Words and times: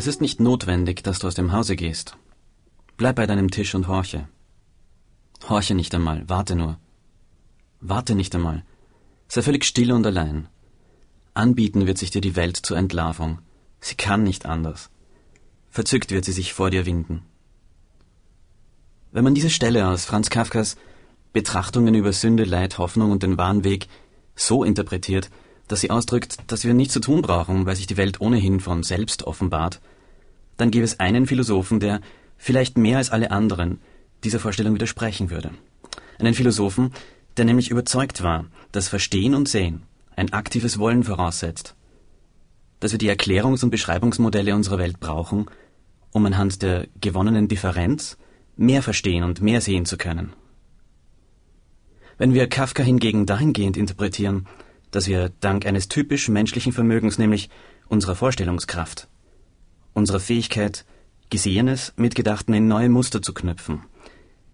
Es 0.00 0.06
ist 0.06 0.22
nicht 0.22 0.40
notwendig, 0.40 1.02
dass 1.02 1.18
du 1.18 1.26
aus 1.26 1.34
dem 1.34 1.52
Hause 1.52 1.76
gehst. 1.76 2.16
Bleib 2.96 3.16
bei 3.16 3.26
deinem 3.26 3.50
Tisch 3.50 3.74
und 3.74 3.86
horche. 3.86 4.26
Horche 5.46 5.74
nicht 5.74 5.94
einmal, 5.94 6.26
warte 6.26 6.56
nur. 6.56 6.78
Warte 7.82 8.14
nicht 8.14 8.34
einmal. 8.34 8.64
Sei 9.28 9.42
völlig 9.42 9.66
still 9.66 9.92
und 9.92 10.06
allein. 10.06 10.48
Anbieten 11.34 11.86
wird 11.86 11.98
sich 11.98 12.10
dir 12.10 12.22
die 12.22 12.34
Welt 12.34 12.56
zur 12.56 12.78
Entlarvung. 12.78 13.40
Sie 13.78 13.94
kann 13.94 14.22
nicht 14.22 14.46
anders. 14.46 14.88
Verzückt 15.68 16.12
wird 16.12 16.24
sie 16.24 16.32
sich 16.32 16.54
vor 16.54 16.70
dir 16.70 16.86
winden. 16.86 17.20
Wenn 19.12 19.24
man 19.24 19.34
diese 19.34 19.50
Stelle 19.50 19.86
aus 19.86 20.06
Franz 20.06 20.30
Kafkas 20.30 20.78
Betrachtungen 21.34 21.94
über 21.94 22.14
Sünde, 22.14 22.44
Leid, 22.44 22.78
Hoffnung 22.78 23.10
und 23.10 23.22
den 23.22 23.36
wahren 23.36 23.64
Weg 23.64 23.86
so 24.34 24.64
interpretiert, 24.64 25.28
dass 25.68 25.82
sie 25.82 25.90
ausdrückt, 25.90 26.38
dass 26.46 26.64
wir 26.64 26.72
nichts 26.72 26.94
zu 26.94 27.00
tun 27.00 27.20
brauchen, 27.20 27.66
weil 27.66 27.76
sich 27.76 27.86
die 27.86 27.98
Welt 27.98 28.22
ohnehin 28.22 28.60
von 28.60 28.82
selbst 28.82 29.24
offenbart, 29.24 29.82
dann 30.60 30.70
gäbe 30.70 30.84
es 30.84 31.00
einen 31.00 31.26
Philosophen, 31.26 31.80
der 31.80 32.00
vielleicht 32.36 32.76
mehr 32.76 32.98
als 32.98 33.10
alle 33.10 33.30
anderen 33.30 33.80
dieser 34.24 34.38
Vorstellung 34.38 34.74
widersprechen 34.74 35.30
würde. 35.30 35.50
Einen 36.18 36.34
Philosophen, 36.34 36.92
der 37.36 37.44
nämlich 37.44 37.70
überzeugt 37.70 38.22
war, 38.22 38.46
dass 38.72 38.88
Verstehen 38.88 39.34
und 39.34 39.48
Sehen 39.48 39.82
ein 40.16 40.32
aktives 40.32 40.78
Wollen 40.78 41.04
voraussetzt, 41.04 41.74
dass 42.80 42.92
wir 42.92 42.98
die 42.98 43.10
Erklärungs- 43.10 43.64
und 43.64 43.70
Beschreibungsmodelle 43.70 44.54
unserer 44.54 44.78
Welt 44.78 45.00
brauchen, 45.00 45.46
um 46.12 46.26
anhand 46.26 46.62
der 46.62 46.88
gewonnenen 47.00 47.48
Differenz 47.48 48.18
mehr 48.56 48.82
verstehen 48.82 49.24
und 49.24 49.40
mehr 49.40 49.60
sehen 49.60 49.86
zu 49.86 49.96
können. 49.96 50.32
Wenn 52.18 52.34
wir 52.34 52.48
Kafka 52.48 52.82
hingegen 52.82 53.24
dahingehend 53.24 53.78
interpretieren, 53.78 54.46
dass 54.90 55.06
wir 55.06 55.30
dank 55.40 55.64
eines 55.64 55.88
typisch 55.88 56.28
menschlichen 56.28 56.72
Vermögens, 56.72 57.16
nämlich 57.16 57.48
unserer 57.88 58.14
Vorstellungskraft, 58.14 59.08
unserer 60.00 60.20
Fähigkeit, 60.20 60.84
Gesehenes 61.30 61.92
mit 61.96 62.14
Gedachten 62.14 62.54
in 62.54 62.66
neue 62.66 62.88
Muster 62.88 63.22
zu 63.22 63.32
knüpfen, 63.32 63.82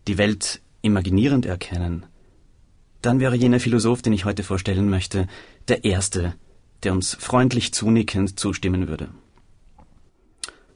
die 0.08 0.18
Welt 0.18 0.60
imaginierend 0.82 1.46
erkennen, 1.46 2.04
dann 3.00 3.20
wäre 3.20 3.36
jener 3.36 3.60
Philosoph, 3.60 4.02
den 4.02 4.12
ich 4.12 4.24
heute 4.24 4.42
vorstellen 4.42 4.90
möchte, 4.90 5.28
der 5.68 5.84
Erste, 5.84 6.34
der 6.82 6.92
uns 6.92 7.14
freundlich 7.14 7.72
zunickend 7.72 8.38
zustimmen 8.38 8.88
würde. 8.88 9.08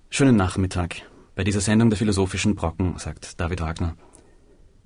Schönen 0.08 0.36
Nachmittag 0.36 1.02
bei 1.34 1.44
dieser 1.44 1.60
Sendung 1.60 1.91
der 1.91 1.98
philosophischen 1.98 2.54
Brocken, 2.54 2.98
sagt 2.98 3.41
David 3.41 3.60
Wagner. 3.60 3.96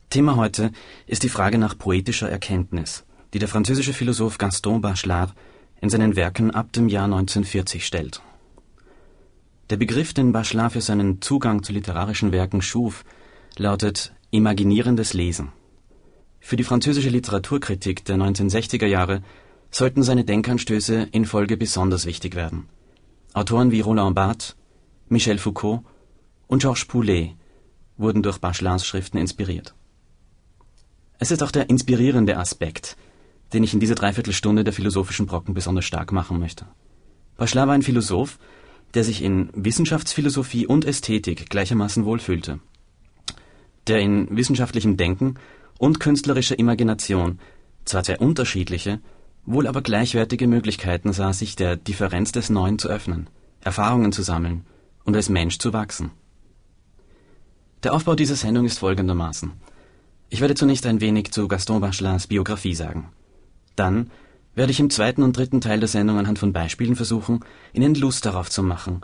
Thema 0.08 0.36
heute 0.36 0.72
ist 1.06 1.22
die 1.22 1.28
Frage 1.28 1.58
nach 1.58 1.76
poetischer 1.76 2.30
Erkenntnis, 2.30 3.04
die 3.34 3.38
der 3.38 3.48
französische 3.48 3.92
Philosoph 3.92 4.38
Gaston 4.38 4.80
Bachelard 4.80 5.34
in 5.80 5.90
seinen 5.90 6.16
Werken 6.16 6.50
ab 6.50 6.72
dem 6.72 6.88
Jahr 6.88 7.04
1940 7.04 7.84
stellt. 7.84 8.22
Der 9.70 9.78
Begriff, 9.78 10.12
den 10.12 10.32
Bachelard 10.32 10.72
für 10.72 10.82
seinen 10.82 11.22
Zugang 11.22 11.62
zu 11.62 11.72
literarischen 11.72 12.32
Werken 12.32 12.60
schuf, 12.60 13.02
lautet 13.56 14.12
imaginierendes 14.30 15.14
Lesen. 15.14 15.52
Für 16.38 16.56
die 16.56 16.64
französische 16.64 17.08
Literaturkritik 17.08 18.04
der 18.04 18.16
1960er 18.16 18.86
Jahre 18.86 19.22
sollten 19.70 20.02
seine 20.02 20.24
Denkanstöße 20.24 21.08
in 21.12 21.24
Folge 21.24 21.56
besonders 21.56 22.04
wichtig 22.04 22.34
werden. 22.34 22.66
Autoren 23.32 23.70
wie 23.70 23.80
Roland 23.80 24.14
Barthes, 24.14 24.54
Michel 25.08 25.38
Foucault 25.38 25.80
und 26.46 26.60
Georges 26.60 26.84
Poulet 26.84 27.34
wurden 27.96 28.22
durch 28.22 28.38
Bachelards 28.38 28.86
Schriften 28.86 29.16
inspiriert. 29.16 29.74
Es 31.18 31.30
ist 31.30 31.42
auch 31.42 31.50
der 31.50 31.70
inspirierende 31.70 32.36
Aspekt, 32.36 32.98
den 33.54 33.64
ich 33.64 33.72
in 33.72 33.80
dieser 33.80 33.94
Dreiviertelstunde 33.94 34.62
der 34.62 34.74
philosophischen 34.74 35.26
Brocken 35.26 35.54
besonders 35.54 35.86
stark 35.86 36.12
machen 36.12 36.38
möchte. 36.38 36.66
Bachelard 37.38 37.68
war 37.68 37.74
ein 37.74 37.82
Philosoph, 37.82 38.38
der 38.94 39.04
sich 39.04 39.22
in 39.22 39.50
Wissenschaftsphilosophie 39.54 40.66
und 40.66 40.84
Ästhetik 40.84 41.50
gleichermaßen 41.50 42.04
wohlfühlte, 42.04 42.60
der 43.86 44.00
in 44.00 44.34
wissenschaftlichem 44.36 44.96
Denken 44.96 45.34
und 45.78 46.00
künstlerischer 46.00 46.58
Imagination 46.58 47.40
zwar 47.84 48.04
sehr 48.04 48.20
unterschiedliche, 48.20 49.00
wohl 49.44 49.66
aber 49.66 49.82
gleichwertige 49.82 50.46
Möglichkeiten 50.46 51.12
sah, 51.12 51.32
sich 51.32 51.56
der 51.56 51.76
Differenz 51.76 52.32
des 52.32 52.50
Neuen 52.50 52.78
zu 52.78 52.88
öffnen, 52.88 53.28
Erfahrungen 53.60 54.12
zu 54.12 54.22
sammeln 54.22 54.64
und 55.04 55.16
als 55.16 55.28
Mensch 55.28 55.58
zu 55.58 55.72
wachsen. 55.72 56.10
Der 57.82 57.92
Aufbau 57.92 58.14
dieser 58.14 58.36
Sendung 58.36 58.64
ist 58.64 58.78
folgendermaßen. 58.78 59.52
Ich 60.30 60.40
werde 60.40 60.54
zunächst 60.54 60.86
ein 60.86 61.02
wenig 61.02 61.32
zu 61.32 61.48
Gaston 61.48 61.80
Bachelards 61.80 62.26
Biografie 62.26 62.74
sagen. 62.74 63.10
Dann 63.76 64.10
werde 64.54 64.72
ich 64.72 64.80
im 64.80 64.90
zweiten 64.90 65.22
und 65.22 65.36
dritten 65.36 65.60
Teil 65.60 65.80
der 65.80 65.88
Sendung 65.88 66.18
anhand 66.18 66.38
von 66.38 66.52
Beispielen 66.52 66.96
versuchen, 66.96 67.40
Ihnen 67.72 67.94
Lust 67.94 68.24
darauf 68.26 68.50
zu 68.50 68.62
machen, 68.62 69.00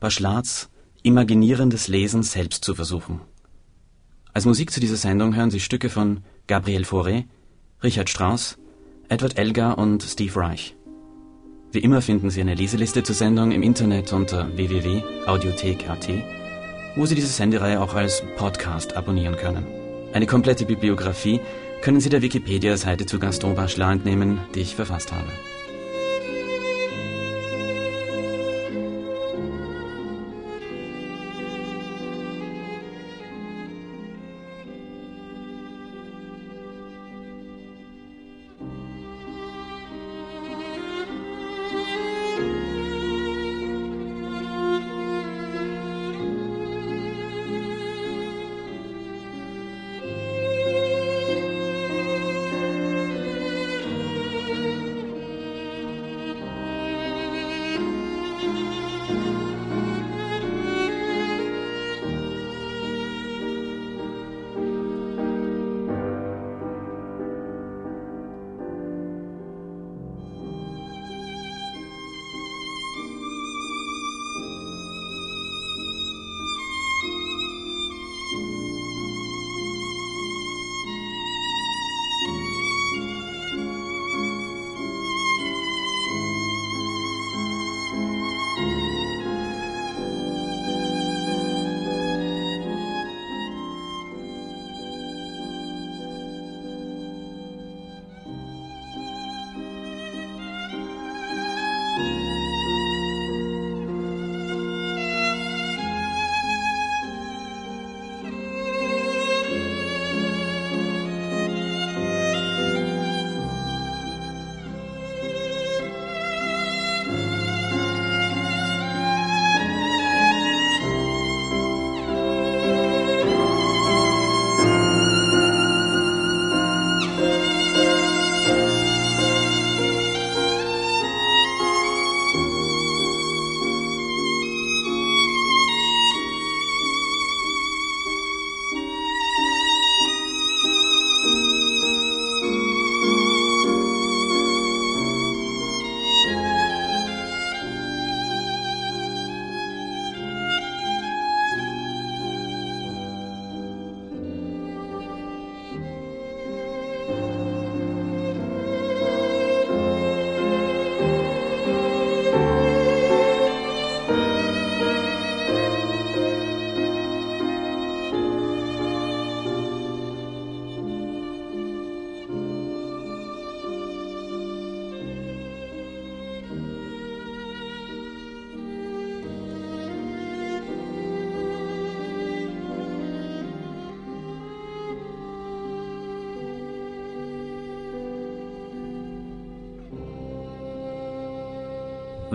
Bachelards 0.00 0.70
imaginierendes 1.02 1.88
Lesen 1.88 2.22
selbst 2.22 2.64
zu 2.64 2.74
versuchen. 2.74 3.20
Als 4.32 4.46
Musik 4.46 4.70
zu 4.72 4.80
dieser 4.80 4.96
Sendung 4.96 5.36
hören 5.36 5.50
Sie 5.50 5.60
Stücke 5.60 5.90
von 5.90 6.20
Gabriel 6.46 6.82
Fauré, 6.82 7.24
Richard 7.82 8.08
Strauss, 8.08 8.58
Edward 9.08 9.38
Elgar 9.38 9.78
und 9.78 10.02
Steve 10.02 10.34
Reich. 10.34 10.74
Wie 11.72 11.80
immer 11.80 12.00
finden 12.00 12.30
Sie 12.30 12.40
eine 12.40 12.54
Leseliste 12.54 13.02
zur 13.02 13.14
Sendung 13.14 13.52
im 13.52 13.62
Internet 13.62 14.12
unter 14.12 14.56
www.audiothek.at, 14.56 16.08
wo 16.96 17.04
Sie 17.04 17.14
diese 17.14 17.28
Sendereihe 17.28 17.80
auch 17.80 17.94
als 17.94 18.22
Podcast 18.36 18.96
abonnieren 18.96 19.36
können. 19.36 19.66
Eine 20.12 20.26
komplette 20.26 20.64
Bibliografie 20.64 21.40
können 21.84 22.00
Sie 22.00 22.08
der 22.08 22.22
Wikipedia-Seite 22.22 23.04
zu 23.04 23.18
Gaston 23.18 23.54
Bachelard 23.54 23.96
entnehmen, 23.96 24.40
die 24.54 24.60
ich 24.60 24.74
verfasst 24.74 25.12
habe. 25.12 25.28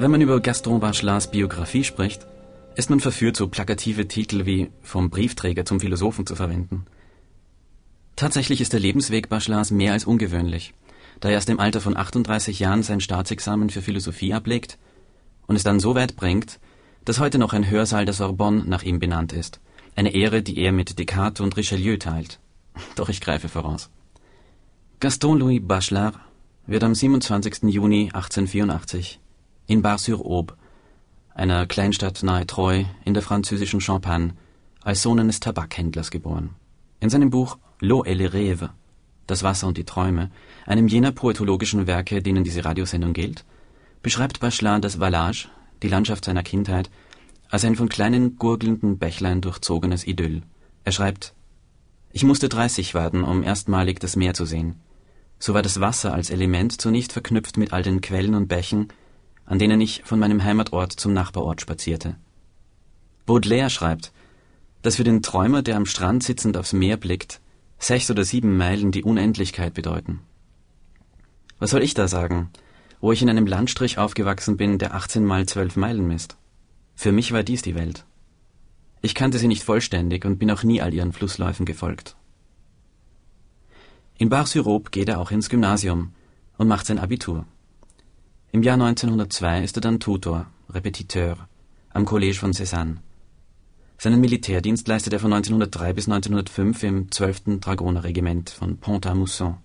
Wenn 0.02 0.12
man 0.12 0.22
über 0.22 0.40
Gaston 0.40 0.80
Bachelars 0.80 1.30
Biografie 1.30 1.84
spricht, 1.84 2.26
ist 2.78 2.90
man 2.90 3.02
verführt, 3.02 3.36
so 3.36 3.50
plakative 3.50 4.08
Titel 4.08 4.46
wie 4.46 4.72
vom 4.82 5.10
Briefträger 5.10 5.66
zum 5.66 5.82
Philosophen 5.82 6.26
zu 6.26 6.38
verwenden. 6.38 6.86
Tatsächlich 8.16 8.62
ist 8.62 8.72
der 8.72 8.80
Lebensweg 8.80 9.28
Bachelars 9.28 9.72
mehr 9.72 9.92
als 9.92 10.06
ungewöhnlich, 10.06 10.74
da 11.20 11.28
er 11.28 11.34
erst 11.34 11.50
im 11.50 11.60
Alter 11.60 11.82
von 11.82 11.98
38 11.98 12.60
Jahren 12.60 12.82
sein 12.82 13.02
Staatsexamen 13.02 13.70
für 13.70 13.82
Philosophie 13.82 14.34
ablegt 14.34 14.78
und 15.48 15.58
es 15.58 15.64
dann 15.64 15.82
so 15.82 15.96
weit 15.96 16.16
bringt, 16.16 16.62
dass 17.04 17.20
heute 17.20 17.38
noch 17.38 17.52
ein 17.52 17.70
Hörsaal 17.70 18.06
der 18.06 18.14
Sorbonne 18.14 18.64
nach 18.66 18.84
ihm 18.84 19.00
benannt 19.00 19.34
ist. 19.34 19.60
Eine 19.98 20.14
Ehre, 20.16 20.42
die 20.42 20.60
er 20.60 20.72
mit 20.72 20.98
Descartes 20.98 21.42
und 21.42 21.58
Richelieu 21.58 21.98
teilt. 21.98 22.40
Doch 22.96 23.10
ich 23.10 23.20
greife 23.20 23.50
voraus. 23.50 23.90
Gaston-Louis 25.02 25.60
Bachelard 25.62 26.18
wird 26.68 26.86
am 26.86 26.96
27. 26.96 27.64
Juni 27.64 28.12
1884 28.14 29.20
in 29.70 29.84
Bar-sur-Aube, 29.84 30.56
einer 31.36 31.68
Kleinstadt 31.68 32.24
nahe 32.24 32.48
Troyes 32.48 32.88
in 33.06 33.14
der 33.14 33.22
französischen 33.22 33.80
Champagne, 33.80 34.34
als 34.82 35.04
Sohn 35.04 35.20
eines 35.20 35.40
Tabakhändlers 35.40 36.10
geboren. 36.10 36.56
In 37.00 37.12
seinem 37.12 37.30
Buch 37.30 37.60
L'eau 37.80 38.04
et 38.04 38.18
les 38.18 38.34
rêves, 38.34 38.70
Das 39.28 39.44
Wasser 39.44 39.68
und 39.68 39.78
die 39.78 39.84
Träume, 39.84 40.32
einem 40.66 40.88
jener 40.88 41.12
poetologischen 41.12 41.86
Werke, 41.86 42.24
denen 42.24 42.44
diese 42.44 42.66
Radiosendung 42.66 43.14
gilt, 43.14 43.46
beschreibt 44.02 44.40
Bachelard 44.40 44.84
das 44.84 45.00
Vallage, 45.00 45.50
die 45.84 45.88
Landschaft 45.88 46.26
seiner 46.26 46.42
Kindheit, 46.42 46.90
als 47.52 47.64
ein 47.64 47.76
von 47.76 47.90
kleinen 47.90 48.38
gurgelnden 48.38 48.98
Bächlein 48.98 49.40
durchzogenes 49.40 50.08
Idyll. 50.08 50.42
Er 50.84 50.92
schreibt 50.92 51.36
Ich 52.12 52.24
musste 52.24 52.50
dreißig 52.50 52.96
werden, 52.96 53.24
um 53.24 53.44
erstmalig 53.44 54.00
das 54.00 54.16
Meer 54.16 54.34
zu 54.34 54.46
sehen. 54.46 54.82
So 55.38 55.54
war 55.54 55.62
das 55.62 55.80
Wasser 55.80 56.12
als 56.12 56.32
Element 56.32 56.82
zunächst 56.82 57.14
verknüpft 57.14 57.58
mit 57.58 57.72
all 57.72 57.84
den 57.84 58.02
Quellen 58.02 58.34
und 58.34 58.48
Bächen, 58.48 58.88
an 59.50 59.58
denen 59.58 59.82
ich 59.82 60.04
von 60.06 60.20
meinem 60.20 60.44
Heimatort 60.44 60.94
zum 60.94 61.12
Nachbarort 61.12 61.60
spazierte. 61.60 62.16
Baudelaire 63.26 63.72
schreibt, 63.72 64.14
dass 64.84 64.98
für 64.98 65.04
den 65.04 65.24
Träumer, 65.24 65.64
der 65.64 65.76
am 65.76 65.88
Strand 65.88 66.24
sitzend 66.24 66.56
aufs 66.56 66.72
Meer 66.72 66.98
blickt, 66.98 67.42
sechs 67.80 68.12
oder 68.12 68.24
sieben 68.24 68.56
Meilen 68.58 68.92
die 68.92 69.04
Unendlichkeit 69.04 69.74
bedeuten. 69.74 70.22
Was 71.58 71.72
soll 71.72 71.82
ich 71.82 71.96
da 71.96 72.08
sagen, 72.08 72.52
wo 73.02 73.12
ich 73.12 73.24
in 73.24 73.30
einem 73.30 73.48
Landstrich 73.48 73.98
aufgewachsen 73.98 74.56
bin, 74.56 74.78
der 74.78 74.94
18 74.94 75.26
mal 75.26 75.48
zwölf 75.48 75.76
Meilen 75.76 76.08
misst? 76.08 76.38
Für 76.96 77.12
mich 77.12 77.32
war 77.32 77.42
dies 77.42 77.64
die 77.64 77.76
Welt. 77.76 78.06
Ich 79.02 79.16
kannte 79.16 79.40
sie 79.40 79.48
nicht 79.48 79.64
vollständig 79.64 80.26
und 80.26 80.38
bin 80.38 80.52
auch 80.52 80.64
nie 80.64 80.82
all 80.82 80.94
ihren 80.94 81.12
Flussläufen 81.12 81.66
gefolgt. 81.66 82.16
In 84.18 84.30
Bar-sur-Aube 84.30 84.92
geht 84.92 85.10
er 85.10 85.20
auch 85.20 85.32
ins 85.32 85.50
Gymnasium 85.50 86.14
und 86.58 86.68
macht 86.68 86.86
sein 86.86 87.00
Abitur. 87.00 87.46
Im 88.52 88.64
Jahr 88.64 88.82
1902 88.82 89.64
ist 89.64 89.78
er 89.78 89.82
dann 89.82 90.00
Tutor, 90.00 90.48
Repetiteur, 90.72 91.38
am 91.94 92.06
Collège 92.06 92.40
von 92.40 92.52
Cézanne. 92.52 92.98
Seinen 94.00 94.20
Militärdienst 94.22 94.88
leistet 94.88 95.14
er 95.14 95.20
von 95.20 95.32
1903 95.32 95.94
bis 95.94 96.08
1905 96.08 96.84
im 96.84 97.12
12. 97.12 97.60
Dragonerregiment 97.60 98.50
von 98.50 98.78
Pont-à-Mousson. 98.78 99.58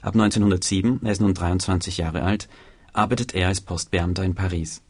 Ab 0.00 0.14
1907, 0.14 1.00
er 1.04 1.12
ist 1.12 1.20
nun 1.20 1.34
23 1.34 1.98
Jahre 1.98 2.22
alt, 2.22 2.48
arbeitet 2.94 3.34
er 3.34 3.48
als 3.48 3.60
Postbeamter 3.60 4.24
in 4.24 4.34
Paris. 4.34 4.82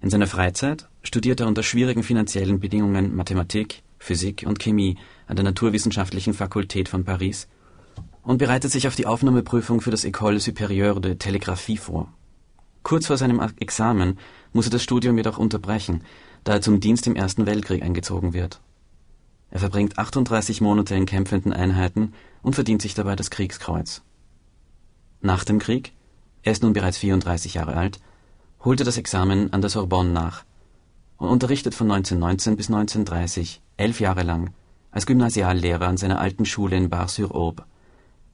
In 0.00 0.10
seiner 0.10 0.26
Freizeit 0.26 0.88
studiert 1.04 1.38
er 1.38 1.46
unter 1.46 1.62
schwierigen 1.62 2.02
finanziellen 2.02 2.58
Bedingungen 2.58 3.14
Mathematik, 3.14 3.84
Physik 4.00 4.44
und 4.44 4.58
Chemie 4.58 4.98
an 5.28 5.36
der 5.36 5.44
Naturwissenschaftlichen 5.44 6.34
Fakultät 6.34 6.88
von 6.88 7.04
Paris 7.04 7.46
und 8.26 8.38
bereitet 8.38 8.72
sich 8.72 8.88
auf 8.88 8.96
die 8.96 9.06
Aufnahmeprüfung 9.06 9.80
für 9.80 9.92
das 9.92 10.04
École 10.04 10.40
Supérieure 10.40 11.00
de 11.00 11.14
Télégraphie 11.14 11.78
vor. 11.78 12.12
Kurz 12.82 13.06
vor 13.06 13.16
seinem 13.16 13.40
Examen 13.58 14.18
muss 14.52 14.66
er 14.66 14.72
das 14.72 14.82
Studium 14.82 15.16
jedoch 15.16 15.38
unterbrechen, 15.38 16.02
da 16.42 16.54
er 16.54 16.60
zum 16.60 16.80
Dienst 16.80 17.06
im 17.06 17.14
Ersten 17.14 17.46
Weltkrieg 17.46 17.82
eingezogen 17.84 18.32
wird. 18.32 18.60
Er 19.50 19.60
verbringt 19.60 19.96
38 19.96 20.60
Monate 20.60 20.96
in 20.96 21.06
kämpfenden 21.06 21.52
Einheiten 21.52 22.14
und 22.42 22.54
verdient 22.54 22.82
sich 22.82 22.94
dabei 22.94 23.14
das 23.14 23.30
Kriegskreuz. 23.30 24.02
Nach 25.20 25.44
dem 25.44 25.60
Krieg, 25.60 25.92
er 26.42 26.50
ist 26.50 26.64
nun 26.64 26.72
bereits 26.72 26.98
34 26.98 27.54
Jahre 27.54 27.76
alt, 27.76 28.00
holt 28.64 28.80
er 28.80 28.86
das 28.86 28.98
Examen 28.98 29.52
an 29.52 29.60
der 29.60 29.70
Sorbonne 29.70 30.10
nach 30.10 30.44
und 31.16 31.28
unterrichtet 31.28 31.76
von 31.76 31.88
1919 31.92 32.56
bis 32.56 32.66
1930, 32.66 33.62
elf 33.76 34.00
Jahre 34.00 34.24
lang, 34.24 34.50
als 34.90 35.06
Gymnasiallehrer 35.06 35.86
an 35.86 35.96
seiner 35.96 36.18
alten 36.18 36.44
Schule 36.44 36.76
in 36.76 36.90
Bar-sur-Aube 36.90 37.64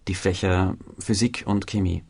die 0.08 0.14
Fächer 0.14 0.76
Physik 0.98 1.44
und 1.46 1.66
Chemie. 1.66 2.02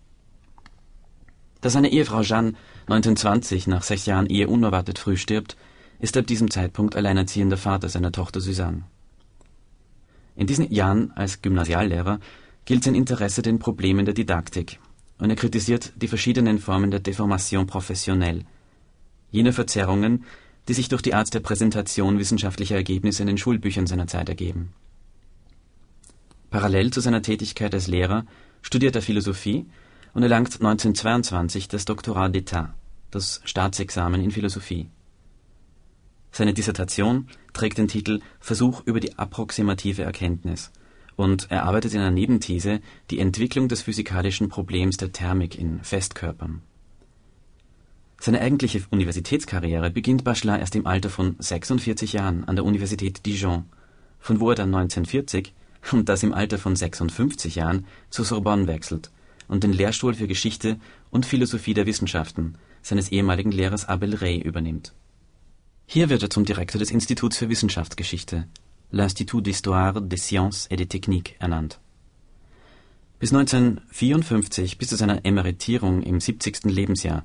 Da 1.61 1.71
seine 1.71 1.91
Ehefrau 1.91 2.23
Jeanne 2.23 2.55
1920 2.87 3.67
nach 3.67 3.83
sechs 3.83 4.07
Jahren 4.07 4.27
Ehe 4.27 4.49
unerwartet 4.49 4.99
früh 4.99 5.17
stirbt, 5.17 5.57
ist 6.01 6.17
ab 6.17 6.27
diesem 6.27 6.51
Zeitpunkt 6.51 6.97
alleinerziehender 6.97 7.57
Vater 7.57 7.89
seiner 7.89 8.11
Tochter 8.11 8.41
Suzanne. 8.41 8.83
In 10.35 10.47
diesen 10.47 10.71
Jahren 10.73 11.13
als 11.13 11.43
Gymnasiallehrer 11.43 12.19
gilt 12.65 12.85
sein 12.85 12.95
Interesse 12.95 13.43
den 13.43 13.59
Problemen 13.59 14.05
der 14.05 14.15
Didaktik 14.15 14.81
und 15.19 15.31
er 15.31 15.37
kritisiert 15.37 15.93
die 15.97 16.09
verschiedenen 16.09 16.59
Formen 16.59 16.91
der 16.91 17.01
Deformation 17.01 17.67
professionell, 17.67 18.45
jene 19.31 19.53
Verzerrungen, 19.53 20.25
die 20.69 20.75
sich 20.75 20.89
durch 20.89 21.03
die 21.03 21.15
Art 21.15 21.33
der 21.33 21.41
Präsentation 21.41 22.19
wissenschaftlicher 22.19 22.77
Ergebnisse 22.77 23.23
in 23.23 23.29
den 23.29 23.39
Schulbüchern 23.39 23.87
seiner 23.87 24.07
Zeit 24.07 24.29
ergeben. 24.29 24.73
Parallel 26.53 26.91
zu 26.91 27.01
seiner 27.01 27.23
Tätigkeit 27.23 27.73
als 27.75 27.87
Lehrer 27.87 28.27
studiert 28.61 28.95
er 28.95 29.01
Philosophie 29.01 29.65
und 30.13 30.23
erlangt 30.23 30.53
1922 30.53 31.67
das 31.67 31.87
Doktorat 31.87 32.35
d'État, 32.35 32.69
das 33.11 33.41
Staatsexamen 33.45 34.23
in 34.23 34.31
Philosophie. 34.31 34.91
Seine 36.31 36.53
Dissertation 36.53 37.29
trägt 37.55 37.79
den 37.79 37.89
Titel 37.89 38.21
Versuch 38.39 38.83
über 38.85 39.01
die 39.01 39.19
approximative 39.19 40.03
Erkenntnis 40.03 40.71
und 41.17 41.51
er 41.51 41.65
arbeitet 41.65 41.95
in 41.95 42.01
einer 42.01 42.11
Nebenthese 42.11 42.81
die 43.11 43.19
Entwicklung 43.19 43.69
des 43.69 43.81
physikalischen 43.81 44.51
Problems 44.51 44.99
der 44.99 45.11
Thermik 45.11 45.59
in 45.59 45.83
Festkörpern. 45.83 46.61
Seine 48.21 48.43
eigentliche 48.43 48.83
Universitätskarriere 48.91 49.91
beginnt 49.91 50.23
Bachelard 50.23 50.61
erst 50.61 50.77
im 50.77 50.87
Alter 50.87 51.09
von 51.09 51.35
46 51.39 52.13
Jahren 52.13 52.45
an 52.45 52.57
der 52.57 52.67
Universität 52.67 53.25
Dijon, 53.25 53.65
von 54.21 54.39
wo 54.39 54.51
er 54.51 54.57
dann 54.57 54.75
1940 54.75 55.55
und 55.91 56.09
das 56.09 56.23
im 56.23 56.33
Alter 56.33 56.59
von 56.59 56.77
56 56.77 57.57
Jahren 57.57 57.87
zur 58.11 58.25
Sorbonne 58.25 58.67
wechselt 58.67 59.11
und 59.49 59.65
den 59.65 59.73
Lehrstuhl 59.73 60.15
für 60.15 60.29
Geschichte 60.29 60.79
und 61.11 61.27
Philosophie 61.27 61.75
der 61.75 61.87
Wissenschaften 61.87 62.57
seines 62.83 63.11
ehemaligen 63.11 63.53
Lehrers 63.53 63.89
Abel 63.89 64.15
Rey 64.15 64.41
übernimmt. 64.41 64.95
Hier 65.87 66.09
wird 66.09 66.23
er 66.23 66.31
zum 66.31 66.45
Direktor 66.45 66.79
des 66.79 66.91
Instituts 66.91 67.37
für 67.37 67.49
Wissenschaftsgeschichte, 67.49 68.47
l'Institut 68.93 69.43
d'Histoire 69.43 70.01
des 70.01 70.27
Sciences 70.27 70.67
et 70.71 70.79
des 70.79 70.89
Techniques, 70.89 71.35
ernannt. 71.39 71.81
Bis 73.19 73.33
1954, 73.33 74.79
bis 74.79 74.89
zu 74.89 74.97
seiner 74.97 75.25
Emeritierung 75.25 76.03
im 76.03 76.19
70. 76.19 76.65
Lebensjahr, 76.65 77.25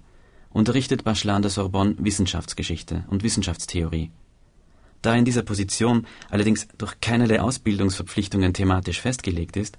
unterrichtet 0.49 1.03
Bachelard 1.03 1.43
der 1.43 1.51
Sorbonne 1.51 1.95
Wissenschaftsgeschichte 1.97 3.05
und 3.09 3.23
Wissenschaftstheorie 3.23 4.11
da 5.01 5.15
in 5.15 5.25
dieser 5.25 5.43
Position 5.43 6.05
allerdings 6.29 6.67
durch 6.77 6.99
keinerlei 7.01 7.41
Ausbildungsverpflichtungen 7.41 8.53
thematisch 8.53 9.01
festgelegt 9.01 9.57
ist, 9.57 9.77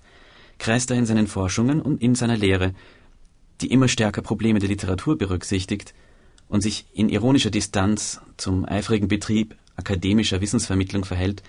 kreist 0.58 0.90
er 0.90 0.96
in 0.96 1.06
seinen 1.06 1.26
Forschungen 1.26 1.80
und 1.80 2.02
in 2.02 2.14
seiner 2.14 2.37
Lehre, 2.37 2.75
die 3.60 3.70
immer 3.70 3.88
stärker 3.88 4.22
Probleme 4.22 4.58
der 4.58 4.68
Literatur 4.68 5.18
berücksichtigt 5.18 5.94
und 6.48 6.62
sich 6.62 6.87
in 6.94 7.08
ironischer 7.08 7.50
Distanz 7.50 8.20
zum 8.37 8.64
eifrigen 8.64 9.08
Betrieb 9.08 9.56
akademischer 9.76 10.40
Wissensvermittlung 10.40 11.04
verhält, 11.04 11.42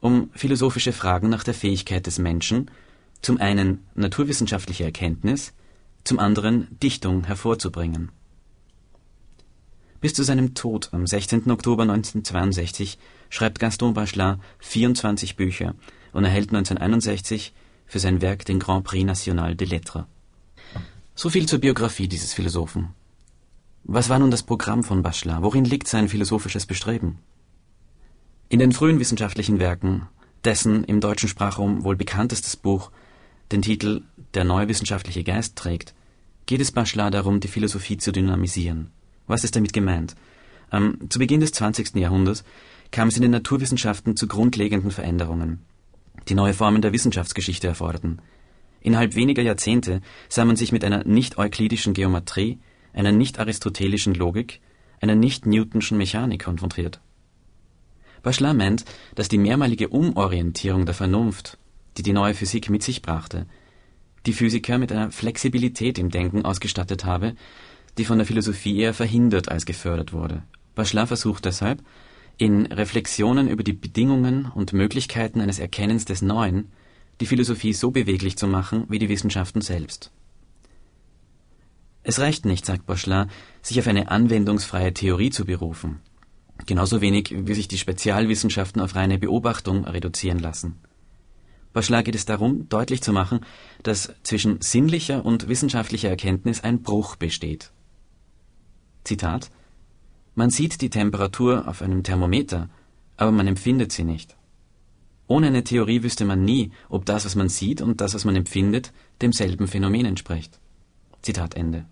um 0.00 0.30
philosophische 0.34 0.92
Fragen 0.92 1.28
nach 1.28 1.44
der 1.44 1.54
Fähigkeit 1.54 2.06
des 2.06 2.18
Menschen, 2.18 2.70
zum 3.22 3.38
einen 3.38 3.86
naturwissenschaftliche 3.94 4.84
Erkenntnis, 4.84 5.52
zum 6.04 6.18
anderen 6.18 6.66
Dichtung 6.80 7.24
hervorzubringen 7.24 8.10
bis 10.02 10.14
zu 10.14 10.24
seinem 10.24 10.52
Tod 10.54 10.88
am 10.92 11.06
16. 11.06 11.48
Oktober 11.50 11.84
1962 11.84 12.98
schreibt 13.30 13.60
Gaston 13.60 13.94
Bachelard 13.94 14.40
24 14.58 15.36
Bücher 15.36 15.74
und 16.12 16.24
erhält 16.24 16.48
1961 16.48 17.54
für 17.86 18.00
sein 18.00 18.20
Werk 18.20 18.44
den 18.44 18.58
Grand 18.58 18.84
Prix 18.84 19.06
National 19.06 19.54
des 19.54 19.70
Lettres. 19.70 20.04
So 21.14 21.30
viel 21.30 21.46
zur 21.46 21.60
Biografie 21.60 22.08
dieses 22.08 22.34
Philosophen. 22.34 22.88
Was 23.84 24.08
war 24.08 24.18
nun 24.18 24.32
das 24.32 24.42
Programm 24.42 24.82
von 24.82 25.02
Bachelard? 25.02 25.42
Worin 25.42 25.64
liegt 25.64 25.86
sein 25.86 26.08
philosophisches 26.08 26.66
Bestreben? 26.66 27.18
In 28.48 28.58
den 28.58 28.72
frühen 28.72 28.98
wissenschaftlichen 28.98 29.60
Werken, 29.60 30.08
dessen 30.42 30.82
im 30.82 31.00
deutschen 31.00 31.28
Sprachraum 31.28 31.84
wohl 31.84 31.94
bekanntestes 31.94 32.56
Buch 32.56 32.90
den 33.52 33.62
Titel 33.62 34.02
Der 34.34 34.42
neue 34.42 34.68
wissenschaftliche 34.68 35.22
Geist 35.22 35.54
trägt, 35.54 35.94
geht 36.46 36.60
es 36.60 36.72
Bachelard 36.72 37.14
darum, 37.14 37.38
die 37.38 37.48
Philosophie 37.48 37.98
zu 37.98 38.10
dynamisieren. 38.10 38.90
Was 39.26 39.44
ist 39.44 39.56
damit 39.56 39.72
gemeint? 39.72 40.14
Ähm, 40.72 40.98
zu 41.08 41.18
Beginn 41.18 41.40
des 41.40 41.52
20. 41.52 41.96
Jahrhunderts 41.96 42.44
kam 42.90 43.08
es 43.08 43.16
in 43.16 43.22
den 43.22 43.30
Naturwissenschaften 43.30 44.16
zu 44.16 44.28
grundlegenden 44.28 44.90
Veränderungen, 44.90 45.60
die 46.28 46.34
neue 46.34 46.54
Formen 46.54 46.82
der 46.82 46.92
Wissenschaftsgeschichte 46.92 47.66
erforderten. 47.66 48.20
Innerhalb 48.80 49.14
weniger 49.14 49.42
Jahrzehnte 49.42 50.00
sah 50.28 50.44
man 50.44 50.56
sich 50.56 50.72
mit 50.72 50.84
einer 50.84 51.04
nicht-euklidischen 51.04 51.94
Geometrie, 51.94 52.58
einer 52.92 53.12
nicht-aristotelischen 53.12 54.14
Logik, 54.14 54.60
einer 55.00 55.14
nicht-Newtonschen 55.14 55.98
Mechanik 55.98 56.44
konfrontiert. 56.44 57.00
Bachelard 58.22 58.56
meint, 58.56 58.84
dass 59.14 59.28
die 59.28 59.38
mehrmalige 59.38 59.88
Umorientierung 59.88 60.86
der 60.86 60.94
Vernunft, 60.94 61.58
die 61.96 62.02
die 62.02 62.12
neue 62.12 62.34
Physik 62.34 62.70
mit 62.70 62.82
sich 62.82 63.02
brachte, 63.02 63.46
die 64.26 64.32
Physiker 64.32 64.78
mit 64.78 64.92
einer 64.92 65.10
Flexibilität 65.10 65.98
im 65.98 66.10
Denken 66.10 66.44
ausgestattet 66.44 67.04
habe, 67.04 67.34
die 67.98 68.04
von 68.04 68.18
der 68.18 68.26
Philosophie 68.26 68.78
eher 68.78 68.94
verhindert 68.94 69.48
als 69.50 69.66
gefördert 69.66 70.12
wurde. 70.12 70.42
Bachelard 70.74 71.08
versucht 71.08 71.44
deshalb, 71.44 71.82
in 72.38 72.66
Reflexionen 72.66 73.48
über 73.48 73.62
die 73.62 73.74
Bedingungen 73.74 74.50
und 74.54 74.72
Möglichkeiten 74.72 75.40
eines 75.40 75.58
Erkennens 75.58 76.04
des 76.04 76.22
Neuen 76.22 76.72
die 77.20 77.26
Philosophie 77.26 77.72
so 77.72 77.90
beweglich 77.90 78.36
zu 78.36 78.46
machen 78.46 78.86
wie 78.88 78.98
die 78.98 79.08
Wissenschaften 79.08 79.60
selbst. 79.60 80.10
Es 82.02 82.18
reicht 82.18 82.44
nicht, 82.46 82.66
sagt 82.66 82.86
Bachelard, 82.86 83.30
sich 83.60 83.78
auf 83.78 83.86
eine 83.86 84.10
anwendungsfreie 84.10 84.92
Theorie 84.92 85.30
zu 85.30 85.44
berufen. 85.44 86.00
Genauso 86.66 87.00
wenig 87.00 87.32
wie 87.36 87.54
sich 87.54 87.68
die 87.68 87.78
Spezialwissenschaften 87.78 88.82
auf 88.82 88.96
reine 88.96 89.18
Beobachtung 89.18 89.84
reduzieren 89.84 90.38
lassen. 90.38 90.80
Bachelard 91.72 92.04
geht 92.04 92.14
es 92.14 92.24
darum, 92.24 92.68
deutlich 92.68 93.02
zu 93.02 93.12
machen, 93.12 93.40
dass 93.82 94.12
zwischen 94.22 94.60
sinnlicher 94.60 95.24
und 95.24 95.48
wissenschaftlicher 95.48 96.08
Erkenntnis 96.08 96.62
ein 96.62 96.82
Bruch 96.82 97.16
besteht. 97.16 97.72
Zitat 99.04 99.50
Man 100.34 100.50
sieht 100.50 100.80
die 100.80 100.90
Temperatur 100.90 101.68
auf 101.68 101.82
einem 101.82 102.02
Thermometer, 102.02 102.68
aber 103.16 103.32
man 103.32 103.46
empfindet 103.46 103.92
sie 103.92 104.04
nicht. 104.04 104.36
Ohne 105.26 105.46
eine 105.48 105.64
Theorie 105.64 106.02
wüsste 106.02 106.24
man 106.24 106.44
nie, 106.44 106.72
ob 106.88 107.06
das, 107.06 107.24
was 107.24 107.34
man 107.34 107.48
sieht 107.48 107.80
und 107.80 108.00
das, 108.00 108.14
was 108.14 108.24
man 108.24 108.36
empfindet, 108.36 108.92
demselben 109.20 109.66
Phänomen 109.66 110.06
entspricht. 110.06 110.58
Zitat 111.22 111.54
Ende. 111.54 111.86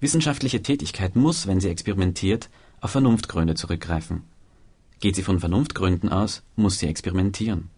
Wissenschaftliche 0.00 0.62
Tätigkeit 0.62 1.16
muss, 1.16 1.46
wenn 1.46 1.60
sie 1.60 1.68
experimentiert, 1.68 2.50
auf 2.80 2.92
Vernunftgründe 2.92 3.54
zurückgreifen. 3.54 4.22
Geht 5.00 5.16
sie 5.16 5.22
von 5.22 5.40
Vernunftgründen 5.40 6.08
aus, 6.08 6.42
muss 6.56 6.78
sie 6.78 6.86
experimentieren. 6.86 7.70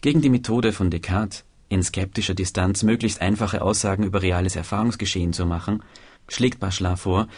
Gegen 0.00 0.20
die 0.20 0.30
Methode 0.30 0.72
von 0.72 0.90
Descartes, 0.90 1.44
in 1.68 1.82
skeptischer 1.82 2.34
Distanz 2.34 2.82
möglichst 2.82 3.20
einfache 3.20 3.62
Aussagen 3.62 4.04
über 4.04 4.22
reales 4.22 4.56
Erfahrungsgeschehen 4.56 5.32
zu 5.32 5.46
machen, 5.46 5.82
schlägt 6.28 6.60
Bachelard 6.60 6.98
vor, 6.98 7.28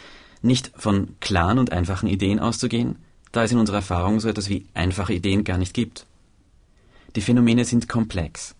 nicht 0.41 0.71
von 0.75 1.15
klaren 1.19 1.59
und 1.59 1.71
einfachen 1.71 2.07
Ideen 2.07 2.39
auszugehen, 2.39 2.97
da 3.31 3.43
es 3.43 3.51
in 3.51 3.59
unserer 3.59 3.77
Erfahrung 3.77 4.19
so 4.19 4.29
etwas 4.29 4.49
wie 4.49 4.65
einfache 4.73 5.13
Ideen 5.13 5.43
gar 5.43 5.57
nicht 5.57 5.73
gibt. 5.73 6.05
Die 7.15 7.21
Phänomene 7.21 7.65
sind 7.65 7.89
komplex. 7.89 8.55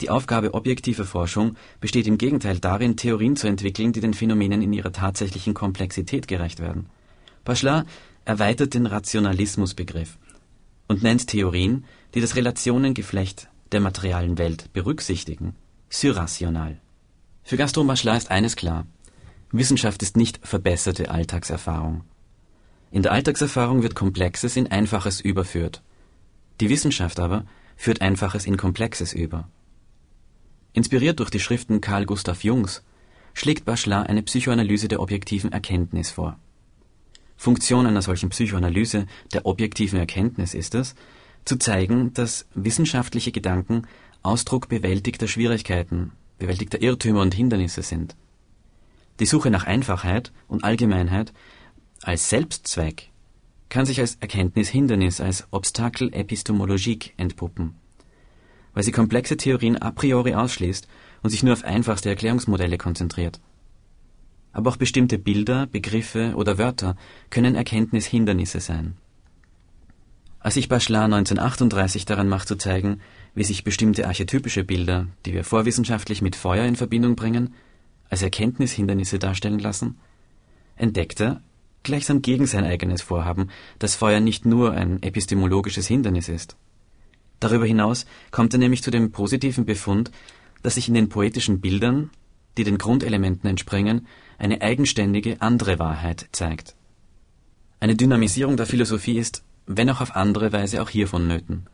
Die 0.00 0.08
Aufgabe 0.08 0.54
objektiver 0.54 1.04
Forschung 1.04 1.56
besteht 1.80 2.06
im 2.06 2.16
Gegenteil 2.16 2.58
darin, 2.58 2.96
Theorien 2.96 3.36
zu 3.36 3.48
entwickeln, 3.48 3.92
die 3.92 4.00
den 4.00 4.14
Phänomenen 4.14 4.62
in 4.62 4.72
ihrer 4.72 4.92
tatsächlichen 4.92 5.52
Komplexität 5.52 6.26
gerecht 6.26 6.60
werden. 6.60 6.86
Bachelard 7.44 7.86
erweitert 8.24 8.72
den 8.74 8.86
Rationalismusbegriff 8.86 10.16
und 10.88 11.02
nennt 11.02 11.26
Theorien, 11.26 11.84
die 12.14 12.20
das 12.20 12.36
Relationengeflecht 12.36 13.49
der 13.72 13.80
materialen 13.80 14.38
Welt 14.38 14.72
berücksichtigen, 14.72 15.54
surrational. 15.88 16.80
Für 17.42 17.56
Gaston 17.56 17.86
Bachelard 17.86 18.18
ist 18.18 18.30
eines 18.30 18.56
klar. 18.56 18.86
Wissenschaft 19.52 20.02
ist 20.02 20.16
nicht 20.16 20.40
verbesserte 20.42 21.10
Alltagserfahrung. 21.10 22.04
In 22.90 23.02
der 23.02 23.12
Alltagserfahrung 23.12 23.82
wird 23.82 23.94
Komplexes 23.94 24.56
in 24.56 24.68
Einfaches 24.68 25.20
überführt. 25.20 25.82
Die 26.60 26.68
Wissenschaft 26.68 27.18
aber 27.20 27.44
führt 27.76 28.00
Einfaches 28.00 28.46
in 28.46 28.56
Komplexes 28.56 29.12
über. 29.12 29.48
Inspiriert 30.72 31.18
durch 31.18 31.30
die 31.30 31.40
Schriften 31.40 31.80
Carl 31.80 32.06
Gustav 32.06 32.44
Jungs 32.44 32.82
schlägt 33.34 33.64
Bachelard 33.64 34.08
eine 34.08 34.22
Psychoanalyse 34.22 34.88
der 34.88 35.00
objektiven 35.00 35.52
Erkenntnis 35.52 36.10
vor. 36.10 36.38
Funktion 37.36 37.86
einer 37.86 38.02
solchen 38.02 38.28
Psychoanalyse 38.28 39.06
der 39.32 39.46
objektiven 39.46 39.98
Erkenntnis 39.98 40.52
ist 40.52 40.74
es, 40.74 40.94
zu 41.44 41.56
zeigen, 41.56 42.12
dass 42.14 42.46
wissenschaftliche 42.54 43.32
Gedanken 43.32 43.86
Ausdruck 44.22 44.68
bewältigter 44.68 45.28
Schwierigkeiten, 45.28 46.12
bewältigter 46.38 46.82
Irrtümer 46.82 47.22
und 47.22 47.34
Hindernisse 47.34 47.82
sind. 47.82 48.16
Die 49.18 49.26
Suche 49.26 49.50
nach 49.50 49.64
Einfachheit 49.64 50.32
und 50.48 50.64
Allgemeinheit 50.64 51.32
als 52.02 52.30
Selbstzweck 52.30 53.10
kann 53.68 53.86
sich 53.86 54.00
als 54.00 54.16
Erkenntnishindernis, 54.16 55.20
als 55.20 55.46
Obstakel 55.50 56.12
epistemologique 56.12 57.12
entpuppen, 57.16 57.74
weil 58.74 58.82
sie 58.82 58.92
komplexe 58.92 59.36
Theorien 59.36 59.80
a 59.80 59.90
priori 59.90 60.34
ausschließt 60.34 60.88
und 61.22 61.30
sich 61.30 61.42
nur 61.42 61.52
auf 61.52 61.64
einfachste 61.64 62.08
Erklärungsmodelle 62.08 62.78
konzentriert. 62.78 63.40
Aber 64.52 64.70
auch 64.70 64.76
bestimmte 64.76 65.18
Bilder, 65.18 65.66
Begriffe 65.66 66.34
oder 66.34 66.58
Wörter 66.58 66.96
können 67.28 67.54
Erkenntnishindernisse 67.54 68.60
sein. 68.60 68.96
Als 70.40 70.54
sich 70.54 70.68
Bachelard 70.68 71.04
1938 71.04 72.06
daran 72.06 72.28
macht 72.28 72.48
zu 72.48 72.56
zeigen, 72.56 73.00
wie 73.34 73.44
sich 73.44 73.62
bestimmte 73.62 74.06
archetypische 74.06 74.64
Bilder, 74.64 75.06
die 75.26 75.34
wir 75.34 75.44
vorwissenschaftlich 75.44 76.22
mit 76.22 76.34
Feuer 76.34 76.64
in 76.64 76.76
Verbindung 76.76 77.14
bringen, 77.14 77.54
als 78.08 78.22
Erkenntnishindernisse 78.22 79.18
darstellen 79.18 79.58
lassen, 79.58 79.98
entdeckt 80.76 81.20
er, 81.20 81.42
gleichsam 81.82 82.22
gegen 82.22 82.46
sein 82.46 82.64
eigenes 82.64 83.02
Vorhaben, 83.02 83.50
dass 83.78 83.94
Feuer 83.94 84.20
nicht 84.20 84.46
nur 84.46 84.72
ein 84.72 85.02
epistemologisches 85.02 85.86
Hindernis 85.86 86.28
ist. 86.28 86.56
Darüber 87.38 87.66
hinaus 87.66 88.06
kommt 88.30 88.54
er 88.54 88.58
nämlich 88.58 88.82
zu 88.82 88.90
dem 88.90 89.12
positiven 89.12 89.66
Befund, 89.66 90.10
dass 90.62 90.74
sich 90.74 90.88
in 90.88 90.94
den 90.94 91.10
poetischen 91.10 91.60
Bildern, 91.60 92.10
die 92.56 92.64
den 92.64 92.78
Grundelementen 92.78 93.48
entspringen, 93.48 94.06
eine 94.38 94.62
eigenständige 94.62 95.40
andere 95.40 95.78
Wahrheit 95.78 96.28
zeigt. 96.32 96.76
Eine 97.78 97.96
Dynamisierung 97.96 98.56
der 98.56 98.66
Philosophie 98.66 99.18
ist, 99.18 99.42
wenn 99.66 99.90
auch 99.90 100.00
auf 100.00 100.16
andere 100.16 100.52
Weise, 100.52 100.82
auch 100.82 100.90
hier 100.90 101.08
vonnöten. 101.08 101.66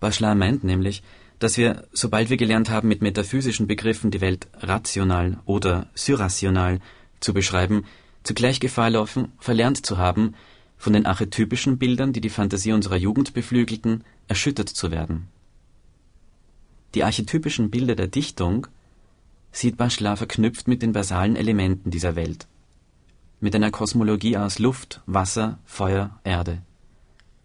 Bachelard 0.00 0.38
meint 0.38 0.64
nämlich, 0.64 1.02
dass 1.38 1.56
wir, 1.56 1.88
sobald 1.92 2.30
wir 2.30 2.36
gelernt 2.36 2.70
haben, 2.70 2.88
mit 2.88 3.02
metaphysischen 3.02 3.66
Begriffen 3.66 4.10
die 4.10 4.20
Welt 4.20 4.48
rational 4.60 5.40
oder 5.44 5.88
surrational 5.94 6.80
zu 7.20 7.34
beschreiben, 7.34 7.84
zugleich 8.22 8.60
Gefahr 8.60 8.90
laufen, 8.90 9.32
verlernt 9.38 9.84
zu 9.84 9.98
haben, 9.98 10.34
von 10.76 10.92
den 10.92 11.06
archetypischen 11.06 11.78
Bildern, 11.78 12.12
die 12.12 12.20
die 12.20 12.28
Fantasie 12.28 12.72
unserer 12.72 12.96
Jugend 12.96 13.34
beflügelten, 13.34 14.04
erschüttert 14.26 14.68
zu 14.68 14.90
werden. 14.90 15.28
Die 16.94 17.04
archetypischen 17.04 17.70
Bilder 17.70 17.94
der 17.94 18.08
Dichtung 18.08 18.66
sieht 19.52 19.76
Bachelard 19.76 20.18
verknüpft 20.18 20.66
mit 20.66 20.82
den 20.82 20.92
basalen 20.92 21.36
Elementen 21.36 21.90
dieser 21.90 22.16
Welt, 22.16 22.48
mit 23.40 23.54
einer 23.54 23.70
Kosmologie 23.70 24.36
aus 24.36 24.58
Luft, 24.58 25.02
Wasser, 25.06 25.58
Feuer, 25.64 26.18
Erde. 26.24 26.62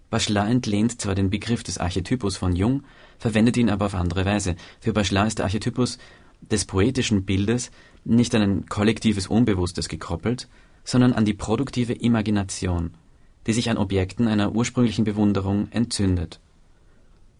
Bachelard 0.10 0.50
entlehnt 0.50 1.02
zwar 1.02 1.16
den 1.16 1.30
Begriff 1.30 1.64
des 1.64 1.78
Archetypus 1.78 2.38
von 2.38 2.56
Jung, 2.56 2.84
verwendet 3.20 3.58
ihn 3.58 3.70
aber 3.70 3.88
auf 3.88 3.96
andere 3.96 4.26
Weise. 4.26 4.56
Für 4.80 4.94
Bachelard 4.94 5.28
ist 5.28 5.40
der 5.40 5.46
Archetypus 5.46 5.98
des 6.42 6.66
poetischen 6.66 7.26
Bildes 7.26 7.72
nicht 8.06 8.34
an 8.36 8.42
ein 8.42 8.66
kollektives 8.68 9.28
Unbewusstes 9.28 9.90
gekoppelt, 9.90 10.48
sondern 10.84 11.14
an 11.14 11.26
die 11.26 11.34
produktive 11.34 11.94
Imagination, 11.94 12.92
die 13.46 13.54
sich 13.54 13.70
an 13.70 13.78
Objekten 13.78 14.28
einer 14.28 14.54
ursprünglichen 14.54 15.04
Bewunderung 15.04 15.68
entzündet, 15.72 16.40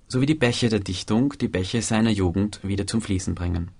so 0.10 0.20
wie 0.20 0.26
die 0.26 0.36
Bäche 0.36 0.68
der 0.68 0.82
Dichtung 0.82 1.34
die 1.40 1.48
Bäche 1.48 1.82
seiner 1.82 2.12
Jugend 2.12 2.60
wieder 2.64 2.86
zum 2.88 3.02
Fließen 3.02 3.36
bringen. 3.36 3.72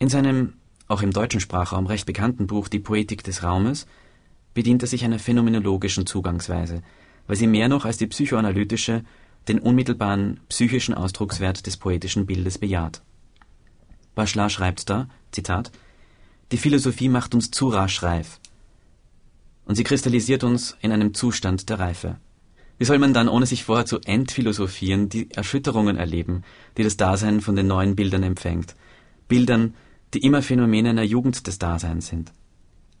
In 0.00 0.08
seinem 0.08 0.54
auch 0.88 1.02
im 1.02 1.12
deutschen 1.12 1.40
Sprachraum 1.40 1.86
recht 1.86 2.06
bekannten 2.06 2.46
Buch 2.46 2.68
Die 2.68 2.78
Poetik 2.78 3.24
des 3.24 3.42
Raumes 3.42 3.86
bedient 4.54 4.82
er 4.82 4.88
sich 4.88 5.04
einer 5.04 5.18
phänomenologischen 5.18 6.06
Zugangsweise, 6.06 6.82
weil 7.26 7.36
sie 7.36 7.46
mehr 7.46 7.68
noch 7.68 7.84
als 7.84 7.98
die 7.98 8.06
psychoanalytische 8.06 9.04
den 9.48 9.58
unmittelbaren 9.58 10.40
psychischen 10.48 10.94
Ausdruckswert 10.94 11.66
des 11.66 11.76
poetischen 11.76 12.24
Bildes 12.26 12.58
bejaht. 12.58 13.02
Bachelard 14.14 14.52
schreibt 14.52 14.88
da, 14.88 15.08
Zitat, 15.32 15.70
die 16.52 16.56
Philosophie 16.56 17.08
macht 17.08 17.34
uns 17.34 17.50
zu 17.50 17.68
rasch 17.68 18.02
reif. 18.02 18.40
Und 19.66 19.74
sie 19.74 19.84
kristallisiert 19.84 20.44
uns 20.44 20.76
in 20.80 20.92
einem 20.92 21.14
Zustand 21.14 21.68
der 21.68 21.78
Reife. 21.78 22.18
Wie 22.78 22.84
soll 22.84 22.98
man 22.98 23.14
dann, 23.14 23.28
ohne 23.28 23.46
sich 23.46 23.64
vorher 23.64 23.86
zu 23.86 24.00
entphilosophieren, 24.00 25.08
die 25.08 25.30
Erschütterungen 25.30 25.96
erleben, 25.96 26.42
die 26.76 26.82
das 26.82 26.96
Dasein 26.96 27.40
von 27.40 27.56
den 27.56 27.66
neuen 27.66 27.96
Bildern 27.96 28.22
empfängt? 28.22 28.74
Bildern, 29.28 29.74
die 30.12 30.18
immer 30.18 30.42
Phänomene 30.42 30.90
einer 30.90 31.02
Jugend 31.02 31.46
des 31.46 31.58
Daseins 31.58 32.08
sind. 32.08 32.32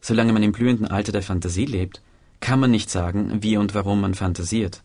Solange 0.06 0.34
man 0.34 0.42
im 0.42 0.52
blühenden 0.52 0.86
Alter 0.86 1.12
der 1.12 1.22
Fantasie 1.22 1.64
lebt, 1.64 2.02
kann 2.40 2.60
man 2.60 2.70
nicht 2.70 2.90
sagen, 2.90 3.42
wie 3.42 3.56
und 3.56 3.74
warum 3.74 4.02
man 4.02 4.12
fantasiert. 4.12 4.82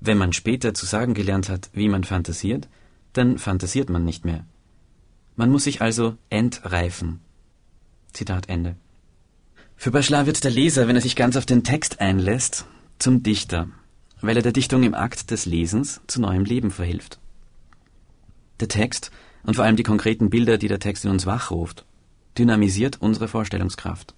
Wenn 0.00 0.16
man 0.16 0.32
später 0.32 0.72
zu 0.72 0.86
sagen 0.86 1.12
gelernt 1.12 1.50
hat, 1.50 1.68
wie 1.74 1.90
man 1.90 2.02
fantasiert, 2.02 2.66
dann 3.12 3.36
fantasiert 3.36 3.90
man 3.90 4.06
nicht 4.06 4.24
mehr. 4.24 4.46
Man 5.36 5.50
muss 5.50 5.64
sich 5.64 5.82
also 5.82 6.16
entreifen. 6.30 7.20
Zitat 8.14 8.48
Ende. 8.48 8.76
Für 9.76 9.90
Bachelard 9.90 10.24
wird 10.24 10.42
der 10.44 10.50
Leser, 10.50 10.88
wenn 10.88 10.96
er 10.96 11.02
sich 11.02 11.14
ganz 11.14 11.36
auf 11.36 11.44
den 11.44 11.62
Text 11.62 12.00
einlässt, 12.00 12.64
zum 12.98 13.22
Dichter, 13.22 13.68
weil 14.22 14.38
er 14.38 14.42
der 14.42 14.52
Dichtung 14.52 14.82
im 14.82 14.94
Akt 14.94 15.30
des 15.30 15.44
Lesens 15.44 16.00
zu 16.06 16.22
neuem 16.22 16.46
Leben 16.46 16.70
verhilft. 16.70 17.18
Der 18.60 18.68
Text 18.68 19.10
und 19.42 19.56
vor 19.56 19.66
allem 19.66 19.76
die 19.76 19.82
konkreten 19.82 20.30
Bilder, 20.30 20.56
die 20.56 20.68
der 20.68 20.80
Text 20.80 21.04
in 21.04 21.10
uns 21.10 21.26
wachruft, 21.26 21.84
dynamisiert 22.38 22.96
unsere 23.02 23.28
Vorstellungskraft. 23.28 24.14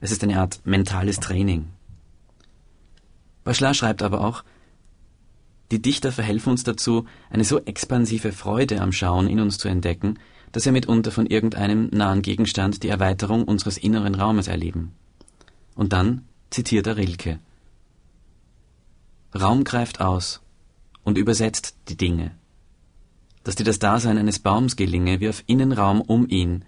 Es 0.00 0.12
ist 0.12 0.22
eine 0.22 0.38
Art 0.40 0.60
mentales 0.64 1.20
Training. 1.20 1.66
Bachelard 3.44 3.76
schreibt 3.76 4.02
aber 4.02 4.20
auch, 4.20 4.44
die 5.70 5.82
Dichter 5.82 6.12
verhelfen 6.12 6.50
uns 6.50 6.64
dazu, 6.64 7.06
eine 7.30 7.44
so 7.44 7.60
expansive 7.60 8.32
Freude 8.32 8.80
am 8.80 8.92
Schauen 8.92 9.28
in 9.28 9.40
uns 9.40 9.58
zu 9.58 9.68
entdecken, 9.68 10.18
dass 10.52 10.64
wir 10.64 10.72
mitunter 10.72 11.10
von 11.10 11.26
irgendeinem 11.26 11.88
nahen 11.92 12.22
Gegenstand 12.22 12.82
die 12.82 12.88
Erweiterung 12.88 13.44
unseres 13.44 13.76
inneren 13.76 14.14
Raumes 14.14 14.48
erleben. 14.48 14.92
Und 15.74 15.92
dann 15.92 16.24
zitiert 16.50 16.86
er 16.86 16.96
Rilke. 16.96 17.38
Raum 19.38 19.64
greift 19.64 20.00
aus 20.00 20.40
und 21.04 21.18
übersetzt 21.18 21.76
die 21.88 21.96
Dinge, 21.96 22.30
dass 23.44 23.56
dir 23.56 23.64
das 23.64 23.78
Dasein 23.78 24.16
eines 24.16 24.38
Baums 24.38 24.76
gelinge, 24.76 25.20
wirf 25.20 25.44
Innenraum 25.46 26.00
um 26.00 26.26
ihn, 26.28 26.64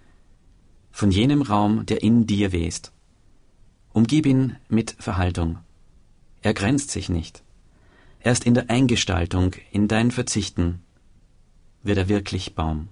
von 0.90 1.10
jenem 1.10 1.40
Raum, 1.40 1.86
der 1.86 2.02
in 2.02 2.26
dir 2.26 2.52
west. 2.52 2.92
Umgib 3.92 4.26
ihn 4.26 4.56
mit 4.68 4.94
Verhaltung. 4.98 5.58
Er 6.42 6.54
grenzt 6.54 6.90
sich 6.90 7.08
nicht. 7.08 7.42
Erst 8.20 8.44
in 8.44 8.54
der 8.54 8.70
Eingestaltung, 8.70 9.56
in 9.72 9.88
dein 9.88 10.10
Verzichten, 10.10 10.82
wird 11.82 11.98
er 11.98 12.08
wirklich 12.08 12.54
Baum. 12.54 12.88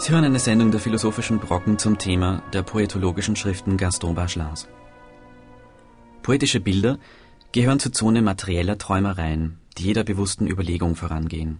Sie 0.00 0.12
hören 0.12 0.24
eine 0.24 0.38
Sendung 0.38 0.70
der 0.70 0.80
philosophischen 0.80 1.40
Brocken 1.40 1.78
zum 1.78 1.98
Thema 1.98 2.42
der 2.54 2.62
poetologischen 2.62 3.36
Schriften 3.36 3.76
Gaston 3.76 4.14
Bachelars. 4.14 4.66
Poetische 6.22 6.58
Bilder 6.58 6.98
gehören 7.52 7.80
zur 7.80 7.92
Zone 7.92 8.22
materieller 8.22 8.78
Träumereien, 8.78 9.58
die 9.76 9.82
jeder 9.84 10.02
bewussten 10.02 10.46
Überlegung 10.46 10.96
vorangehen. 10.96 11.58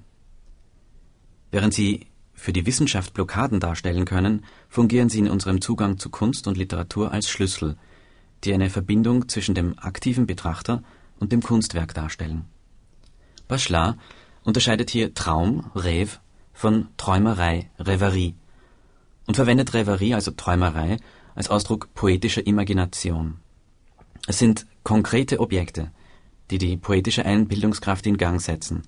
Während 1.50 1.74
sie 1.74 2.06
für 2.32 2.54
die 2.54 2.64
Wissenschaft 2.64 3.12
Blockaden 3.12 3.60
darstellen 3.60 4.06
können, 4.06 4.46
fungieren 4.70 5.10
sie 5.10 5.18
in 5.18 5.28
unserem 5.28 5.60
Zugang 5.60 5.98
zu 5.98 6.08
Kunst 6.08 6.46
und 6.46 6.56
Literatur 6.56 7.12
als 7.12 7.28
Schlüssel, 7.28 7.76
die 8.44 8.54
eine 8.54 8.70
Verbindung 8.70 9.28
zwischen 9.28 9.54
dem 9.54 9.78
aktiven 9.78 10.24
Betrachter 10.24 10.82
und 11.18 11.30
dem 11.32 11.42
Kunstwerk 11.42 11.92
darstellen. 11.92 12.46
Bachelard 13.48 13.98
unterscheidet 14.44 14.88
hier 14.88 15.12
Traum, 15.12 15.70
Rêve, 15.74 16.20
von 16.60 16.88
Träumerei, 16.98 17.70
Reverie 17.78 18.34
und 19.26 19.34
verwendet 19.34 19.72
Reverie, 19.72 20.12
also 20.12 20.30
Träumerei, 20.32 20.98
als 21.34 21.48
Ausdruck 21.48 21.94
poetischer 21.94 22.46
Imagination. 22.46 23.38
Es 24.26 24.38
sind 24.38 24.66
konkrete 24.82 25.40
Objekte, 25.40 25.90
die 26.50 26.58
die 26.58 26.76
poetische 26.76 27.24
Einbildungskraft 27.24 28.06
in 28.06 28.18
Gang 28.18 28.42
setzen. 28.42 28.82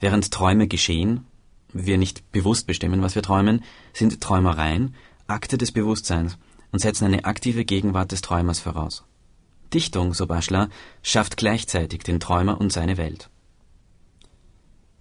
Während 0.00 0.32
Träume 0.32 0.66
geschehen, 0.66 1.26
wir 1.72 1.96
nicht 1.96 2.32
bewusst 2.32 2.66
bestimmen, 2.66 3.02
was 3.02 3.14
wir 3.14 3.22
träumen, 3.22 3.62
sind 3.92 4.20
Träumereien 4.20 4.96
Akte 5.28 5.58
des 5.58 5.70
Bewusstseins 5.70 6.38
und 6.72 6.80
setzen 6.80 7.04
eine 7.04 7.24
aktive 7.24 7.64
Gegenwart 7.64 8.10
des 8.10 8.20
Träumers 8.20 8.58
voraus. 8.58 9.04
Dichtung, 9.72 10.12
so 10.12 10.26
Bachelard, 10.26 10.72
schafft 11.04 11.36
gleichzeitig 11.36 12.02
den 12.02 12.18
Träumer 12.18 12.60
und 12.60 12.72
seine 12.72 12.96
Welt. 12.96 13.30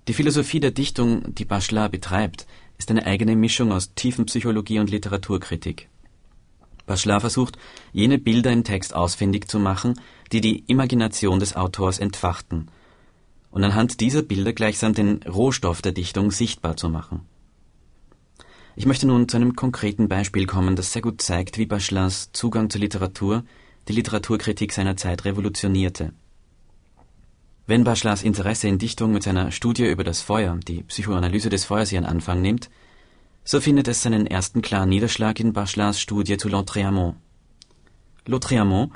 Die 0.08 0.14
Philosophie 0.14 0.60
der 0.60 0.72
Dichtung, 0.72 1.36
die 1.36 1.46
Bachelard 1.46 1.92
betreibt, 1.92 2.48
ist 2.80 2.90
eine 2.90 3.06
eigene 3.06 3.36
Mischung 3.36 3.72
aus 3.72 3.94
Tiefenpsychologie 3.94 4.80
und 4.80 4.90
Literaturkritik. 4.90 5.90
Bachelard 6.88 7.22
versucht, 7.22 7.58
jene 7.94 8.18
Bilder 8.18 8.52
im 8.52 8.64
Text 8.64 8.96
ausfindig 8.96 9.48
zu 9.48 9.60
machen, 9.60 10.00
die 10.32 10.42
die 10.42 10.64
Imagination 10.66 11.40
des 11.40 11.56
Autors 11.56 12.00
entfachten, 12.00 12.70
und 13.52 13.64
anhand 13.64 14.00
dieser 14.00 14.24
Bilder 14.24 14.54
gleichsam 14.54 14.94
den 14.94 15.22
Rohstoff 15.24 15.82
der 15.82 15.92
Dichtung 15.92 16.32
sichtbar 16.32 16.78
zu 16.78 16.90
machen. 16.90 17.22
Ich 18.76 18.86
möchte 18.86 19.06
nun 19.06 19.28
zu 19.28 19.38
einem 19.38 19.56
konkreten 19.56 20.08
Beispiel 20.08 20.48
kommen, 20.48 20.76
das 20.76 20.94
sehr 20.94 21.02
gut 21.02 21.22
zeigt, 21.22 21.58
wie 21.58 21.66
Bachelards 21.66 22.32
Zugang 22.32 22.70
zur 22.70 22.82
Literatur 22.82 23.44
die 23.88 23.94
Literaturkritik 23.94 24.72
seiner 24.72 24.98
Zeit 24.98 25.26
revolutionierte. 25.26 26.14
Wenn 27.72 27.86
Bachelards 27.86 28.24
Interesse 28.24 28.68
in 28.68 28.80
Dichtung 28.80 29.14
mit 29.14 29.24
seiner 29.24 29.50
Studie 29.50 29.86
über 29.90 30.04
das 30.04 30.20
Feuer, 30.20 30.60
die 30.68 30.84
Psychoanalyse 30.84 31.50
des 31.50 31.64
Feuers 31.64 31.94
ihren 31.94 32.04
Anfang 32.04 32.42
nimmt, 32.42 32.70
so 33.46 33.62
findet 33.62 33.88
es 33.88 34.02
seinen 34.02 34.28
ersten 34.28 34.62
klaren 34.62 34.90
Niederschlag 34.90 35.40
in 35.40 35.54
Bachelards 35.54 36.02
Studie 36.02 36.36
zu 36.36 36.50
Lautréamont. 36.50 37.16
Lautréamont 38.28 38.90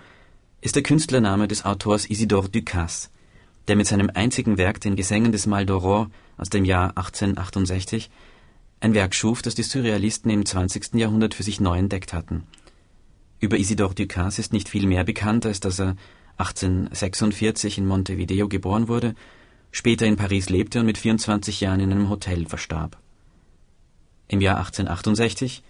ist 0.59 0.75
der 0.75 0.83
Künstlername 0.83 1.47
des 1.47 1.63
Autors 1.63 2.09
Isidore 2.09 2.49
Ducasse, 2.49 3.07
der 3.69 3.77
mit 3.77 3.87
seinem 3.87 4.11
einzigen 4.13 4.57
Werk, 4.57 4.81
den 4.81 4.97
Gesängen 4.97 5.31
des 5.31 5.45
Mal 5.45 5.63
d'Aurore 5.63 6.09
aus 6.35 6.49
dem 6.49 6.65
Jahr 6.65 6.89
1868, 6.97 8.09
ein 8.81 8.93
Werk 8.93 9.15
schuf, 9.15 9.41
das 9.41 9.55
die 9.55 9.63
Surrealisten 9.63 10.29
im 10.29 10.45
20. 10.45 10.95
Jahrhundert 10.95 11.33
für 11.33 11.43
sich 11.43 11.61
neu 11.61 11.77
entdeckt 11.77 12.11
hatten. 12.11 12.43
Über 13.39 13.57
Isidore 13.57 13.95
Ducasse 13.95 14.41
ist 14.41 14.51
nicht 14.51 14.67
viel 14.67 14.85
mehr 14.85 15.05
bekannt, 15.05 15.45
als 15.45 15.61
dass 15.61 15.79
er 15.79 15.95
1846 16.37 17.77
in 17.77 17.85
Montevideo 17.85 18.47
geboren 18.47 18.87
wurde, 18.87 19.15
später 19.71 20.05
in 20.05 20.17
Paris 20.17 20.49
lebte 20.49 20.79
und 20.79 20.85
mit 20.85 20.97
24 20.97 21.61
Jahren 21.61 21.79
in 21.79 21.91
einem 21.91 22.09
Hotel 22.09 22.45
verstarb. 22.45 22.97
Im 24.27 24.41
Jahr 24.41 24.57
1868 24.57 25.63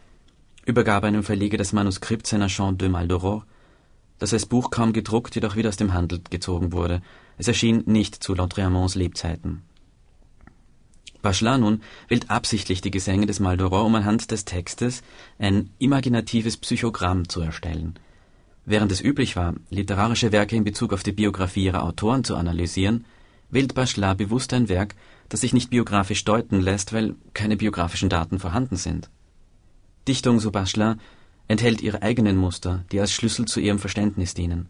übergab 0.65 1.03
er 1.03 1.07
einem 1.09 1.23
Verleger 1.23 1.57
das 1.57 1.73
Manuskript 1.73 2.25
seiner 2.25 2.47
Chant 2.47 2.81
de 2.81 2.89
Maldoror, 2.89 3.45
das 4.17 4.33
als 4.33 4.45
Buch 4.45 4.71
kaum 4.71 4.93
gedruckt, 4.93 5.35
jedoch 5.35 5.55
wieder 5.55 5.69
aus 5.69 5.77
dem 5.77 5.93
Handel 5.93 6.21
gezogen 6.29 6.71
wurde. 6.71 7.01
Es 7.37 7.47
erschien 7.47 7.83
nicht 7.85 8.15
zu 8.15 8.33
Lautréamonts 8.33 8.97
Lebzeiten. 8.97 9.61
Bachelard 11.21 11.59
nun 11.59 11.81
wählt 12.07 12.29
absichtlich 12.29 12.81
die 12.81 12.91
Gesänge 12.91 13.25
des 13.25 13.39
Maldoror, 13.39 13.83
um 13.83 13.95
anhand 13.95 14.29
des 14.31 14.45
Textes 14.45 15.01
ein 15.39 15.71
imaginatives 15.79 16.57
Psychogramm 16.57 17.27
zu 17.27 17.41
erstellen. 17.41 17.99
Während 18.65 18.91
es 18.91 19.01
üblich 19.01 19.35
war, 19.35 19.53
literarische 19.69 20.31
Werke 20.31 20.55
in 20.55 20.63
Bezug 20.63 20.91
auf 20.91 21.03
die 21.03 21.11
Biografie 21.11 21.65
ihrer 21.65 21.83
Autoren 21.83 22.23
zu 22.23 22.35
analysieren, 22.35 23.05
wählt 23.51 23.75
Bachelard 23.75 24.17
bewusst 24.17 24.53
ein 24.53 24.69
Werk, 24.69 24.95
das 25.29 25.41
sich 25.41 25.53
nicht 25.53 25.69
biografisch 25.69 26.25
deuten 26.25 26.59
lässt, 26.59 26.91
weil 26.91 27.15
keine 27.33 27.57
biografischen 27.57 28.09
Daten 28.09 28.39
vorhanden 28.39 28.75
sind. 28.75 29.09
Dichtung, 30.07 30.39
so 30.39 30.49
Bachelard, 30.51 30.99
enthält 31.47 31.81
ihre 31.81 32.01
eigenen 32.01 32.37
Muster, 32.37 32.83
die 32.91 32.99
als 32.99 33.11
Schlüssel 33.11 33.45
zu 33.45 33.59
ihrem 33.59 33.77
Verständnis 33.77 34.33
dienen. 34.33 34.67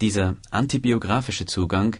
Dieser 0.00 0.36
antibiografische 0.50 1.46
Zugang 1.46 1.96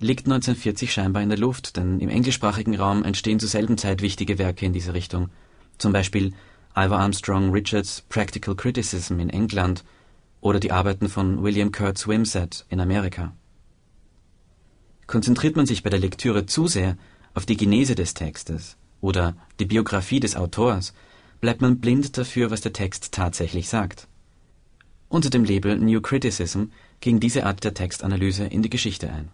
liegt 0.00 0.26
1940 0.26 0.92
scheinbar 0.92 1.22
in 1.22 1.28
der 1.28 1.38
Luft, 1.38 1.76
denn 1.76 2.00
im 2.00 2.08
englischsprachigen 2.08 2.76
Raum 2.76 3.04
entstehen 3.04 3.38
zur 3.38 3.48
selben 3.48 3.76
Zeit 3.78 4.02
wichtige 4.02 4.38
Werke 4.38 4.66
in 4.66 4.72
diese 4.72 4.94
Richtung, 4.94 5.30
zum 5.78 5.92
Beispiel 5.92 6.32
Ivor 6.76 6.98
Armstrong 6.98 7.50
Richards 7.50 8.02
Practical 8.08 8.54
Criticism 8.54 9.18
in 9.18 9.30
England 9.30 9.84
oder 10.40 10.60
die 10.60 10.72
Arbeiten 10.72 11.08
von 11.08 11.42
William 11.42 11.72
Kurtz 11.72 12.06
Wimsatt 12.06 12.64
in 12.68 12.80
Amerika. 12.80 13.32
Konzentriert 15.06 15.56
man 15.56 15.66
sich 15.66 15.82
bei 15.82 15.90
der 15.90 15.98
Lektüre 15.98 16.46
zu 16.46 16.68
sehr 16.68 16.96
auf 17.34 17.44
die 17.44 17.56
Genese 17.56 17.94
des 17.94 18.14
Textes 18.14 18.76
oder 19.00 19.34
die 19.58 19.64
Biografie 19.64 20.20
des 20.20 20.36
Autors, 20.36 20.94
bleibt 21.40 21.60
man 21.60 21.80
blind 21.80 22.16
dafür, 22.16 22.50
was 22.50 22.60
der 22.60 22.72
Text 22.72 23.12
tatsächlich 23.12 23.68
sagt. 23.68 24.06
Unter 25.08 25.30
dem 25.30 25.44
Label 25.44 25.76
New 25.76 26.00
Criticism 26.00 26.66
ging 27.00 27.18
diese 27.18 27.44
Art 27.44 27.64
der 27.64 27.74
Textanalyse 27.74 28.44
in 28.44 28.62
die 28.62 28.70
Geschichte 28.70 29.10
ein. 29.10 29.28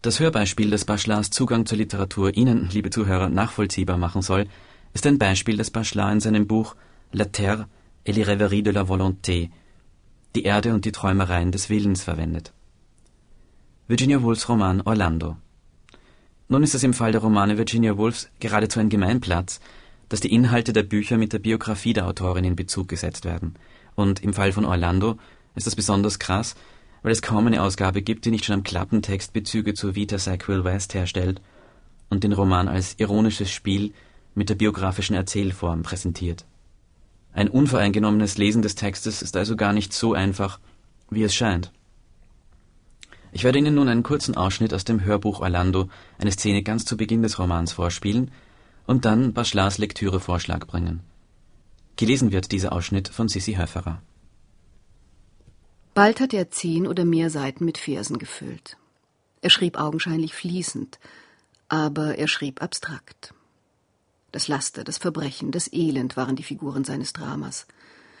Das 0.00 0.20
Hörbeispiel, 0.20 0.70
das 0.70 0.84
Bachelards 0.84 1.30
Zugang 1.30 1.66
zur 1.66 1.76
Literatur 1.76 2.34
Ihnen, 2.34 2.70
liebe 2.70 2.88
Zuhörer, 2.88 3.28
nachvollziehbar 3.28 3.98
machen 3.98 4.22
soll, 4.22 4.46
ist 4.94 5.06
ein 5.06 5.18
Beispiel, 5.18 5.56
das 5.56 5.70
Bachelard 5.70 6.12
in 6.12 6.20
seinem 6.20 6.46
Buch 6.46 6.74
La 7.12 7.24
Terre 7.24 7.66
et 8.04 8.12
les 8.12 8.24
rêveries 8.24 8.62
de 8.62 8.70
la 8.70 8.82
volonté, 8.82 9.50
die 10.34 10.44
Erde 10.44 10.74
und 10.74 10.84
die 10.84 10.92
Träumereien 10.92 11.52
des 11.52 11.68
Willens 11.68 12.02
verwendet. 12.02 12.52
Virginia 13.86 14.22
Woolfs 14.22 14.48
Roman 14.48 14.82
Orlando. 14.82 15.36
Nun 16.48 16.62
ist 16.62 16.74
es 16.74 16.82
im 16.82 16.94
Fall 16.94 17.12
der 17.12 17.20
Romane 17.20 17.58
Virginia 17.58 17.96
Woolfs 17.96 18.28
geradezu 18.40 18.80
ein 18.80 18.88
Gemeinplatz, 18.88 19.60
dass 20.08 20.20
die 20.20 20.32
Inhalte 20.32 20.72
der 20.72 20.82
Bücher 20.82 21.18
mit 21.18 21.32
der 21.32 21.38
Biografie 21.38 21.92
der 21.92 22.06
Autorin 22.06 22.44
in 22.44 22.56
Bezug 22.56 22.88
gesetzt 22.88 23.24
werden. 23.24 23.54
Und 23.94 24.22
im 24.22 24.32
Fall 24.32 24.52
von 24.52 24.64
Orlando 24.64 25.18
ist 25.54 25.66
das 25.66 25.76
besonders 25.76 26.18
krass, 26.18 26.54
weil 27.02 27.12
es 27.12 27.22
kaum 27.22 27.46
eine 27.46 27.62
Ausgabe 27.62 28.02
gibt, 28.02 28.24
die 28.24 28.30
nicht 28.30 28.44
schon 28.44 28.54
am 28.54 28.62
Klappentext 28.62 29.32
Bezüge 29.32 29.74
zur 29.74 29.94
Vita 29.94 30.18
Sackville 30.18 30.64
West 30.64 30.94
herstellt 30.94 31.40
und 32.08 32.24
den 32.24 32.32
Roman 32.32 32.68
als 32.68 32.94
ironisches 32.98 33.50
Spiel 33.50 33.92
mit 34.38 34.48
der 34.48 34.54
biografischen 34.54 35.16
Erzählform 35.16 35.82
präsentiert. 35.82 36.46
Ein 37.32 37.48
unvoreingenommenes 37.48 38.38
Lesen 38.38 38.62
des 38.62 38.76
Textes 38.76 39.20
ist 39.20 39.36
also 39.36 39.56
gar 39.56 39.72
nicht 39.72 39.92
so 39.92 40.14
einfach, 40.14 40.60
wie 41.10 41.24
es 41.24 41.34
scheint. 41.34 41.72
Ich 43.32 43.44
werde 43.44 43.58
Ihnen 43.58 43.74
nun 43.74 43.88
einen 43.88 44.02
kurzen 44.02 44.36
Ausschnitt 44.36 44.72
aus 44.72 44.84
dem 44.84 45.04
Hörbuch 45.04 45.40
Orlando, 45.40 45.88
eine 46.18 46.32
Szene 46.32 46.62
ganz 46.62 46.84
zu 46.84 46.96
Beginn 46.96 47.22
des 47.22 47.38
Romans 47.38 47.72
vorspielen 47.72 48.30
und 48.86 49.04
dann 49.04 49.34
Bachelards 49.34 49.78
Lektürevorschlag 49.78 50.66
bringen. 50.66 51.00
Gelesen 51.96 52.32
wird 52.32 52.52
dieser 52.52 52.72
Ausschnitt 52.72 53.08
von 53.08 53.28
Sissi 53.28 53.54
Höfferer. 53.54 54.00
Bald 55.94 56.20
hat 56.20 56.32
er 56.32 56.50
zehn 56.50 56.86
oder 56.86 57.04
mehr 57.04 57.28
Seiten 57.28 57.64
mit 57.64 57.76
Versen 57.76 58.18
gefüllt. 58.18 58.76
Er 59.42 59.50
schrieb 59.50 59.76
augenscheinlich 59.76 60.32
fließend, 60.32 61.00
aber 61.68 62.16
er 62.16 62.28
schrieb 62.28 62.62
abstrakt. 62.62 63.34
Das 64.30 64.46
Laster, 64.46 64.84
das 64.84 64.98
Verbrechen, 64.98 65.52
das 65.52 65.72
Elend 65.72 66.16
waren 66.16 66.36
die 66.36 66.42
Figuren 66.42 66.84
seines 66.84 67.12
Dramas. 67.12 67.66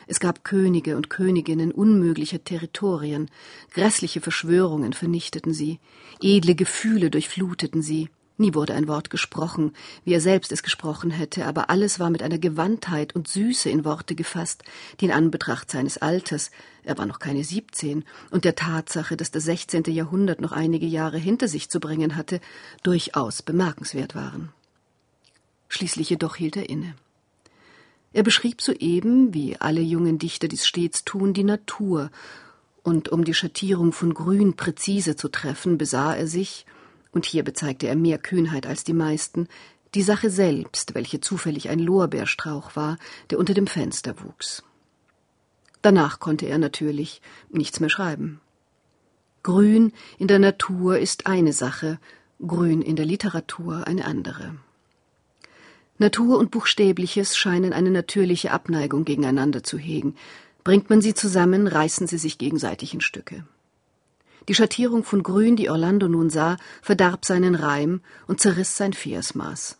Es 0.06 0.20
gab 0.20 0.42
Könige 0.42 0.96
und 0.96 1.10
Königinnen 1.10 1.70
unmöglicher 1.70 2.42
Territorien, 2.42 3.30
grässliche 3.72 4.22
Verschwörungen 4.22 4.94
vernichteten 4.94 5.52
sie, 5.52 5.80
edle 6.22 6.54
Gefühle 6.54 7.10
durchfluteten 7.10 7.82
sie. 7.82 8.08
Nie 8.40 8.54
wurde 8.54 8.72
ein 8.72 8.88
Wort 8.88 9.10
gesprochen, 9.10 9.72
wie 10.04 10.14
er 10.14 10.20
selbst 10.20 10.50
es 10.52 10.62
gesprochen 10.62 11.10
hätte, 11.10 11.44
aber 11.44 11.68
alles 11.68 11.98
war 11.98 12.08
mit 12.08 12.22
einer 12.22 12.38
Gewandtheit 12.38 13.14
und 13.14 13.28
Süße 13.28 13.68
in 13.68 13.84
Worte 13.84 14.14
gefasst, 14.14 14.62
die 15.00 15.06
in 15.06 15.12
Anbetracht 15.12 15.70
seines 15.70 15.98
Alters, 15.98 16.52
er 16.84 16.96
war 16.96 17.04
noch 17.04 17.18
keine 17.18 17.44
siebzehn, 17.44 18.04
und 18.30 18.44
der 18.44 18.54
Tatsache, 18.54 19.16
dass 19.16 19.32
das 19.32 19.42
sechzehnte 19.42 19.90
Jahrhundert 19.90 20.40
noch 20.40 20.52
einige 20.52 20.86
Jahre 20.86 21.18
hinter 21.18 21.48
sich 21.48 21.68
zu 21.68 21.80
bringen 21.80 22.16
hatte, 22.16 22.40
durchaus 22.84 23.42
bemerkenswert 23.42 24.14
waren. 24.14 24.52
Schließlich 25.68 26.10
jedoch 26.10 26.36
hielt 26.36 26.56
er 26.56 26.68
inne. 26.68 26.94
Er 28.12 28.22
beschrieb 28.22 28.62
soeben, 28.62 29.34
wie 29.34 29.56
alle 29.56 29.80
jungen 29.80 30.18
Dichter 30.18 30.48
dies 30.48 30.66
stets 30.66 31.04
tun, 31.04 31.34
die 31.34 31.44
Natur, 31.44 32.10
und 32.82 33.10
um 33.10 33.24
die 33.24 33.34
Schattierung 33.34 33.92
von 33.92 34.14
Grün 34.14 34.54
präzise 34.54 35.14
zu 35.14 35.28
treffen, 35.28 35.76
besah 35.76 36.14
er 36.14 36.26
sich, 36.26 36.64
und 37.12 37.26
hier 37.26 37.44
bezeigte 37.44 37.86
er 37.86 37.96
mehr 37.96 38.18
Kühnheit 38.18 38.66
als 38.66 38.82
die 38.84 38.94
meisten, 38.94 39.48
Die 39.94 40.02
Sache 40.02 40.28
selbst, 40.28 40.94
welche 40.94 41.20
zufällig 41.20 41.70
ein 41.70 41.78
Lorbeerstrauch 41.78 42.76
war, 42.76 42.98
der 43.30 43.38
unter 43.38 43.54
dem 43.54 43.66
Fenster 43.66 44.22
wuchs. 44.22 44.62
Danach 45.80 46.20
konnte 46.20 46.46
er 46.46 46.58
natürlich 46.58 47.22
nichts 47.48 47.80
mehr 47.80 47.88
schreiben. 47.88 48.40
Grün 49.42 49.92
in 50.18 50.28
der 50.28 50.40
Natur 50.40 50.98
ist 50.98 51.26
eine 51.26 51.54
Sache, 51.54 51.98
Grün 52.46 52.82
in 52.82 52.96
der 52.96 53.06
Literatur 53.06 53.86
eine 53.86 54.04
andere. 54.04 54.56
Natur 55.98 56.38
und 56.38 56.50
Buchstäbliches 56.52 57.36
scheinen 57.36 57.72
eine 57.72 57.90
natürliche 57.90 58.52
Abneigung 58.52 59.04
gegeneinander 59.04 59.64
zu 59.64 59.78
hegen. 59.78 60.14
Bringt 60.62 60.90
man 60.90 61.00
sie 61.00 61.14
zusammen, 61.14 61.66
reißen 61.66 62.06
sie 62.06 62.18
sich 62.18 62.38
gegenseitig 62.38 62.94
in 62.94 63.00
Stücke. 63.00 63.44
Die 64.48 64.54
Schattierung 64.54 65.04
von 65.04 65.22
Grün, 65.22 65.56
die 65.56 65.70
Orlando 65.70 66.08
nun 66.08 66.30
sah, 66.30 66.56
verdarb 66.82 67.24
seinen 67.24 67.54
Reim 67.54 68.00
und 68.26 68.40
zerriss 68.40 68.76
sein 68.76 68.92
Versmaß. 68.92 69.76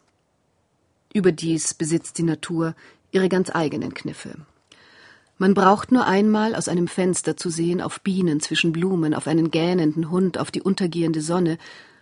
Überdies 1.15 1.73
besitzt 1.73 2.19
die 2.19 2.23
Natur 2.23 2.75
ihre 3.13 3.29
ganz 3.29 3.51
eigenen 3.55 3.95
Kniffe. 3.95 4.35
Man 5.39 5.55
braucht 5.55 5.93
nur 5.93 6.05
einmal 6.05 6.55
aus 6.57 6.69
einem 6.69 6.89
Fenster 6.89 7.37
zu 7.37 7.49
sehen 7.49 7.81
auf 7.81 8.01
Bienen 8.01 8.41
zwischen 8.41 8.73
Blumen, 8.73 9.15
auf 9.15 9.29
einen 9.29 9.51
gähnenden 9.53 10.11
Hund, 10.11 10.37
auf 10.37 10.51
die 10.51 10.63
untergehende 10.63 11.21
Sonne. 11.21 11.59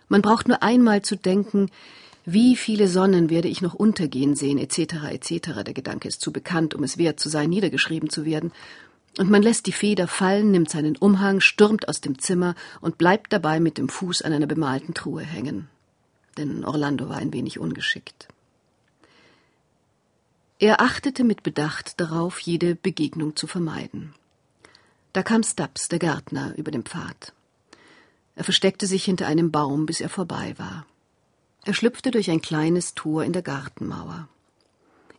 Man 0.09 0.23
braucht 0.23 0.47
nur 0.47 0.63
einmal 0.63 1.03
zu 1.03 1.15
denken, 1.15 1.69
wie 2.29 2.57
viele 2.57 2.89
Sonnen 2.89 3.29
werde 3.29 3.47
ich 3.47 3.61
noch 3.61 3.73
untergehen 3.73 4.35
sehen, 4.35 4.57
etc., 4.57 5.05
etc. 5.11 5.63
Der 5.65 5.73
Gedanke 5.73 6.09
ist 6.09 6.19
zu 6.19 6.33
bekannt, 6.33 6.75
um 6.75 6.83
es 6.83 6.97
wert 6.97 7.21
zu 7.21 7.29
sein, 7.29 7.49
niedergeschrieben 7.49 8.09
zu 8.09 8.25
werden. 8.25 8.51
Und 9.17 9.29
man 9.29 9.41
lässt 9.41 9.65
die 9.65 9.71
Feder 9.71 10.09
fallen, 10.09 10.51
nimmt 10.51 10.69
seinen 10.69 10.97
Umhang, 10.97 11.39
stürmt 11.39 11.87
aus 11.87 12.01
dem 12.01 12.19
Zimmer 12.19 12.53
und 12.81 12.97
bleibt 12.97 13.31
dabei 13.31 13.61
mit 13.61 13.77
dem 13.77 13.87
Fuß 13.87 14.23
an 14.23 14.33
einer 14.33 14.45
bemalten 14.45 14.93
Truhe 14.93 15.21
hängen. 15.23 15.69
Denn 16.37 16.65
Orlando 16.65 17.07
war 17.07 17.15
ein 17.15 17.31
wenig 17.31 17.59
ungeschickt. 17.59 18.27
Er 20.59 20.81
achtete 20.81 21.23
mit 21.23 21.43
Bedacht 21.43 21.97
darauf, 22.01 22.41
jede 22.41 22.75
Begegnung 22.75 23.37
zu 23.37 23.47
vermeiden. 23.47 24.13
Da 25.13 25.23
kam 25.23 25.43
Stubbs, 25.43 25.87
der 25.87 25.99
Gärtner, 25.99 26.53
über 26.57 26.71
den 26.71 26.83
Pfad. 26.83 27.31
Er 28.35 28.43
versteckte 28.43 28.85
sich 28.85 29.05
hinter 29.05 29.27
einem 29.27 29.49
Baum, 29.49 29.85
bis 29.85 30.01
er 30.01 30.09
vorbei 30.09 30.55
war. 30.57 30.85
Er 31.65 31.73
schlüpfte 31.73 32.11
durch 32.11 32.29
ein 32.29 32.41
kleines 32.41 32.93
Tor 32.93 33.23
in 33.23 33.33
der 33.33 33.41
Gartenmauer. 33.41 34.27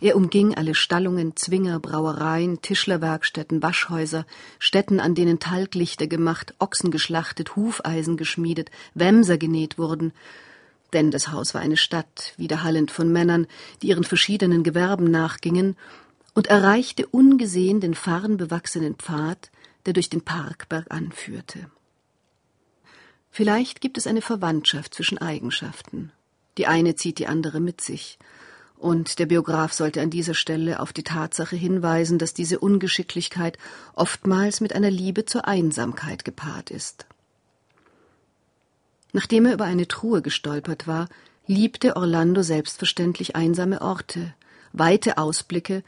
Er 0.00 0.14
umging 0.14 0.54
alle 0.54 0.74
Stallungen, 0.74 1.34
Zwinger, 1.34 1.80
Brauereien, 1.80 2.62
Tischlerwerkstätten, 2.62 3.62
Waschhäuser, 3.62 4.26
Stätten, 4.60 5.00
an 5.00 5.16
denen 5.16 5.40
Talglichter 5.40 6.06
gemacht, 6.06 6.54
Ochsen 6.60 6.92
geschlachtet, 6.92 7.56
Hufeisen 7.56 8.16
geschmiedet, 8.16 8.70
Wämser 8.94 9.38
genäht 9.38 9.76
wurden, 9.76 10.12
denn 10.92 11.10
das 11.10 11.28
Haus 11.28 11.52
war 11.52 11.60
eine 11.60 11.76
Stadt, 11.76 12.32
widerhallend 12.36 12.90
von 12.90 13.12
Männern, 13.12 13.46
die 13.82 13.88
ihren 13.88 14.04
verschiedenen 14.04 14.62
Gewerben 14.62 15.10
nachgingen, 15.10 15.76
und 16.34 16.46
erreichte 16.46 17.06
ungesehen 17.06 17.80
den 17.80 17.94
farnbewachsenen 17.94 18.94
Pfad, 18.94 19.50
der 19.86 19.92
durch 19.92 20.08
den 20.08 20.22
Park 20.22 20.68
bergan 20.68 21.10
führte. 21.10 21.70
Vielleicht 23.30 23.80
gibt 23.80 23.98
es 23.98 24.06
eine 24.06 24.22
Verwandtschaft 24.22 24.94
zwischen 24.94 25.18
Eigenschaften. 25.18 26.12
Die 26.58 26.66
eine 26.66 26.96
zieht 26.96 27.18
die 27.18 27.28
andere 27.28 27.60
mit 27.60 27.80
sich. 27.80 28.18
Und 28.76 29.18
der 29.18 29.26
Biograf 29.26 29.72
sollte 29.72 30.00
an 30.00 30.10
dieser 30.10 30.34
Stelle 30.34 30.80
auf 30.80 30.92
die 30.92 31.02
Tatsache 31.02 31.56
hinweisen, 31.56 32.18
dass 32.18 32.34
diese 32.34 32.58
Ungeschicklichkeit 32.58 33.58
oftmals 33.94 34.60
mit 34.60 34.72
einer 34.72 34.90
Liebe 34.90 35.24
zur 35.24 35.48
Einsamkeit 35.48 36.24
gepaart 36.24 36.70
ist. 36.70 37.06
Nachdem 39.12 39.46
er 39.46 39.54
über 39.54 39.64
eine 39.64 39.88
Truhe 39.88 40.22
gestolpert 40.22 40.86
war, 40.86 41.08
liebte 41.46 41.96
Orlando 41.96 42.42
selbstverständlich 42.42 43.34
einsame 43.34 43.80
Orte, 43.80 44.34
weite 44.72 45.18
Ausblicke 45.18 45.82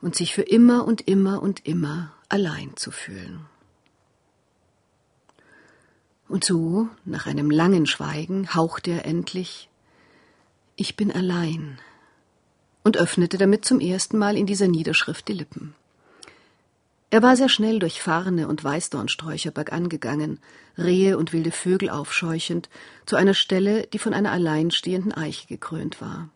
und 0.00 0.16
sich 0.16 0.34
für 0.34 0.42
immer 0.42 0.84
und 0.84 1.06
immer 1.06 1.42
und 1.42 1.66
immer 1.66 2.12
allein 2.28 2.72
zu 2.76 2.90
fühlen. 2.90 3.46
Und 6.28 6.44
so, 6.44 6.88
nach 7.04 7.26
einem 7.26 7.50
langen 7.50 7.86
Schweigen, 7.86 8.54
hauchte 8.54 8.90
er 8.90 9.04
endlich 9.04 9.68
Ich 10.84 10.96
bin 10.96 11.12
allein 11.12 11.78
und 12.82 12.96
öffnete 12.96 13.38
damit 13.38 13.64
zum 13.64 13.78
ersten 13.78 14.18
Mal 14.18 14.36
in 14.36 14.46
dieser 14.46 14.66
Niederschrift 14.66 15.28
die 15.28 15.32
Lippen. 15.32 15.76
Er 17.10 17.22
war 17.22 17.36
sehr 17.36 17.48
schnell 17.48 17.78
durch 17.78 18.02
Farne 18.02 18.48
und 18.48 18.64
Weißdornsträucher 18.64 19.52
bergan 19.52 19.88
gegangen, 19.88 20.40
Rehe 20.76 21.18
und 21.18 21.32
wilde 21.32 21.52
Vögel 21.52 21.88
aufscheuchend, 21.88 22.68
zu 23.06 23.14
einer 23.14 23.34
Stelle, 23.34 23.86
die 23.92 24.00
von 24.00 24.12
einer 24.12 24.32
alleinstehenden 24.32 25.12
Eiche 25.12 25.46
gekrönt 25.46 26.00
war. 26.00 26.30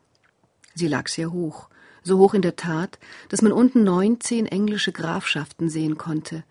Sie 0.76 0.86
lag 0.86 1.08
sehr 1.08 1.32
hoch, 1.32 1.68
so 2.04 2.18
hoch 2.18 2.32
in 2.32 2.42
der 2.42 2.54
Tat, 2.54 3.00
dass 3.30 3.42
man 3.42 3.50
unten 3.50 3.82
neunzehn 3.82 4.46
englische 4.46 4.92
Grafschaften 4.92 5.68
sehen 5.68 5.98
konnte, 5.98 6.44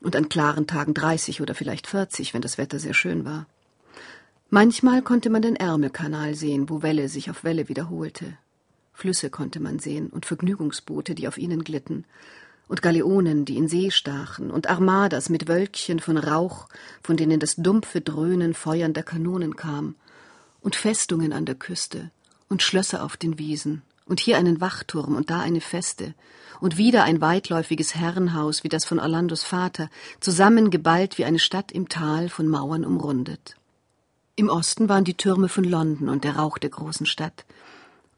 und 0.00 0.16
an 0.16 0.28
klaren 0.28 0.66
Tagen 0.66 0.92
dreißig 0.92 1.40
oder 1.40 1.54
vielleicht 1.54 1.86
vierzig, 1.86 2.34
wenn 2.34 2.42
das 2.42 2.58
Wetter 2.58 2.80
sehr 2.80 2.94
schön 2.94 3.24
war. 3.24 3.46
Manchmal 4.50 5.02
konnte 5.02 5.28
man 5.28 5.42
den 5.42 5.56
Ärmelkanal 5.56 6.34
sehen, 6.34 6.70
wo 6.70 6.80
Welle 6.80 7.10
sich 7.10 7.28
auf 7.28 7.44
Welle 7.44 7.68
wiederholte. 7.68 8.38
Flüsse 8.94 9.28
konnte 9.28 9.60
man 9.60 9.78
sehen 9.78 10.08
und 10.08 10.24
Vergnügungsboote, 10.24 11.14
die 11.14 11.28
auf 11.28 11.36
ihnen 11.36 11.64
glitten, 11.64 12.06
und 12.66 12.80
Galeonen, 12.80 13.44
die 13.44 13.58
in 13.58 13.68
See 13.68 13.90
stachen, 13.90 14.50
und 14.50 14.70
Armadas 14.70 15.28
mit 15.28 15.48
Wölkchen 15.48 16.00
von 16.00 16.16
Rauch, 16.16 16.68
von 17.02 17.18
denen 17.18 17.40
das 17.40 17.56
dumpfe 17.56 18.00
Dröhnen 18.00 18.54
feuernder 18.54 19.02
Kanonen 19.02 19.54
kam, 19.54 19.96
und 20.62 20.76
Festungen 20.76 21.34
an 21.34 21.44
der 21.44 21.54
Küste, 21.54 22.10
und 22.48 22.62
Schlösser 22.62 23.04
auf 23.04 23.18
den 23.18 23.38
Wiesen, 23.38 23.82
und 24.06 24.18
hier 24.18 24.38
einen 24.38 24.62
Wachturm 24.62 25.14
und 25.14 25.28
da 25.28 25.40
eine 25.40 25.60
Feste, 25.60 26.14
und 26.58 26.78
wieder 26.78 27.04
ein 27.04 27.20
weitläufiges 27.20 27.94
Herrenhaus 27.94 28.64
wie 28.64 28.70
das 28.70 28.86
von 28.86 28.98
Orlandos 28.98 29.44
Vater, 29.44 29.90
zusammengeballt 30.20 31.18
wie 31.18 31.26
eine 31.26 31.38
Stadt 31.38 31.70
im 31.70 31.90
Tal 31.90 32.30
von 32.30 32.48
Mauern 32.48 32.86
umrundet. 32.86 33.57
Im 34.38 34.50
Osten 34.50 34.88
waren 34.88 35.02
die 35.02 35.16
Türme 35.16 35.48
von 35.48 35.64
London 35.64 36.08
und 36.08 36.22
der 36.22 36.36
Rauch 36.36 36.58
der 36.58 36.70
großen 36.70 37.06
Stadt, 37.06 37.44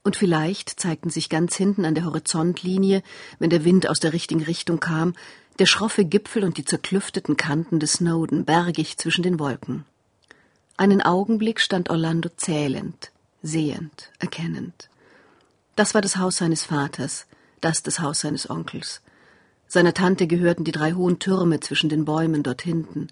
und 0.02 0.16
vielleicht 0.16 0.78
zeigten 0.78 1.08
sich 1.08 1.30
ganz 1.30 1.56
hinten 1.56 1.86
an 1.86 1.94
der 1.94 2.04
Horizontlinie, 2.04 3.02
wenn 3.38 3.48
der 3.48 3.64
Wind 3.64 3.88
aus 3.88 4.00
der 4.00 4.12
richtigen 4.12 4.42
Richtung 4.42 4.80
kam, 4.80 5.14
der 5.58 5.64
schroffe 5.64 6.04
Gipfel 6.04 6.44
und 6.44 6.58
die 6.58 6.64
zerklüfteten 6.66 7.38
Kanten 7.38 7.80
des 7.80 7.94
Snowden 7.94 8.44
bergig 8.44 8.98
zwischen 8.98 9.22
den 9.22 9.38
Wolken. 9.38 9.86
Einen 10.76 11.00
Augenblick 11.00 11.58
stand 11.58 11.88
Orlando 11.88 12.28
zählend, 12.36 13.12
sehend, 13.42 14.10
erkennend. 14.18 14.90
Das 15.74 15.94
war 15.94 16.02
das 16.02 16.18
Haus 16.18 16.36
seines 16.36 16.64
Vaters, 16.64 17.24
das 17.62 17.82
das 17.82 17.98
Haus 17.98 18.20
seines 18.20 18.50
Onkels. 18.50 19.00
Seiner 19.68 19.94
Tante 19.94 20.26
gehörten 20.26 20.64
die 20.64 20.72
drei 20.72 20.92
hohen 20.92 21.18
Türme 21.18 21.60
zwischen 21.60 21.88
den 21.88 22.04
Bäumen 22.04 22.42
dort 22.42 22.60
hinten. 22.60 23.08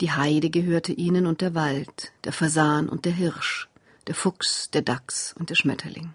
Die 0.00 0.12
Heide 0.12 0.50
gehörte 0.50 0.92
ihnen 0.92 1.26
und 1.26 1.40
der 1.40 1.54
Wald, 1.54 2.12
der 2.24 2.32
Fasan 2.32 2.88
und 2.88 3.04
der 3.04 3.12
Hirsch 3.12 3.68
der 4.06 4.14
Fuchs, 4.14 4.70
der 4.70 4.82
Dachs 4.82 5.34
und 5.38 5.50
der 5.50 5.54
Schmetterling. 5.54 6.14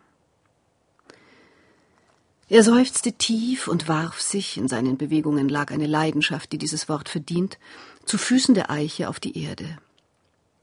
Er 2.47 2.63
seufzte 2.63 3.13
tief 3.13 3.67
und 3.67 3.87
warf 3.87 4.19
sich, 4.19 4.57
in 4.57 4.67
seinen 4.67 4.97
Bewegungen 4.97 5.47
lag 5.47 5.71
eine 5.71 5.87
Leidenschaft, 5.87 6.51
die 6.51 6.57
dieses 6.57 6.89
Wort 6.89 7.07
verdient, 7.07 7.57
zu 8.05 8.17
Füßen 8.17 8.55
der 8.55 8.69
Eiche 8.69 9.07
auf 9.07 9.19
die 9.19 9.41
Erde. 9.41 9.77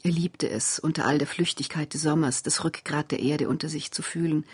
Er 0.03 0.11
liebte 0.11 0.49
es, 0.49 0.79
unter 0.79 1.07
all 1.07 1.19
der 1.19 1.27
Flüchtigkeit 1.27 1.95
des 1.95 2.03
Sommers 2.03 2.43
das 2.43 2.63
Rückgrat 2.63 3.11
der 3.11 3.21
Erde 3.21 3.49
unter 3.49 3.69
sich 3.69 3.91
zu 3.91 4.03
fühlen, 4.03 4.45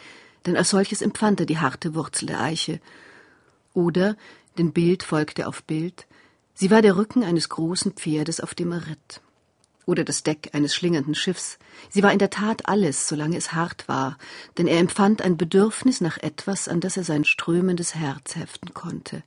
denn 0.47 0.57
als 0.57 0.71
solches 0.71 1.03
empfand 1.03 1.41
er 1.41 1.47
die 1.47 1.59
harte 1.59 1.95
Wurzel 1.95 2.27
der 2.27 2.41
Eiche. 2.41 2.81
Oder, 3.73 4.17
denn 4.57 4.73
Bild 4.73 5.03
folgte 5.03 5.49
auf 5.49 5.65
Bild, 5.65 6.07
sie 6.55 6.71
war 6.71 6.83
der 6.83 6.97
Rücken 6.97 7.25
eines 7.25 7.49
großen 7.49 7.93
Pferdes, 7.93 8.41
auf 8.41 8.55
dem 8.55 8.73
er 8.73 8.87
ritt 8.87 9.21
oder 9.87 10.05
das 10.05 10.23
Deck 10.23 10.51
eines 10.53 10.75
schlingernden 10.75 11.15
Schiffs. 11.15 11.59
Sie 11.91 12.03
war 12.03 12.13
in 12.13 12.19
der 12.19 12.31
Tat 12.31 12.67
alles, 12.67 13.09
solange 13.09 13.37
es 13.37 13.53
hart 13.53 13.89
war, 13.89 14.19
denn 14.57 14.67
er 14.67 14.79
empfand 14.79 15.23
ein 15.23 15.37
Bedürfnis 15.37 16.01
nach 16.01 16.19
etwas, 16.19 16.69
an 16.69 16.81
das 16.81 16.97
er 16.97 17.05
sein 17.05 17.25
strömendes 17.25 17.95
Herz 17.95 18.37
heften 18.37 18.73
konnte. 18.75 19.23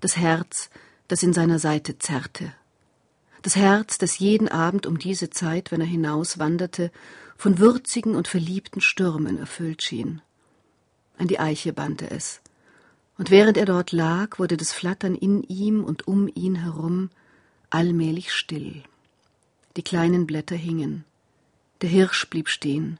Das 0.00 0.16
Herz, 0.16 0.70
das 1.08 1.22
in 1.22 1.32
seiner 1.32 1.58
Seite 1.58 1.98
zerrte. 1.98 2.52
Das 3.42 3.56
Herz, 3.56 3.98
das 3.98 4.18
jeden 4.18 4.48
Abend 4.48 4.86
um 4.86 4.98
diese 4.98 5.30
Zeit, 5.30 5.70
wenn 5.70 5.80
er 5.80 5.86
hinauswanderte, 5.86 6.90
von 7.36 7.58
würzigen 7.58 8.14
und 8.14 8.28
verliebten 8.28 8.80
Stürmen 8.80 9.38
erfüllt 9.38 9.82
schien. 9.82 10.22
An 11.18 11.28
die 11.28 11.38
Eiche 11.38 11.72
band 11.72 12.02
er 12.02 12.12
es. 12.12 12.40
Und 13.18 13.30
während 13.30 13.56
er 13.56 13.64
dort 13.64 13.92
lag, 13.92 14.38
wurde 14.38 14.56
das 14.56 14.72
Flattern 14.72 15.14
in 15.14 15.42
ihm 15.42 15.84
und 15.84 16.06
um 16.06 16.28
ihn 16.34 16.56
herum 16.56 17.10
allmählich 17.70 18.32
still. 18.32 18.82
Die 19.76 19.82
kleinen 19.82 20.26
Blätter 20.26 20.56
hingen. 20.56 21.04
Der 21.80 21.88
Hirsch 21.88 22.28
blieb 22.28 22.48
stehen. 22.48 22.98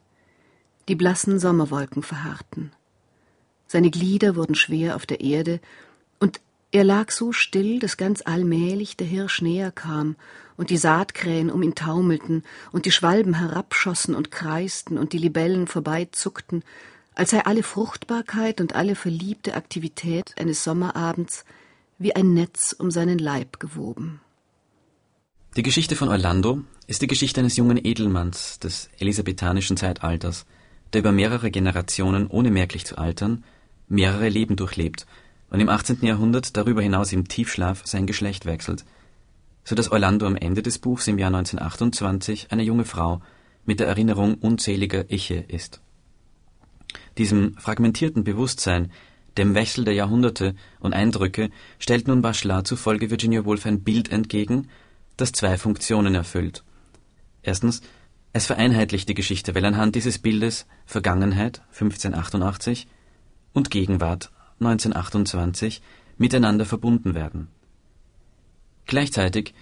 Die 0.88 0.94
blassen 0.94 1.38
Sommerwolken 1.38 2.02
verharrten. 2.02 2.72
Seine 3.66 3.90
Glieder 3.90 4.36
wurden 4.36 4.54
schwer 4.54 4.96
auf 4.96 5.06
der 5.06 5.20
Erde, 5.20 5.60
und 6.18 6.40
Er 6.72 6.84
lag 6.84 7.10
so 7.10 7.32
still, 7.32 7.78
dass 7.78 7.96
ganz 7.96 8.22
allmählich 8.24 8.96
der 8.96 9.06
Hirsch 9.06 9.40
näher 9.40 9.70
kam 9.70 10.16
und 10.56 10.70
die 10.70 10.76
Saatkrähen 10.76 11.50
um 11.50 11.62
ihn 11.62 11.74
taumelten 11.74 12.42
und 12.72 12.86
die 12.86 12.90
Schwalben 12.90 13.34
herabschossen 13.34 14.14
und 14.14 14.30
kreisten 14.30 14.98
und 14.98 15.12
die 15.12 15.18
Libellen 15.18 15.68
vorbeizuckten, 15.68 16.64
als 17.16 17.30
sei 17.30 17.44
alle 17.44 17.62
Fruchtbarkeit 17.62 18.60
und 18.60 18.76
alle 18.76 18.94
verliebte 18.94 19.54
Aktivität 19.54 20.34
eines 20.38 20.62
Sommerabends 20.62 21.44
wie 21.98 22.14
ein 22.14 22.34
Netz 22.34 22.76
um 22.78 22.90
seinen 22.90 23.18
Leib 23.18 23.58
gewoben. 23.58 24.20
Die 25.56 25.62
Geschichte 25.62 25.96
von 25.96 26.10
Orlando 26.10 26.60
ist 26.86 27.00
die 27.00 27.06
Geschichte 27.06 27.40
eines 27.40 27.56
jungen 27.56 27.82
Edelmanns 27.82 28.58
des 28.58 28.90
elisabethanischen 28.98 29.78
Zeitalters, 29.78 30.44
der 30.92 31.00
über 31.00 31.12
mehrere 31.12 31.50
Generationen, 31.50 32.26
ohne 32.26 32.50
merklich 32.50 32.84
zu 32.84 32.98
altern, 32.98 33.44
mehrere 33.88 34.28
Leben 34.28 34.56
durchlebt 34.56 35.06
und 35.48 35.60
im 35.60 35.70
18. 35.70 36.00
Jahrhundert 36.02 36.54
darüber 36.58 36.82
hinaus 36.82 37.12
im 37.12 37.28
Tiefschlaf 37.28 37.86
sein 37.86 38.06
Geschlecht 38.06 38.44
wechselt, 38.44 38.84
so 39.64 39.74
dass 39.74 39.90
Orlando 39.90 40.26
am 40.26 40.36
Ende 40.36 40.62
des 40.62 40.78
Buchs 40.78 41.08
im 41.08 41.18
Jahr 41.18 41.28
1928 41.28 42.48
eine 42.50 42.62
junge 42.62 42.84
Frau 42.84 43.22
mit 43.64 43.80
der 43.80 43.86
Erinnerung 43.86 44.34
unzähliger 44.34 45.10
Iche 45.10 45.42
ist. 45.48 45.80
Diesem 47.18 47.54
fragmentierten 47.56 48.24
Bewusstsein, 48.24 48.92
dem 49.36 49.54
Wechsel 49.54 49.84
der 49.84 49.94
Jahrhunderte 49.94 50.54
und 50.80 50.92
Eindrücke 50.92 51.50
stellt 51.78 52.08
nun 52.08 52.22
Bachelard 52.22 52.66
zufolge 52.66 53.10
Virginia 53.10 53.44
Woolf 53.44 53.66
ein 53.66 53.82
Bild 53.82 54.10
entgegen, 54.10 54.68
das 55.16 55.32
zwei 55.32 55.56
Funktionen 55.58 56.14
erfüllt. 56.14 56.64
Erstens, 57.42 57.82
es 58.32 58.46
vereinheitlicht 58.46 59.08
die 59.08 59.14
Geschichte, 59.14 59.54
weil 59.54 59.64
anhand 59.64 59.94
dieses 59.94 60.18
Bildes 60.18 60.66
Vergangenheit 60.84 61.62
1588 61.72 62.86
und 63.54 63.70
Gegenwart 63.70 64.30
1928 64.60 65.80
miteinander 66.18 66.66
verbunden 66.66 67.14
werden. 67.14 67.48
Gleichzeitig 68.86 69.54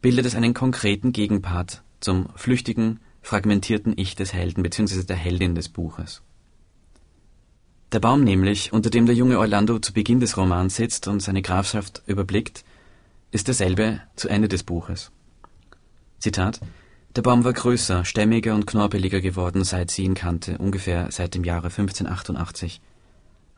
bildet 0.00 0.26
es 0.26 0.34
einen 0.34 0.54
konkreten 0.54 1.12
Gegenpart 1.12 1.82
zum 2.00 2.28
flüchtigen, 2.36 3.00
fragmentierten 3.22 3.92
Ich 3.96 4.14
des 4.16 4.32
Helden 4.32 4.62
bzw. 4.62 5.04
der 5.04 5.16
Heldin 5.16 5.54
des 5.54 5.68
Buches. 5.68 6.22
Der 7.92 8.00
Baum 8.00 8.24
nämlich, 8.24 8.72
unter 8.72 8.88
dem 8.88 9.04
der 9.04 9.14
junge 9.14 9.38
Orlando 9.38 9.78
zu 9.78 9.92
Beginn 9.92 10.18
des 10.18 10.38
Romans 10.38 10.76
sitzt 10.76 11.08
und 11.08 11.20
seine 11.20 11.42
Grafschaft 11.42 12.02
überblickt, 12.06 12.64
ist 13.32 13.48
derselbe 13.48 14.00
zu 14.16 14.30
Ende 14.30 14.48
des 14.48 14.62
Buches. 14.62 15.12
Zitat 16.18 16.60
Der 17.16 17.20
Baum 17.20 17.44
war 17.44 17.52
größer, 17.52 18.06
stämmiger 18.06 18.54
und 18.54 18.66
knorpeliger 18.66 19.20
geworden, 19.20 19.62
seit 19.62 19.90
sie 19.90 20.04
ihn 20.04 20.14
kannte, 20.14 20.56
ungefähr 20.56 21.08
seit 21.10 21.34
dem 21.34 21.44
Jahre 21.44 21.66
1588. 21.66 22.80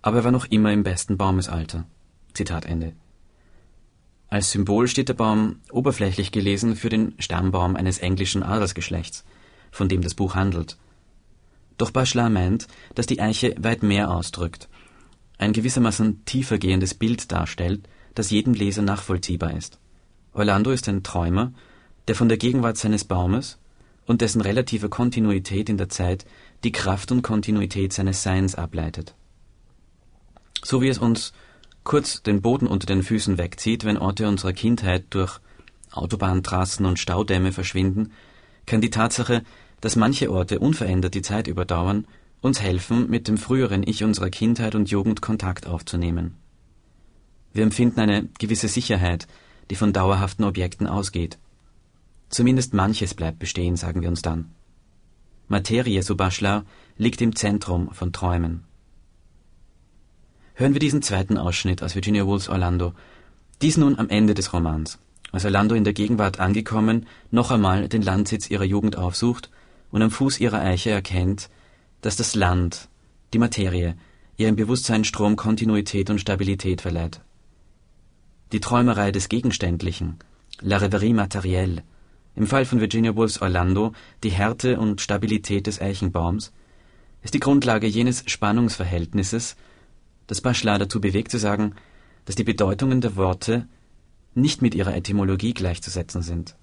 Aber 0.02 0.16
er 0.18 0.24
war 0.24 0.32
noch 0.32 0.46
immer 0.46 0.72
im 0.72 0.82
besten 0.82 1.16
Baumesalter. 1.16 1.84
Zitat 2.32 2.64
Ende. 2.64 2.92
Als 4.30 4.50
Symbol 4.50 4.88
steht 4.88 5.08
der 5.08 5.14
Baum, 5.14 5.60
oberflächlich 5.70 6.32
gelesen, 6.32 6.74
für 6.74 6.88
den 6.88 7.14
Stammbaum 7.20 7.76
eines 7.76 7.98
englischen 7.98 8.42
Adelsgeschlechts, 8.42 9.24
von 9.70 9.88
dem 9.88 10.02
das 10.02 10.14
Buch 10.14 10.34
handelt– 10.34 10.76
doch 11.78 11.90
Bachelard 11.90 12.32
meint, 12.32 12.66
dass 12.94 13.06
die 13.06 13.20
Eiche 13.20 13.54
weit 13.58 13.82
mehr 13.82 14.10
ausdrückt, 14.10 14.68
ein 15.38 15.52
gewissermaßen 15.52 16.24
tiefergehendes 16.24 16.94
Bild 16.94 17.32
darstellt, 17.32 17.88
das 18.14 18.30
jedem 18.30 18.54
Leser 18.54 18.82
nachvollziehbar 18.82 19.56
ist. 19.56 19.78
Orlando 20.32 20.70
ist 20.70 20.88
ein 20.88 21.02
Träumer, 21.02 21.52
der 22.08 22.14
von 22.14 22.28
der 22.28 22.38
Gegenwart 22.38 22.76
seines 22.76 23.04
Baumes 23.04 23.58
und 24.06 24.20
dessen 24.20 24.40
relativer 24.40 24.88
Kontinuität 24.88 25.68
in 25.68 25.78
der 25.78 25.88
Zeit 25.88 26.26
die 26.62 26.72
Kraft 26.72 27.10
und 27.12 27.22
Kontinuität 27.22 27.92
seines 27.92 28.22
Seins 28.22 28.54
ableitet. 28.54 29.14
So 30.62 30.80
wie 30.80 30.88
es 30.88 30.98
uns 30.98 31.32
kurz 31.82 32.22
den 32.22 32.40
Boden 32.40 32.66
unter 32.66 32.86
den 32.86 33.02
Füßen 33.02 33.38
wegzieht, 33.38 33.84
wenn 33.84 33.98
Orte 33.98 34.26
unserer 34.26 34.52
Kindheit 34.52 35.06
durch 35.10 35.40
Autobahntrassen 35.92 36.86
und 36.86 36.98
Staudämme 36.98 37.52
verschwinden, 37.52 38.12
kann 38.66 38.80
die 38.80 38.90
Tatsache, 38.90 39.42
dass 39.84 39.96
manche 39.96 40.32
Orte 40.32 40.60
unverändert 40.60 41.12
die 41.12 41.20
Zeit 41.20 41.46
überdauern, 41.46 42.06
uns 42.40 42.62
helfen, 42.62 43.10
mit 43.10 43.28
dem 43.28 43.36
früheren 43.36 43.82
Ich 43.86 44.02
unserer 44.02 44.30
Kindheit 44.30 44.74
und 44.74 44.90
Jugend 44.90 45.20
Kontakt 45.20 45.66
aufzunehmen. 45.66 46.36
Wir 47.52 47.64
empfinden 47.64 48.00
eine 48.00 48.26
gewisse 48.38 48.68
Sicherheit, 48.68 49.28
die 49.68 49.76
von 49.76 49.92
dauerhaften 49.92 50.46
Objekten 50.46 50.86
ausgeht. 50.86 51.36
Zumindest 52.30 52.72
manches 52.72 53.12
bleibt 53.12 53.38
bestehen, 53.38 53.76
sagen 53.76 54.00
wir 54.00 54.08
uns 54.08 54.22
dann. 54.22 54.52
Materie, 55.48 56.02
so 56.02 56.16
Bachelard, 56.16 56.64
liegt 56.96 57.20
im 57.20 57.36
Zentrum 57.36 57.92
von 57.92 58.10
Träumen. 58.10 58.64
Hören 60.54 60.72
wir 60.72 60.80
diesen 60.80 61.02
zweiten 61.02 61.36
Ausschnitt 61.36 61.82
aus 61.82 61.94
Virginia 61.94 62.26
Woolfs 62.26 62.48
Orlando. 62.48 62.94
Dies 63.60 63.76
nun 63.76 63.98
am 63.98 64.08
Ende 64.08 64.32
des 64.32 64.54
Romans, 64.54 64.98
als 65.30 65.44
Orlando 65.44 65.74
in 65.74 65.84
der 65.84 65.92
Gegenwart 65.92 66.40
angekommen 66.40 67.06
noch 67.30 67.50
einmal 67.50 67.86
den 67.86 68.00
Landsitz 68.00 68.48
ihrer 68.48 68.64
Jugend 68.64 68.96
aufsucht 68.96 69.50
und 69.94 70.02
am 70.02 70.10
Fuß 70.10 70.40
ihrer 70.40 70.60
Eiche 70.60 70.90
erkennt, 70.90 71.48
dass 72.00 72.16
das 72.16 72.34
Land, 72.34 72.88
die 73.32 73.38
Materie, 73.38 73.96
ihrem 74.36 74.56
Bewusstsein 74.56 75.04
Strom 75.04 75.36
Kontinuität 75.36 76.10
und 76.10 76.18
Stabilität 76.18 76.80
verleiht. 76.80 77.20
Die 78.50 78.58
Träumerei 78.58 79.12
des 79.12 79.28
Gegenständlichen, 79.28 80.18
la 80.60 80.78
rêverie 80.78 81.14
matérielle, 81.14 81.84
im 82.34 82.48
Fall 82.48 82.64
von 82.64 82.80
Virginia 82.80 83.14
Woolfs 83.14 83.40
Orlando 83.40 83.92
die 84.24 84.32
Härte 84.32 84.80
und 84.80 85.00
Stabilität 85.00 85.68
des 85.68 85.80
Eichenbaums, 85.80 86.52
ist 87.22 87.34
die 87.34 87.44
Grundlage 87.46 87.86
jenes 87.86 88.24
Spannungsverhältnisses, 88.26 89.54
das 90.26 90.40
Bachelard 90.40 90.82
dazu 90.82 91.00
bewegt 91.00 91.30
zu 91.30 91.38
sagen, 91.38 91.76
dass 92.24 92.34
die 92.34 92.42
Bedeutungen 92.42 93.00
der 93.00 93.14
Worte 93.14 93.68
nicht 94.34 94.60
mit 94.60 94.74
ihrer 94.74 94.96
Etymologie 94.96 95.54
gleichzusetzen 95.54 96.22
sind. 96.22 96.56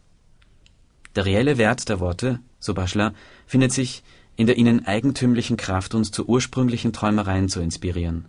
Der 1.16 1.26
reelle 1.26 1.58
Wert 1.58 1.90
der 1.90 2.00
Worte, 2.00 2.40
so 2.60 2.74
Bachelard, 2.74 3.16
findet 3.46 3.72
sich 3.74 4.04
in 4.38 4.48
der 4.48 4.58
ihnen 4.58 4.86
eigentümlichen 4.86 5.58
Kraft, 5.58 5.94
uns 5.94 6.12
zu 6.12 6.26
ursprünglichen 6.26 6.94
Träumereien 6.94 7.50
zu 7.50 7.60
inspirieren. 7.60 8.26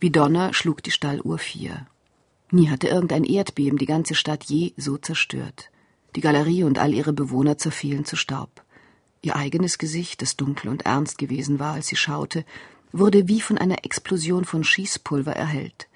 Wie 0.00 0.10
Donner 0.10 0.52
schlug 0.52 0.82
die 0.82 0.90
Stalluhr 0.90 1.38
vier. 1.38 1.86
Nie 2.50 2.68
hatte 2.68 2.88
irgendein 2.88 3.24
Erdbeben 3.24 3.78
die 3.78 3.86
ganze 3.86 4.14
Stadt 4.14 4.44
je 4.44 4.72
so 4.76 4.98
zerstört. 4.98 5.70
Die 6.16 6.20
Galerie 6.20 6.64
und 6.64 6.78
all 6.78 6.92
ihre 6.92 7.12
Bewohner 7.12 7.56
zerfielen 7.56 8.04
zu 8.04 8.16
Staub. 8.16 8.62
Ihr 9.22 9.36
eigenes 9.36 9.78
Gesicht, 9.78 10.22
das 10.22 10.36
dunkel 10.36 10.68
und 10.68 10.86
ernst 10.86 11.18
gewesen 11.18 11.58
war, 11.58 11.74
als 11.74 11.86
sie 11.88 11.96
schaute, 11.96 12.44
wurde 12.92 13.28
wie 13.28 13.40
von 13.40 13.58
einer 13.58 13.84
Explosion 13.84 14.44
von 14.44 14.64
Schießpulver 14.64 15.32
erhellt. 15.32 15.88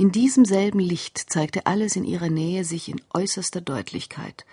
In 0.00 0.12
diesem 0.12 0.44
selben 0.44 0.78
Licht 0.78 1.18
zeigte 1.18 1.66
alles 1.66 1.96
in 1.96 2.04
ihrer 2.04 2.30
Nähe 2.30 2.64
sich 2.64 2.88
in 2.88 3.00
äußerster 3.12 3.60
Deutlichkeit. 3.60 4.46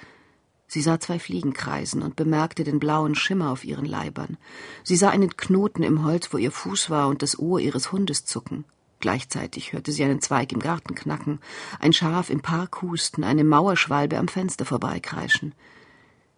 Sie 0.67 0.81
sah 0.81 0.99
zwei 0.99 1.19
Fliegen 1.19 1.53
kreisen 1.53 2.01
und 2.01 2.15
bemerkte 2.15 2.63
den 2.63 2.79
blauen 2.79 3.13
Schimmer 3.13 3.51
auf 3.51 3.63
ihren 3.63 3.85
Leibern. 3.85 4.37
Sie 4.83 4.95
sah 4.95 5.11
einen 5.11 5.37
Knoten 5.37 5.83
im 5.83 6.03
Holz, 6.03 6.33
wo 6.33 6.39
ihr 6.39 6.49
Fuß 6.49 6.89
war, 6.89 7.09
und 7.09 7.21
das 7.21 7.37
Ohr 7.37 7.59
ihres 7.59 7.91
Hundes 7.91 8.25
zucken. 8.25 8.65
Gleichzeitig 8.99 9.71
hörte 9.71 9.91
sie 9.91 10.03
einen 10.03 10.19
Zweig 10.19 10.51
im 10.51 10.57
Garten 10.57 10.95
knacken, 10.95 11.39
ein 11.79 11.93
Schaf 11.93 12.31
im 12.31 12.41
Park 12.41 12.81
husten, 12.81 13.23
eine 13.23 13.43
Mauerschwalbe 13.43 14.17
am 14.17 14.27
Fenster 14.27 14.65
vorbeikreischen. 14.65 15.53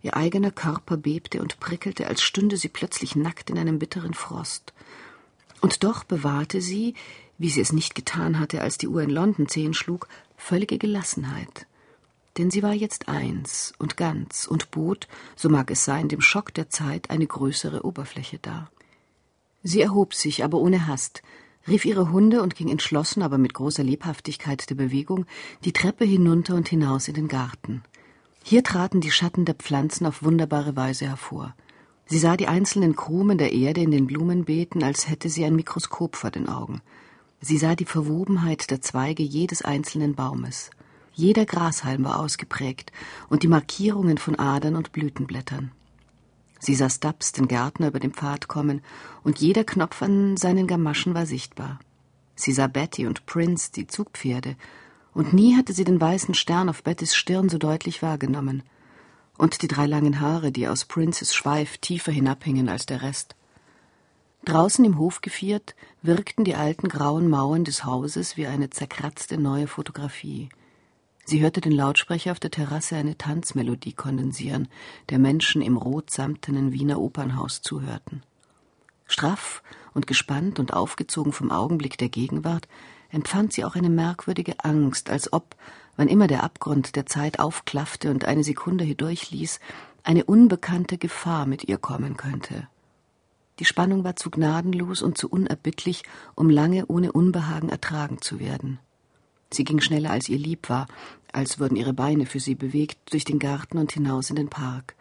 Ihr 0.01 0.17
eigener 0.17 0.51
Körper 0.51 0.97
bebte 0.97 1.41
und 1.41 1.61
prickelte, 1.61 2.07
als 2.07 2.21
stünde 2.21 2.57
sie 2.57 2.67
plötzlich 2.67 3.15
nackt 3.15 3.49
in 3.51 3.57
einem 3.57 3.79
bitteren 3.79 4.13
Frost. 4.13 4.73
Und 5.61 5.85
doch 5.85 6.03
bewahrte 6.03 6.59
sie, 6.59 6.93
wie 7.37 7.49
sie 7.49 7.61
es 7.61 7.73
nicht 7.73 7.95
getan 7.95 8.39
hatte, 8.39 8.61
als 8.61 8.77
die 8.77 8.87
Uhr 8.87 9.01
in 9.01 9.09
London 9.09 9.47
zehn 9.47 9.73
schlug, 9.73 10.07
völlige 10.35 10.77
Gelassenheit. 10.77 11.67
Denn 12.37 12.51
sie 12.51 12.61
war 12.63 12.73
jetzt 12.73 13.09
eins 13.09 13.73
und 13.79 13.97
ganz 13.97 14.45
und 14.47 14.69
bot, 14.71 15.07
so 15.35 15.49
mag 15.49 15.71
es 15.71 15.85
sein, 15.85 16.07
dem 16.07 16.21
Schock 16.21 16.53
der 16.53 16.69
Zeit 16.69 17.09
eine 17.09 17.25
größere 17.25 17.83
Oberfläche 17.83 18.37
dar. 18.39 18.69
Sie 19.63 19.81
erhob 19.81 20.13
sich, 20.13 20.43
aber 20.43 20.59
ohne 20.59 20.87
Hast, 20.87 21.23
rief 21.67 21.83
ihre 21.83 22.11
Hunde 22.11 22.41
und 22.41 22.55
ging 22.55 22.69
entschlossen, 22.69 23.23
aber 23.23 23.37
mit 23.37 23.53
großer 23.53 23.83
Lebhaftigkeit 23.83 24.69
der 24.69 24.75
Bewegung, 24.75 25.25
die 25.65 25.73
Treppe 25.73 26.05
hinunter 26.05 26.55
und 26.55 26.69
hinaus 26.69 27.07
in 27.07 27.15
den 27.15 27.27
Garten. 27.27 27.83
Hier 28.43 28.63
traten 28.63 29.01
die 29.01 29.11
Schatten 29.11 29.43
der 29.43 29.55
Pflanzen 29.55 30.05
auf 30.05 30.23
wunderbare 30.23 30.75
Weise 30.75 31.05
hervor. 31.07 31.55
Sie 32.05 32.19
sah 32.19 32.37
die 32.37 32.47
einzelnen 32.47 32.95
Krumen 32.95 33.37
der 33.37 33.51
Erde 33.51 33.81
in 33.81 33.91
den 33.91 34.07
Blumenbeeten, 34.07 34.83
als 34.83 35.09
hätte 35.09 35.27
sie 35.27 35.43
ein 35.43 35.55
Mikroskop 35.55 36.15
vor 36.15 36.31
den 36.31 36.47
Augen. 36.47 36.81
Sie 37.39 37.57
sah 37.57 37.75
die 37.75 37.85
Verwobenheit 37.85 38.71
der 38.71 38.81
Zweige 38.81 39.23
jedes 39.23 39.61
einzelnen 39.61 40.15
Baumes. 40.15 40.71
Jeder 41.13 41.45
Grashalm 41.45 42.03
war 42.03 42.19
ausgeprägt 42.19 42.91
und 43.29 43.43
die 43.43 43.47
Markierungen 43.47 44.17
von 44.17 44.37
Adern 44.37 44.75
und 44.75 44.91
Blütenblättern. 44.91 45.71
Sie 46.59 46.75
sah 46.75 46.89
Stubbs, 46.89 47.31
den 47.31 47.47
Gärtner, 47.47 47.87
über 47.87 47.99
den 47.99 48.13
Pfad 48.13 48.47
kommen, 48.47 48.81
und 49.23 49.39
jeder 49.39 49.63
Knopf 49.63 50.01
an 50.01 50.37
seinen 50.37 50.67
Gamaschen 50.67 51.13
war 51.13 51.25
sichtbar. 51.25 51.79
Sie 52.35 52.51
sah 52.51 52.67
Betty 52.67 53.05
und 53.05 53.25
Prince, 53.25 53.71
die 53.71 53.87
Zugpferde, 53.87 54.55
und 55.13 55.33
nie 55.33 55.55
hatte 55.55 55.73
sie 55.73 55.83
den 55.83 55.99
weißen 55.99 56.35
Stern 56.35 56.69
auf 56.69 56.83
Bettys 56.83 57.15
Stirn 57.15 57.49
so 57.49 57.57
deutlich 57.57 58.01
wahrgenommen. 58.01 58.63
Und 59.37 59.61
die 59.61 59.67
drei 59.67 59.87
langen 59.87 60.19
Haare, 60.19 60.51
die 60.51 60.67
aus 60.67 60.85
Princes 60.85 61.33
Schweif 61.33 61.77
tiefer 61.77 62.11
hinabhingen 62.11 62.69
als 62.69 62.85
der 62.85 63.01
Rest. 63.01 63.35
Draußen 64.47 64.85
im 64.85 64.97
Hofgeviert 64.97 65.75
wirkten 66.01 66.45
die 66.45 66.55
alten 66.55 66.87
grauen 66.87 67.27
Mauern 67.27 67.65
des 67.65 67.83
Hauses 67.83 68.37
wie 68.37 68.47
eine 68.47 68.69
zerkratzte 68.69 69.37
neue 69.37 69.67
Fotografie. 69.67 70.47
Sie 71.25 71.41
hörte 71.41 71.59
den 71.59 71.73
Lautsprecher 71.73 72.31
auf 72.31 72.39
der 72.39 72.51
Terrasse 72.51 72.95
eine 72.95 73.17
Tanzmelodie 73.17 73.91
kondensieren, 73.91 74.69
der 75.09 75.19
Menschen 75.19 75.61
im 75.61 75.75
rotsamtenen 75.75 76.71
Wiener 76.71 77.01
Opernhaus 77.01 77.61
zuhörten. 77.61 78.23
Straff 79.05 79.63
und 79.93 80.07
gespannt 80.07 80.59
und 80.59 80.71
aufgezogen 80.71 81.33
vom 81.33 81.51
Augenblick 81.51 81.97
der 81.97 82.07
Gegenwart, 82.07 82.69
empfand 83.11 83.51
sie 83.51 83.65
auch 83.65 83.75
eine 83.75 83.89
merkwürdige 83.89 84.63
Angst, 84.63 85.09
als 85.09 85.33
ob, 85.33 85.57
wann 85.97 86.07
immer 86.07 86.27
der 86.27 86.45
Abgrund 86.45 86.95
der 86.95 87.05
Zeit 87.05 87.39
aufklaffte 87.39 88.11
und 88.11 88.23
eine 88.23 88.45
Sekunde 88.45 88.85
hindurchließ, 88.85 89.59
eine 90.05 90.23
unbekannte 90.23 90.97
Gefahr 90.97 91.45
mit 91.45 91.65
ihr 91.65 91.77
kommen 91.77 92.15
könnte. 92.15 92.69
Die 93.59 93.65
Spannung 93.65 94.03
war 94.03 94.15
zu 94.15 94.29
gnadenlos 94.29 95.01
und 95.01 95.17
zu 95.17 95.29
unerbittlich, 95.29 96.03
um 96.35 96.49
lange 96.49 96.85
ohne 96.87 97.11
Unbehagen 97.11 97.69
ertragen 97.69 98.21
zu 98.21 98.39
werden. 98.39 98.79
Sie 99.51 99.63
ging 99.63 99.79
schneller 99.79 100.11
als 100.11 100.29
ihr 100.29 100.37
lieb 100.37 100.69
war, 100.69 100.87
als 101.31 101.59
würden 101.59 101.75
ihre 101.75 101.93
Beine 101.93 102.25
für 102.25 102.39
sie 102.39 102.55
bewegt, 102.55 103.11
durch 103.11 103.23
den 103.23 103.39
Garten 103.39 103.77
und 103.77 103.91
hinaus 103.91 104.29
in 104.29 104.35
den 104.35 104.49
Park. 104.49 104.95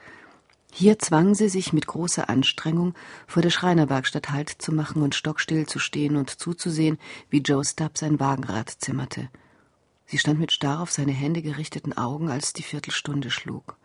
Hier 0.72 0.98
zwang 0.98 1.34
sie 1.34 1.48
sich 1.48 1.72
mit 1.72 1.86
großer 1.86 2.28
Anstrengung, 2.28 2.94
vor 3.26 3.42
der 3.42 3.50
Schreinerwerkstatt 3.50 4.30
Halt 4.30 4.50
zu 4.50 4.72
machen 4.72 5.02
und 5.02 5.14
stockstill 5.14 5.66
zu 5.66 5.78
stehen 5.78 6.16
und 6.16 6.30
zuzusehen, 6.30 6.98
wie 7.30 7.40
Joe 7.40 7.64
Stubb 7.64 7.96
sein 7.96 8.20
Wagenrad 8.20 8.70
zimmerte. 8.70 9.30
Sie 10.07 10.18
stand 10.18 10.38
mit 10.38 10.52
starr 10.52 10.80
auf 10.80 10.92
seine 10.92 11.12
Hände 11.12 11.42
gerichteten 11.42 11.96
Augen, 11.96 12.30
als 12.30 12.52
die 12.52 12.62
Viertelstunde 12.62 13.30
schlug. 13.30 13.76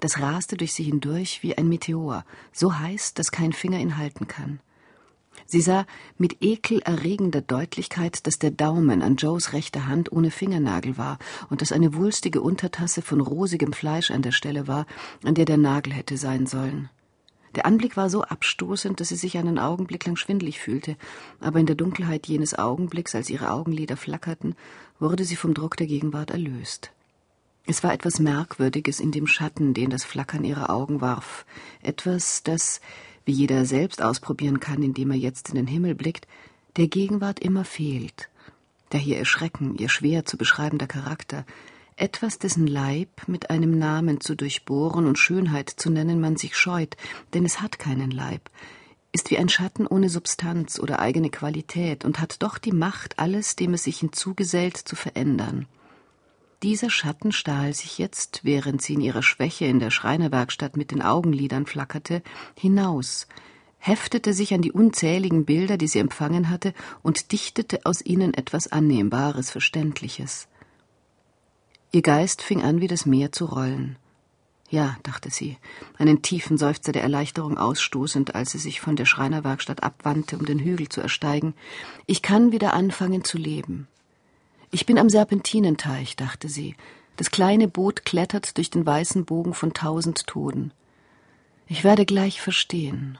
Das 0.00 0.20
raste 0.20 0.56
durch 0.56 0.72
sie 0.74 0.84
hindurch 0.84 1.42
wie 1.42 1.58
ein 1.58 1.68
Meteor, 1.68 2.24
so 2.52 2.78
heiß, 2.78 3.14
dass 3.14 3.32
kein 3.32 3.52
Finger 3.52 3.80
ihn 3.80 3.96
halten 3.96 4.28
kann. 4.28 4.60
Sie 5.46 5.60
sah 5.60 5.86
mit 6.18 6.42
ekelerregender 6.42 7.40
Deutlichkeit, 7.40 8.26
dass 8.26 8.38
der 8.38 8.50
Daumen 8.50 9.02
an 9.02 9.16
Joes 9.16 9.52
rechter 9.52 9.86
Hand 9.86 10.12
ohne 10.12 10.30
Fingernagel 10.30 10.98
war 10.98 11.18
und 11.48 11.62
dass 11.62 11.72
eine 11.72 11.94
wulstige 11.94 12.42
Untertasse 12.42 13.02
von 13.02 13.20
rosigem 13.20 13.72
Fleisch 13.72 14.10
an 14.10 14.22
der 14.22 14.32
Stelle 14.32 14.68
war, 14.68 14.86
an 15.24 15.34
der 15.34 15.46
der 15.46 15.56
Nagel 15.56 15.92
hätte 15.92 16.16
sein 16.16 16.46
sollen. 16.46 16.90
Der 17.54 17.66
Anblick 17.66 17.96
war 17.96 18.10
so 18.10 18.22
abstoßend, 18.22 19.00
dass 19.00 19.08
sie 19.08 19.16
sich 19.16 19.38
einen 19.38 19.58
Augenblick 19.58 20.04
lang 20.06 20.16
schwindlig 20.16 20.60
fühlte, 20.60 20.96
aber 21.40 21.58
in 21.58 21.66
der 21.66 21.76
Dunkelheit 21.76 22.26
jenes 22.26 22.56
Augenblicks, 22.56 23.14
als 23.14 23.30
ihre 23.30 23.50
Augenlider 23.50 23.96
flackerten, 23.96 24.54
wurde 25.00 25.24
sie 25.24 25.36
vom 25.36 25.54
Druck 25.54 25.76
der 25.76 25.86
Gegenwart 25.86 26.30
erlöst. 26.30 26.92
Es 27.70 27.84
war 27.84 27.92
etwas 27.92 28.18
Merkwürdiges 28.18 28.98
in 28.98 29.12
dem 29.12 29.26
Schatten, 29.26 29.74
den 29.74 29.90
das 29.90 30.02
Flackern 30.02 30.42
ihrer 30.42 30.70
Augen 30.70 31.02
warf, 31.02 31.44
etwas, 31.82 32.42
das, 32.42 32.80
wie 33.26 33.32
jeder 33.32 33.66
selbst 33.66 34.00
ausprobieren 34.00 34.58
kann, 34.58 34.82
indem 34.82 35.10
er 35.10 35.18
jetzt 35.18 35.50
in 35.50 35.56
den 35.56 35.66
Himmel 35.66 35.94
blickt, 35.94 36.26
der 36.78 36.88
Gegenwart 36.88 37.40
immer 37.40 37.66
fehlt. 37.66 38.30
Daher 38.88 39.18
ihr 39.18 39.26
Schrecken, 39.26 39.76
ihr 39.76 39.90
schwer 39.90 40.24
zu 40.24 40.38
beschreibender 40.38 40.86
Charakter, 40.86 41.44
etwas, 41.96 42.38
dessen 42.38 42.66
Leib 42.66 43.10
mit 43.26 43.50
einem 43.50 43.78
Namen 43.78 44.22
zu 44.22 44.34
durchbohren 44.34 45.04
und 45.04 45.18
Schönheit 45.18 45.68
zu 45.68 45.90
nennen 45.90 46.22
man 46.22 46.38
sich 46.38 46.56
scheut, 46.56 46.96
denn 47.34 47.44
es 47.44 47.60
hat 47.60 47.78
keinen 47.78 48.10
Leib, 48.10 48.48
ist 49.12 49.30
wie 49.30 49.36
ein 49.36 49.50
Schatten 49.50 49.86
ohne 49.86 50.08
Substanz 50.08 50.80
oder 50.80 51.00
eigene 51.00 51.28
Qualität 51.28 52.06
und 52.06 52.18
hat 52.18 52.42
doch 52.42 52.56
die 52.56 52.72
Macht, 52.72 53.18
alles, 53.18 53.56
dem 53.56 53.74
es 53.74 53.82
sich 53.82 53.98
hinzugesellt, 53.98 54.78
zu 54.78 54.96
verändern. 54.96 55.66
Dieser 56.64 56.90
Schatten 56.90 57.30
stahl 57.30 57.72
sich 57.72 57.98
jetzt, 57.98 58.40
während 58.42 58.82
sie 58.82 58.94
in 58.94 59.00
ihrer 59.00 59.22
Schwäche 59.22 59.66
in 59.66 59.78
der 59.78 59.92
Schreinerwerkstatt 59.92 60.76
mit 60.76 60.90
den 60.90 61.02
Augenlidern 61.02 61.66
flackerte, 61.66 62.20
hinaus, 62.56 63.28
heftete 63.78 64.32
sich 64.32 64.52
an 64.54 64.62
die 64.62 64.72
unzähligen 64.72 65.44
Bilder, 65.44 65.76
die 65.76 65.86
sie 65.86 66.00
empfangen 66.00 66.50
hatte, 66.50 66.74
und 67.00 67.30
dichtete 67.30 67.86
aus 67.86 68.02
ihnen 68.04 68.34
etwas 68.34 68.72
Annehmbares, 68.72 69.52
Verständliches. 69.52 70.48
Ihr 71.92 72.02
Geist 72.02 72.42
fing 72.42 72.62
an, 72.62 72.80
wie 72.80 72.88
das 72.88 73.06
Meer 73.06 73.30
zu 73.30 73.44
rollen. 73.44 73.96
Ja, 74.68 74.98
dachte 75.04 75.30
sie, 75.30 75.56
einen 75.96 76.22
tiefen 76.22 76.58
Seufzer 76.58 76.90
der 76.90 77.02
Erleichterung 77.02 77.56
ausstoßend, 77.56 78.34
als 78.34 78.50
sie 78.50 78.58
sich 78.58 78.80
von 78.80 78.96
der 78.96 79.06
Schreinerwerkstatt 79.06 79.84
abwandte, 79.84 80.36
um 80.36 80.44
den 80.44 80.58
Hügel 80.58 80.88
zu 80.88 81.00
ersteigen. 81.00 81.54
Ich 82.06 82.20
kann 82.20 82.50
wieder 82.50 82.74
anfangen 82.74 83.22
zu 83.22 83.38
leben. 83.38 83.86
Ich 84.70 84.84
bin 84.84 84.98
am 84.98 85.08
Serpentinenteich, 85.08 86.16
dachte 86.16 86.48
sie. 86.48 86.76
Das 87.16 87.30
kleine 87.30 87.68
Boot 87.68 88.04
klettert 88.04 88.58
durch 88.58 88.70
den 88.70 88.84
weißen 88.84 89.24
Bogen 89.24 89.54
von 89.54 89.72
tausend 89.72 90.26
Toden. 90.26 90.72
Ich 91.66 91.84
werde 91.84 92.04
gleich 92.04 92.40
verstehen. 92.40 93.18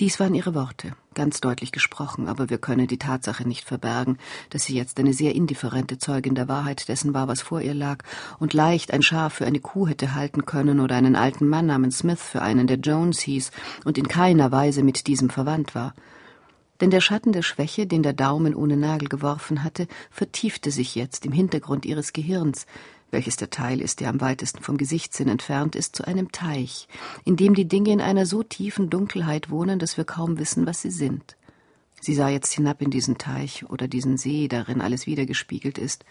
Dies 0.00 0.18
waren 0.18 0.34
ihre 0.34 0.54
Worte, 0.54 0.94
ganz 1.14 1.40
deutlich 1.40 1.72
gesprochen, 1.72 2.28
aber 2.28 2.48
wir 2.48 2.58
können 2.58 2.86
die 2.86 2.98
Tatsache 2.98 3.46
nicht 3.46 3.64
verbergen, 3.64 4.16
dass 4.48 4.64
sie 4.64 4.74
jetzt 4.74 4.98
eine 4.98 5.12
sehr 5.12 5.34
indifferente 5.34 5.98
Zeugin 5.98 6.34
der 6.34 6.48
Wahrheit 6.48 6.88
dessen 6.88 7.14
war, 7.14 7.28
was 7.28 7.42
vor 7.42 7.60
ihr 7.60 7.74
lag, 7.74 8.04
und 8.38 8.54
leicht 8.54 8.92
ein 8.92 9.02
Schaf 9.02 9.34
für 9.34 9.46
eine 9.46 9.60
Kuh 9.60 9.88
hätte 9.88 10.14
halten 10.14 10.46
können 10.46 10.80
oder 10.80 10.94
einen 10.94 11.16
alten 11.16 11.48
Mann 11.48 11.66
namens 11.66 11.98
Smith 11.98 12.22
für 12.22 12.42
einen, 12.42 12.66
der 12.66 12.78
Jones 12.78 13.20
hieß 13.20 13.50
und 13.84 13.98
in 13.98 14.08
keiner 14.08 14.52
Weise 14.52 14.82
mit 14.82 15.06
diesem 15.06 15.28
verwandt 15.28 15.74
war 15.74 15.94
denn 16.80 16.90
der 16.90 17.00
Schatten 17.00 17.32
der 17.32 17.42
Schwäche, 17.42 17.86
den 17.86 18.02
der 18.02 18.12
Daumen 18.12 18.54
ohne 18.54 18.76
Nagel 18.76 19.08
geworfen 19.08 19.64
hatte, 19.64 19.88
vertiefte 20.10 20.70
sich 20.70 20.94
jetzt 20.94 21.26
im 21.26 21.32
Hintergrund 21.32 21.84
ihres 21.84 22.12
Gehirns, 22.12 22.66
welches 23.10 23.36
der 23.36 23.50
Teil 23.50 23.80
ist, 23.80 24.00
der 24.00 24.10
am 24.10 24.20
weitesten 24.20 24.62
vom 24.62 24.76
Gesichtssinn 24.76 25.28
entfernt 25.28 25.74
ist, 25.74 25.96
zu 25.96 26.06
einem 26.06 26.30
Teich, 26.30 26.88
in 27.24 27.36
dem 27.36 27.54
die 27.54 27.66
Dinge 27.66 27.92
in 27.92 28.00
einer 28.00 28.26
so 28.26 28.42
tiefen 28.42 28.90
Dunkelheit 28.90 29.50
wohnen, 29.50 29.78
dass 29.78 29.96
wir 29.96 30.04
kaum 30.04 30.38
wissen, 30.38 30.66
was 30.66 30.82
sie 30.82 30.90
sind. 30.90 31.36
Sie 32.00 32.14
sah 32.14 32.28
jetzt 32.28 32.52
hinab 32.52 32.80
in 32.80 32.90
diesen 32.90 33.18
Teich 33.18 33.68
oder 33.68 33.88
diesen 33.88 34.16
See, 34.18 34.46
darin 34.46 34.80
alles 34.80 35.06
wiedergespiegelt 35.06 35.78
ist, 35.78 36.04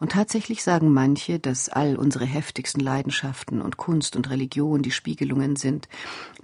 und 0.00 0.12
tatsächlich 0.12 0.62
sagen 0.62 0.92
manche, 0.92 1.38
dass 1.38 1.68
all 1.68 1.96
unsere 1.96 2.24
heftigsten 2.24 2.80
Leidenschaften 2.80 3.60
und 3.60 3.76
Kunst 3.76 4.16
und 4.16 4.30
Religion 4.30 4.82
die 4.82 4.90
Spiegelungen 4.90 5.56
sind, 5.56 5.88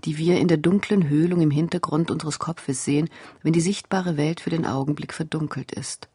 die 0.04 0.18
wir 0.18 0.38
in 0.38 0.46
der 0.46 0.58
dunklen 0.58 1.08
Höhlung 1.08 1.40
im 1.40 1.50
Hintergrund 1.50 2.10
unseres 2.10 2.38
Kopfes 2.38 2.84
sehen, 2.84 3.08
wenn 3.42 3.54
die 3.54 3.62
sichtbare 3.62 4.16
Welt 4.18 4.40
für 4.40 4.50
den 4.50 4.66
Augenblick 4.66 5.14
verdunkelt 5.14 5.72
ist. 5.72 6.08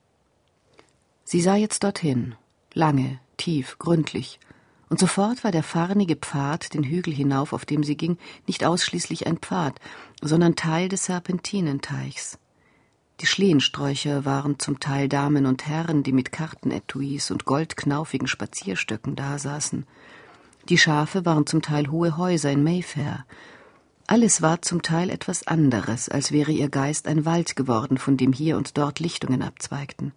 Sie 1.23 1.41
sah 1.41 1.55
jetzt 1.55 1.83
dorthin, 1.83 2.35
lange, 2.73 3.19
tief, 3.37 3.77
gründlich, 3.79 4.39
und 4.91 4.99
sofort 4.99 5.45
war 5.45 5.51
der 5.51 5.63
farnige 5.63 6.17
Pfad 6.17 6.73
den 6.73 6.83
Hügel 6.83 7.13
hinauf, 7.13 7.53
auf 7.53 7.65
dem 7.65 7.81
sie 7.81 7.95
ging, 7.95 8.17
nicht 8.45 8.65
ausschließlich 8.65 9.25
ein 9.25 9.37
Pfad, 9.37 9.79
sondern 10.21 10.57
Teil 10.57 10.89
des 10.89 11.05
Serpentinenteichs. 11.05 12.37
Die 13.21 13.27
Schlehensträucher 13.27 14.25
waren 14.25 14.57
zum 14.57 14.79
Teil 14.79 15.07
Damen 15.07 15.45
und 15.45 15.67
Herren, 15.67 16.01
die 16.01 16.11
mit 16.11 16.31
Kartenetuis 16.31 17.29
und 17.29 17.45
goldknaufigen 17.45 18.27
Spazierstöcken 18.27 19.15
dasaßen. 19.15 19.85
Die 20.69 20.79
Schafe 20.79 21.23
waren 21.23 21.45
zum 21.45 21.61
Teil 21.61 21.91
hohe 21.91 22.17
Häuser 22.17 22.51
in 22.51 22.63
Mayfair. 22.63 23.27
Alles 24.07 24.41
war 24.41 24.63
zum 24.63 24.81
Teil 24.81 25.11
etwas 25.11 25.45
anderes, 25.45 26.09
als 26.09 26.31
wäre 26.31 26.51
ihr 26.51 26.69
Geist 26.69 27.07
ein 27.07 27.23
Wald 27.23 27.55
geworden, 27.55 27.99
von 27.99 28.17
dem 28.17 28.33
hier 28.33 28.57
und 28.57 28.75
dort 28.79 28.99
Lichtungen 28.99 29.43
abzweigten. 29.43 30.13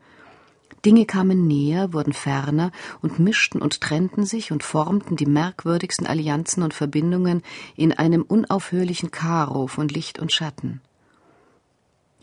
Dinge 0.87 1.05
kamen 1.05 1.47
näher, 1.47 1.93
wurden 1.93 2.15
ferner 2.15 2.73
und 3.03 3.19
mischten 3.19 3.61
und 3.61 3.83
trennten 3.83 4.25
sich 4.25 4.51
und 4.51 4.63
formten 4.63 5.17
die 5.17 5.27
merkwürdigsten 5.27 6.07
Allianzen 6.07 6.63
und 6.63 6.73
Verbindungen 6.73 7.43
in 7.77 7.93
einem 7.93 8.23
unaufhörlichen 8.23 9.11
Karo 9.11 9.67
von 9.67 9.89
Licht 9.89 10.19
und 10.19 10.33
Schatten. 10.33 10.81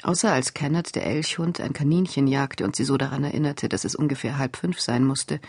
Außer 0.03 0.31
als 0.31 0.53
Kenneth, 0.53 0.95
der 0.95 1.05
Elchhund, 1.05 1.61
ein 1.61 1.73
Kaninchen 1.73 2.27
jagte 2.27 2.63
und 2.63 2.75
sie 2.75 2.85
so 2.85 2.97
daran 2.97 3.23
erinnerte, 3.23 3.69
dass 3.69 3.85
es 3.85 3.95
ungefähr 3.95 4.37
halb 4.37 4.57
fünf 4.57 4.79
sein 4.79 5.05
musste, 5.05 5.39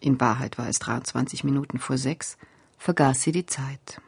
in 0.00 0.20
Wahrheit 0.20 0.58
war 0.58 0.68
es 0.68 0.78
23 0.78 1.44
Minuten 1.44 1.78
vor 1.78 1.98
sechs, 1.98 2.36
vergaß 2.78 3.22
sie 3.22 3.32
die 3.32 3.46
Zeit. 3.46 4.00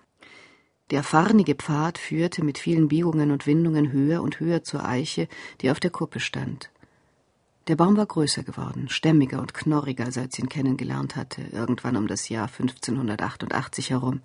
Der 0.91 1.03
farnige 1.03 1.55
Pfad 1.55 1.99
führte 1.99 2.43
mit 2.43 2.59
vielen 2.59 2.89
Biegungen 2.89 3.31
und 3.31 3.47
Windungen 3.47 3.93
höher 3.93 4.23
und 4.23 4.41
höher 4.41 4.63
zur 4.63 4.87
Eiche, 4.87 5.29
die 5.61 5.71
auf 5.71 5.81
der 5.81 5.91
Kuppe 5.91 6.21
stand. 6.21 6.71
Der 7.69 7.77
Baum 7.77 7.99
war 7.99 8.07
größer 8.07 8.43
geworden, 8.43 8.89
stämmiger 8.89 9.41
und 9.41 9.53
knorriger, 9.53 10.11
seit 10.11 10.33
sie 10.33 10.43
ihn 10.43 10.49
kennengelernt 10.49 11.17
hatte, 11.17 11.43
irgendwann 11.53 11.97
um 11.97 12.07
das 12.07 12.31
Jahr 12.31 12.47
1588 12.47 13.91
herum. 13.91 14.21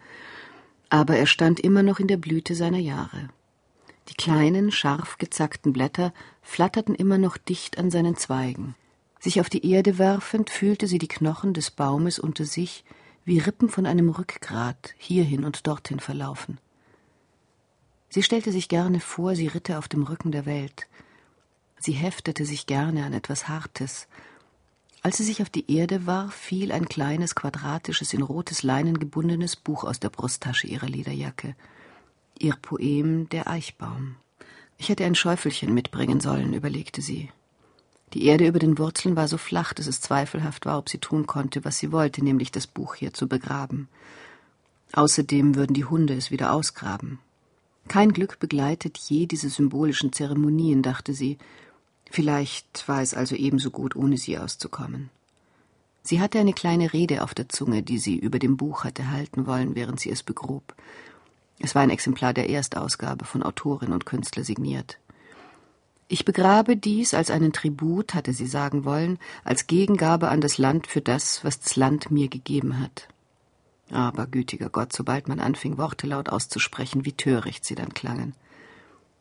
Aber 0.90 1.18
er 1.18 1.26
stand 1.26 1.60
immer 1.60 1.84
noch 1.84 2.00
in 2.00 2.08
der 2.08 2.18
Blüte 2.18 2.56
seiner 2.56 2.78
Jahre. 2.78 3.28
Die 4.10 4.16
kleinen, 4.16 4.72
scharf 4.72 5.18
gezackten 5.18 5.74
Blätter 5.74 6.14
flatterten 6.42 6.96
immer 6.96 7.18
noch 7.18 7.38
dicht 7.38 7.78
an 7.78 7.90
seinen 7.90 8.16
Zweigen. 8.18 8.76
Sich 9.20 9.40
auf 9.40 9.50
die 9.50 9.70
Erde 9.72 9.98
werfend 9.98 10.50
fühlte 10.50 10.88
sie 10.88 10.98
die 10.98 11.08
Knochen 11.08 11.54
des 11.54 11.72
Baumes 11.72 12.20
unter 12.20 12.46
sich 12.46 12.84
wie 13.26 13.40
Rippen 13.40 13.70
von 13.70 13.86
einem 13.86 14.10
Rückgrat 14.10 14.94
hierhin 14.98 15.46
und 15.46 15.66
dorthin 15.66 16.02
verlaufen. 16.02 16.58
Sie 18.10 18.22
stellte 18.22 18.52
sich 18.52 18.68
gerne 18.68 19.00
vor, 19.00 19.36
sie 19.36 19.48
ritte 19.48 19.78
auf 19.78 19.88
dem 19.88 20.04
Rücken 20.04 20.32
der 20.32 20.46
Welt. 20.46 20.88
Sie 21.80 21.94
heftete 21.94 22.46
sich 22.46 22.68
gerne 22.68 23.06
an 23.06 23.14
etwas 23.14 23.48
Hartes. 23.48 24.08
Als 25.02 25.18
sie 25.18 25.24
sich 25.24 25.42
auf 25.42 25.50
die 25.50 25.74
Erde 25.74 26.06
warf, 26.06 26.34
fiel 26.34 26.72
ein 26.72 26.88
kleines, 26.88 27.34
quadratisches, 27.34 28.14
in 28.14 28.22
rotes 28.22 28.64
Leinen 28.64 29.00
gebundenes 29.00 29.56
Buch 29.56 29.84
aus 29.84 30.00
der 30.00 30.10
Brusttasche 30.10 30.68
ihrer 30.68 30.88
Lederjacke. 30.88 31.56
Ihr 32.40 32.56
Poem 32.56 33.30
Der 33.30 33.48
Eichbaum. 33.48 34.16
Ich 34.78 34.90
hätte 34.90 35.06
ein 35.06 35.16
Schäufelchen 35.16 35.74
mitbringen 35.74 36.20
sollen, 36.20 36.54
überlegte 36.54 37.02
sie. 37.02 37.30
Die 38.14 38.26
Erde 38.26 38.48
über 38.48 38.60
den 38.60 38.78
Wurzeln 38.78 39.16
war 39.16 39.28
so 39.28 39.38
flach, 39.38 39.74
dass 39.74 39.88
es 39.88 40.02
zweifelhaft 40.02 40.66
war, 40.66 40.78
ob 40.78 40.90
sie 40.90 40.98
tun 40.98 41.26
konnte, 41.26 41.64
was 41.64 41.78
sie 41.78 41.92
wollte, 41.92 42.24
nämlich 42.24 42.52
das 42.52 42.68
Buch 42.68 42.96
hier 42.96 43.14
zu 43.14 43.28
begraben. 43.28 43.88
Außerdem 44.94 45.56
würden 45.56 45.74
die 45.74 45.86
Hunde 45.86 46.16
es 46.16 46.32
wieder 46.32 46.54
ausgraben. 46.54 47.20
Kein 47.88 48.12
Glück 48.14 48.40
begleitet 48.40 48.98
je 48.98 49.26
diese 49.26 49.50
symbolischen 49.50 50.12
Zeremonien, 50.12 50.82
dachte 50.82 51.14
sie. 51.14 51.38
Vielleicht 52.12 52.88
war 52.88 53.02
es 53.02 53.14
also 53.14 53.36
ebenso 53.36 53.72
gut, 53.72 53.96
ohne 53.96 54.18
sie 54.18 54.38
auszukommen. 54.38 55.10
Sie 56.02 56.20
hatte 56.20 56.40
eine 56.40 56.54
kleine 56.54 56.94
Rede 56.94 57.24
auf 57.24 57.34
der 57.34 57.50
Zunge, 57.50 57.82
die 57.82 57.98
sie 57.98 58.18
über 58.18 58.38
dem 58.38 58.58
Buch 58.58 58.84
hatte 58.84 59.10
halten 59.10 59.48
wollen, 59.48 59.76
während 59.76 60.00
sie 60.00 60.12
es 60.12 60.22
begrub. 60.22 60.76
Es 61.60 61.76
war 61.76 61.82
ein 61.82 61.90
Exemplar 61.90 62.34
der 62.34 62.50
Erstausgabe 62.50 63.26
von 63.26 63.44
Autorin 63.44 63.94
und 63.94 64.06
Künstler 64.06 64.44
signiert. 64.44 65.00
Ich 66.08 66.26
begrabe 66.26 66.78
dies 66.78 67.14
als 67.14 67.32
einen 67.32 67.54
Tribut, 67.54 68.14
hatte 68.14 68.34
sie 68.34 68.46
sagen 68.46 68.86
wollen, 68.86 69.18
als 69.44 69.68
Gegengabe 69.68 70.30
an 70.30 70.42
das 70.42 70.58
Land 70.58 70.88
für 70.88 71.02
das, 71.02 71.44
was 71.44 71.60
das 71.60 71.76
Land 71.76 72.12
mir 72.12 72.28
gegeben 72.28 72.80
hat. 72.80 73.08
Aber 73.90 74.28
gütiger 74.28 74.70
Gott, 74.70 74.94
sobald 74.94 75.28
man 75.28 75.40
anfing, 75.40 75.78
Worte 75.78 76.08
laut 76.08 76.30
auszusprechen, 76.30 77.06
wie 77.06 77.14
töricht 77.14 77.66
sie 77.66 77.76
dann 77.76 77.94
klangen. 77.94 78.36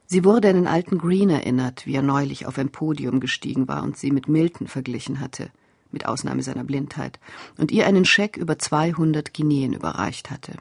Sie 0.07 0.25
wurde 0.25 0.51
an 0.51 0.57
den 0.57 0.67
alten 0.67 0.99
Green 0.99 1.31
erinnert, 1.31 1.87
wie 1.87 1.95
er 1.95 2.03
neulich 2.03 2.47
auf 2.47 2.59
ein 2.59 2.71
Podium 2.71 3.21
gestiegen 3.21 3.69
war 3.69 3.83
und 3.83 3.97
sie 3.97 4.11
mit 4.11 4.29
Milton 4.29 4.67
verglichen 4.67 5.21
hatte, 5.21 5.51
mit 5.91 6.07
Ausnahme 6.07 6.43
seiner 6.43 6.65
Blindheit, 6.65 7.19
und 7.57 7.71
ihr 7.71 7.87
einen 7.87 8.05
Scheck 8.05 8.37
über 8.37 8.59
zweihundert 8.59 9.33
Guineen 9.33 9.73
überreicht 9.73 10.31
hatte. 10.31 10.53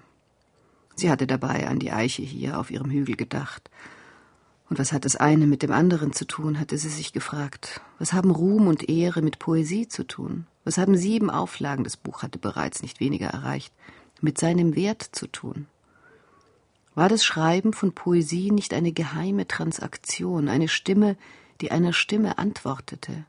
Sie 1.02 1.10
hatte 1.10 1.26
dabei 1.26 1.68
an 1.68 1.80
die 1.80 1.92
Eiche 1.92 2.22
hier 2.22 2.60
auf 2.60 2.70
ihrem 2.70 2.92
Hügel 2.92 3.16
gedacht, 3.16 3.72
und 4.70 4.78
was 4.78 4.94
hat 4.94 5.04
das 5.04 5.16
eine 5.16 5.48
mit 5.48 5.64
dem 5.64 5.72
anderen 5.72 6.14
zu 6.14 6.26
tun, 6.26 6.60
hatte 6.60 6.78
sie 6.78 6.90
sich 6.90 7.12
gefragt. 7.12 7.82
Was 7.98 8.14
haben 8.14 8.30
Ruhm 8.30 8.68
und 8.68 8.88
Ehre 8.88 9.24
mit 9.24 9.40
Poesie 9.40 9.88
zu 9.88 10.06
tun? 10.06 10.46
Was 10.64 10.78
haben 10.78 10.96
sieben 10.96 11.32
Auflagen, 11.32 11.84
das 11.84 11.98
Buch 11.98 12.22
hatte 12.22 12.38
bereits 12.38 12.84
nicht 12.84 13.00
weniger 13.00 13.30
erreicht, 13.30 13.74
mit 14.22 14.38
seinem 14.38 14.76
Wert 14.76 15.02
zu 15.02 15.26
tun? 15.26 15.66
War 16.94 17.10
das 17.10 17.26
Schreiben 17.26 17.74
von 17.74 17.94
Poesie 17.94 18.52
nicht 18.52 18.72
eine 18.72 18.92
geheime 18.92 19.48
Transaktion, 19.48 20.50
eine 20.50 20.68
Stimme, 20.68 21.18
die 21.62 21.72
einer 21.72 21.94
Stimme 21.94 22.38
antwortete? 22.38 23.26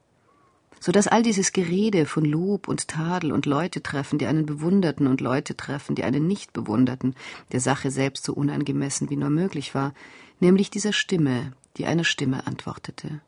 So 0.84 0.90
dass 0.90 1.06
all 1.06 1.22
dieses 1.22 1.52
Gerede 1.52 2.06
von 2.06 2.24
Lob 2.24 2.66
und 2.66 2.88
Tadel 2.88 3.30
und 3.30 3.46
Leute 3.46 3.84
treffen, 3.84 4.18
die 4.18 4.26
einen 4.26 4.46
bewunderten 4.46 5.06
und 5.06 5.20
Leute 5.20 5.56
treffen, 5.56 5.94
die 5.94 6.02
einen 6.02 6.26
nicht 6.26 6.52
bewunderten, 6.52 7.14
der 7.52 7.60
Sache 7.60 7.92
selbst 7.92 8.24
so 8.24 8.32
unangemessen 8.34 9.08
wie 9.08 9.14
nur 9.16 9.30
möglich 9.30 9.76
war, 9.76 9.94
nämlich 10.40 10.70
dieser 10.70 10.92
Stimme, 10.92 11.52
die 11.76 11.86
einer 11.86 12.02
Stimme 12.02 12.48
antwortete. 12.48 13.20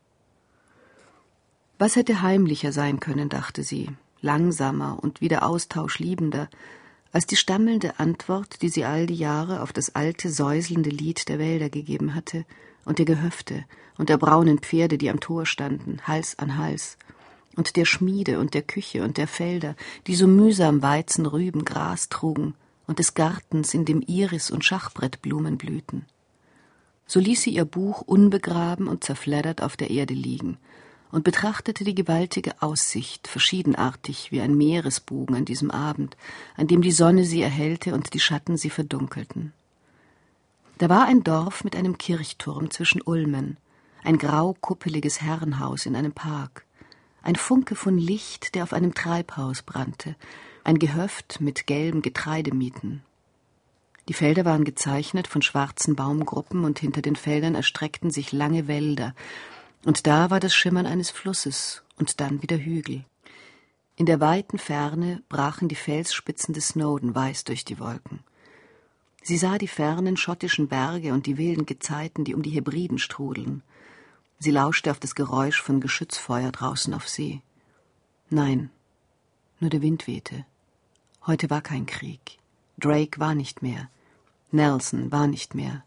Was 1.79 1.95
hätte 1.95 2.23
heimlicher 2.23 2.73
sein 2.73 2.99
können, 2.99 3.29
dachte 3.29 3.63
sie, 3.63 3.89
langsamer 4.21 4.99
und 5.01 5.21
wieder 5.21 5.47
austauschliebender, 5.47 6.51
als 7.13 7.29
die 7.29 7.37
stammelnde 7.37 8.01
Antwort, 8.01 8.63
die 8.63 8.69
sie 8.69 8.85
all 8.85 9.07
die 9.07 9.15
Jahre 9.15 9.63
auf 9.63 9.73
das 9.73 9.95
alte, 9.95 10.29
säuselnde 10.29 10.91
Lied 10.91 11.29
der 11.29 11.39
Wälder 11.39 11.71
gegeben 11.71 12.17
hatte, 12.17 12.47
und 12.85 12.99
der 12.99 13.07
Gehöfte 13.07 13.65
und 13.97 14.09
der 14.09 14.19
braunen 14.19 14.59
Pferde, 14.59 14.99
die 14.99 15.09
am 15.09 15.21
Tor 15.21 15.47
standen, 15.47 16.01
Hals 16.03 16.37
an 16.39 16.59
Hals, 16.59 16.99
und 17.57 17.77
der 17.77 17.85
Schmiede 17.85 18.39
und 18.39 18.55
der 18.55 18.63
Küche 18.63 19.03
und 19.03 19.17
der 19.17 19.29
Felder, 19.29 19.77
die 20.07 20.15
so 20.15 20.27
mühsam 20.27 20.83
Weizen, 20.83 21.27
Rüben, 21.27 21.65
Gras 21.65 22.09
trugen, 22.09 22.55
und 22.87 22.99
des 22.99 23.15
Gartens, 23.15 23.75
in 23.75 23.85
dem 23.85 24.03
Iris 24.03 24.51
und 24.51 24.65
Schachbrettblumen 24.65 25.57
blühten. 25.57 26.05
So 27.07 27.21
ließ 27.21 27.43
sie 27.43 27.51
ihr 27.51 27.65
Buch 27.65 28.03
unbegraben 28.03 28.89
und 28.89 29.05
zerfleddert 29.05 29.63
auf 29.63 29.77
der 29.77 29.91
Erde 29.91 30.15
liegen 30.15 30.59
und 31.11 31.23
betrachtete 31.23 31.85
die 31.85 31.95
gewaltige 31.95 32.61
Aussicht, 32.61 33.29
verschiedenartig 33.29 34.33
wie 34.33 34.41
ein 34.41 34.57
Meeresbogen 34.57 35.37
an 35.37 35.45
diesem 35.45 35.71
Abend, 35.71 36.17
an 36.57 36.67
dem 36.67 36.83
die 36.83 36.93
Sonne 36.93 37.25
sie 37.25 37.41
erhellte 37.41 37.95
und 37.95 38.15
die 38.15 38.21
Schatten 38.21 38.57
sie 38.57 38.71
verdunkelten. 38.71 39.53
Da 40.79 40.89
war 40.89 41.05
ein 41.05 41.23
Dorf 41.23 41.63
mit 41.63 41.77
einem 41.77 41.99
Kirchturm 41.99 42.71
zwischen 42.71 43.01
Ulmen, 43.01 43.59
ein 44.03 44.19
grau 44.19 44.57
kuppeliges 44.61 45.23
Herrenhaus 45.23 45.87
in 45.87 45.95
einem 45.95 46.13
Park, 46.13 46.64
ein 47.25 47.37
Funke 47.37 47.75
von 47.75 47.99
Licht, 47.99 48.55
der 48.55 48.63
auf 48.63 48.73
einem 48.73 48.95
Treibhaus 48.95 49.63
brannte, 49.63 50.15
ein 50.63 50.79
Gehöft 50.79 51.41
mit 51.41 51.67
gelben 51.67 52.03
Getreidemieten, 52.03 53.03
die 54.09 54.15
Felder 54.15 54.45
waren 54.45 54.65
gezeichnet 54.65 55.27
von 55.27 55.41
schwarzen 55.41 55.97
Baumgruppen 55.97 56.65
und 56.65 56.79
hinter 56.79 57.01
den 57.01 57.17
Feldern 57.17 57.55
erstreckten 57.55 58.11
sich 58.11 58.33
lange 58.33 58.69
Wälder, 58.69 59.15
und 59.85 60.07
da 60.07 60.31
war 60.31 60.41
das 60.41 60.55
Schimmern 60.55 60.87
eines 60.87 61.11
Flusses 61.11 61.83
und 61.97 62.21
dann 62.21 62.43
wieder 62.43 62.57
Hügel. 62.57 63.05
In 63.97 64.07
der 64.07 64.21
weiten 64.21 64.59
Ferne 64.59 65.23
brachen 65.29 65.69
die 65.69 65.75
Felsspitzen 65.75 66.53
des 66.53 66.69
Snowden 66.69 67.15
weiß 67.15 67.45
durch 67.45 67.65
die 67.65 67.79
Wolken. 67.79 68.21
Sie 69.23 69.39
sah 69.39 69.57
die 69.57 69.69
fernen 69.69 70.17
schottischen 70.17 70.69
Berge 70.69 71.13
und 71.13 71.27
die 71.27 71.39
wilden 71.39 71.65
Gezeiten, 71.65 72.25
die 72.25 72.35
um 72.35 72.43
die 72.43 72.51
Hebriden 72.51 72.99
strudeln. 72.99 73.63
Sie 74.39 74.51
lauschte 74.51 74.91
auf 74.91 75.01
das 75.01 75.15
Geräusch 75.15 75.61
von 75.61 75.81
Geschützfeuer 75.81 76.51
draußen 76.53 76.93
auf 76.95 77.09
See. 77.09 77.43
Nein, 78.31 78.71
nur 79.61 79.71
der 79.71 79.83
Wind 79.83 80.07
wehte. 80.07 80.45
Heute 81.27 81.49
war 81.51 81.63
kein 81.63 81.87
Krieg. 81.87 82.39
Drake 82.79 83.21
war 83.21 83.35
nicht 83.35 83.63
mehr. 83.63 83.89
Nelson 84.51 85.11
war 85.11 85.27
nicht 85.27 85.55
mehr. 85.55 85.85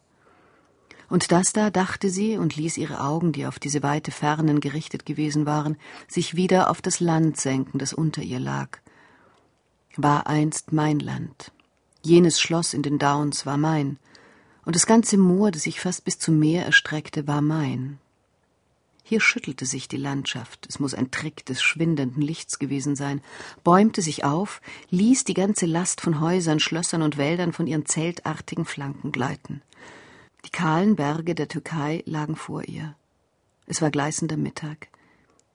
Und 1.10 1.32
das 1.32 1.54
da, 1.54 1.70
dachte 1.70 2.10
sie 2.10 2.38
und 2.38 2.56
ließ 2.56 2.78
ihre 2.78 3.02
Augen, 3.02 3.32
die 3.32 3.46
auf 3.46 3.60
diese 3.60 3.82
weite 3.82 4.12
Fernen 4.12 4.60
gerichtet 4.60 5.06
gewesen 5.06 5.46
waren, 5.46 5.78
sich 6.08 6.36
wieder 6.36 6.70
auf 6.70 6.82
das 6.82 7.00
Land 7.00 7.38
senken, 7.40 7.80
das 7.80 7.94
unter 7.94 8.22
ihr 8.22 8.40
lag. 8.40 8.80
War 9.96 10.28
einst 10.28 10.74
mein 10.74 11.00
Land. 11.00 11.52
Jenes 12.04 12.40
Schloss 12.42 12.74
in 12.74 12.84
den 12.84 13.00
Downs 13.00 13.46
war 13.46 13.58
mein, 13.58 14.00
und 14.66 14.76
das 14.76 14.86
ganze 14.86 15.18
Moor, 15.18 15.52
das 15.52 15.64
sich 15.64 15.80
fast 15.80 16.04
bis 16.04 16.20
zum 16.20 16.40
Meer 16.40 16.66
erstreckte, 16.66 17.26
war 17.26 17.42
mein. 17.42 18.00
Hier 19.10 19.22
schüttelte 19.22 19.66
sich 19.66 19.88
die 19.88 19.96
Landschaft, 19.96 20.66
es 20.68 20.82
muss 20.82 20.94
ein 20.94 21.12
Trick 21.12 21.46
des 21.46 21.62
schwindenden 21.62 22.22
Lichts 22.22 22.60
gewesen 22.60 22.98
sein, 22.98 23.22
bäumte 23.64 24.02
sich 24.02 24.26
auf, 24.26 24.60
ließ 24.90 25.24
die 25.24 25.34
ganze 25.34 25.66
Last 25.66 26.02
von 26.02 26.20
Häusern, 26.20 26.60
Schlössern 26.60 27.02
und 27.02 27.16
Wäldern 27.16 27.54
von 27.54 27.68
ihren 27.68 27.86
zeltartigen 27.86 28.66
Flanken 28.66 29.14
gleiten. 29.14 29.62
Die 30.44 30.50
kahlen 30.50 30.98
Berge 30.98 31.36
der 31.36 31.48
Türkei 31.48 32.04
lagen 32.06 32.36
vor 32.36 32.66
ihr. 32.66 32.96
Es 33.66 33.82
war 33.82 33.92
gleißender 33.92 34.36
Mittag. 34.36 34.90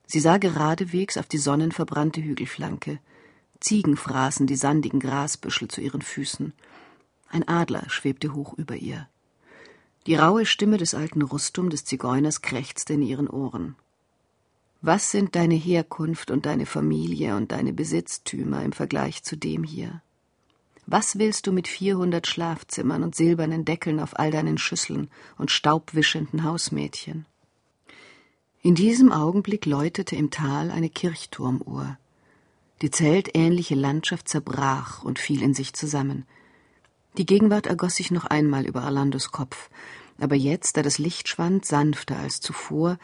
Sie 0.07 0.19
sah 0.19 0.39
geradewegs 0.39 1.15
auf 1.17 1.27
die 1.27 1.37
sonnenverbrannte 1.37 2.23
Hügelflanke. 2.23 2.97
Ziegen 3.59 3.97
fraßen 3.97 4.47
die 4.47 4.55
sandigen 4.55 4.99
Grasbüschel 4.99 5.67
zu 5.67 5.79
ihren 5.79 6.01
Füßen. 6.01 6.53
Ein 7.29 7.47
Adler 7.47 7.87
schwebte 7.87 8.33
hoch 8.33 8.55
über 8.55 8.77
ihr. 8.77 9.07
Die 10.05 10.15
raue 10.15 10.45
Stimme 10.45 10.77
des 10.77 10.95
alten 10.95 11.21
Rustum 11.21 11.69
des 11.69 11.85
Zigeuners 11.85 12.41
krächzte 12.41 12.93
in 12.93 13.01
ihren 13.01 13.29
Ohren. 13.29 13.75
Was 14.81 15.11
sind 15.11 15.35
deine 15.35 15.55
Herkunft 15.55 16.29
und 16.29 16.45
deine 16.45 16.65
Familie 16.65 17.37
und 17.37 17.53
deine 17.53 17.71
Besitztümer 17.71 18.63
im 18.63 18.73
Vergleich 18.73 19.23
zu 19.23 19.37
dem 19.37 19.63
hier? 19.63 20.01
Was 20.85 21.17
willst 21.17 21.47
du 21.47 21.53
mit 21.53 21.69
vierhundert 21.69 22.27
Schlafzimmern 22.27 23.03
und 23.03 23.15
silbernen 23.15 23.63
Deckeln 23.63 24.01
auf 24.01 24.19
all 24.19 24.31
deinen 24.31 24.57
Schüsseln 24.57 25.09
und 25.37 25.51
staubwischenden 25.51 26.43
Hausmädchen? 26.43 27.25
In 28.61 28.75
diesem 28.75 29.13
Augenblick 29.13 29.65
läutete 29.65 30.17
im 30.17 30.29
Tal 30.29 30.69
eine 30.69 30.89
Kirchturmuhr. 30.89 31.97
Die 32.81 32.91
zeltähnliche 32.91 33.75
Landschaft 33.75 34.27
zerbrach 34.27 35.03
und 35.03 35.19
fiel 35.19 35.41
in 35.41 35.53
sich 35.53 35.71
zusammen. 35.71 36.25
Die 37.17 37.25
Gegenwart 37.25 37.67
ergoss 37.67 37.95
sich 37.95 38.09
noch 38.11 38.25
einmal 38.25 38.65
über 38.65 38.83
Orlandos 38.83 39.31
Kopf, 39.31 39.69
aber 40.19 40.35
jetzt, 40.35 40.77
da 40.77 40.81
das 40.81 40.97
Licht 40.97 41.27
schwand, 41.27 41.65
sanfter 41.65 42.17
als 42.17 42.39
zuvor, 42.39 42.97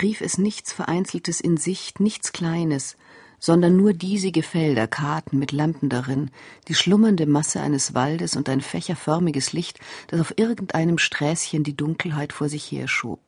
rief 0.00 0.20
es 0.20 0.38
nichts 0.38 0.72
Vereinzeltes 0.72 1.40
in 1.40 1.56
Sicht, 1.56 1.98
nichts 1.98 2.32
Kleines, 2.32 2.96
sondern 3.40 3.76
nur 3.76 3.92
diesige 3.92 4.42
Felder, 4.42 4.86
Karten 4.86 5.38
mit 5.38 5.52
Lampen 5.52 5.88
darin, 5.88 6.30
die 6.68 6.74
schlummernde 6.74 7.26
Masse 7.26 7.60
eines 7.60 7.94
Waldes 7.94 8.36
und 8.36 8.48
ein 8.48 8.60
fächerförmiges 8.60 9.52
Licht, 9.52 9.80
das 10.08 10.20
auf 10.20 10.34
irgendeinem 10.36 10.98
Sträßchen 10.98 11.62
die 11.64 11.76
Dunkelheit 11.76 12.32
vor 12.32 12.48
sich 12.48 12.70
herschob. 12.70 13.20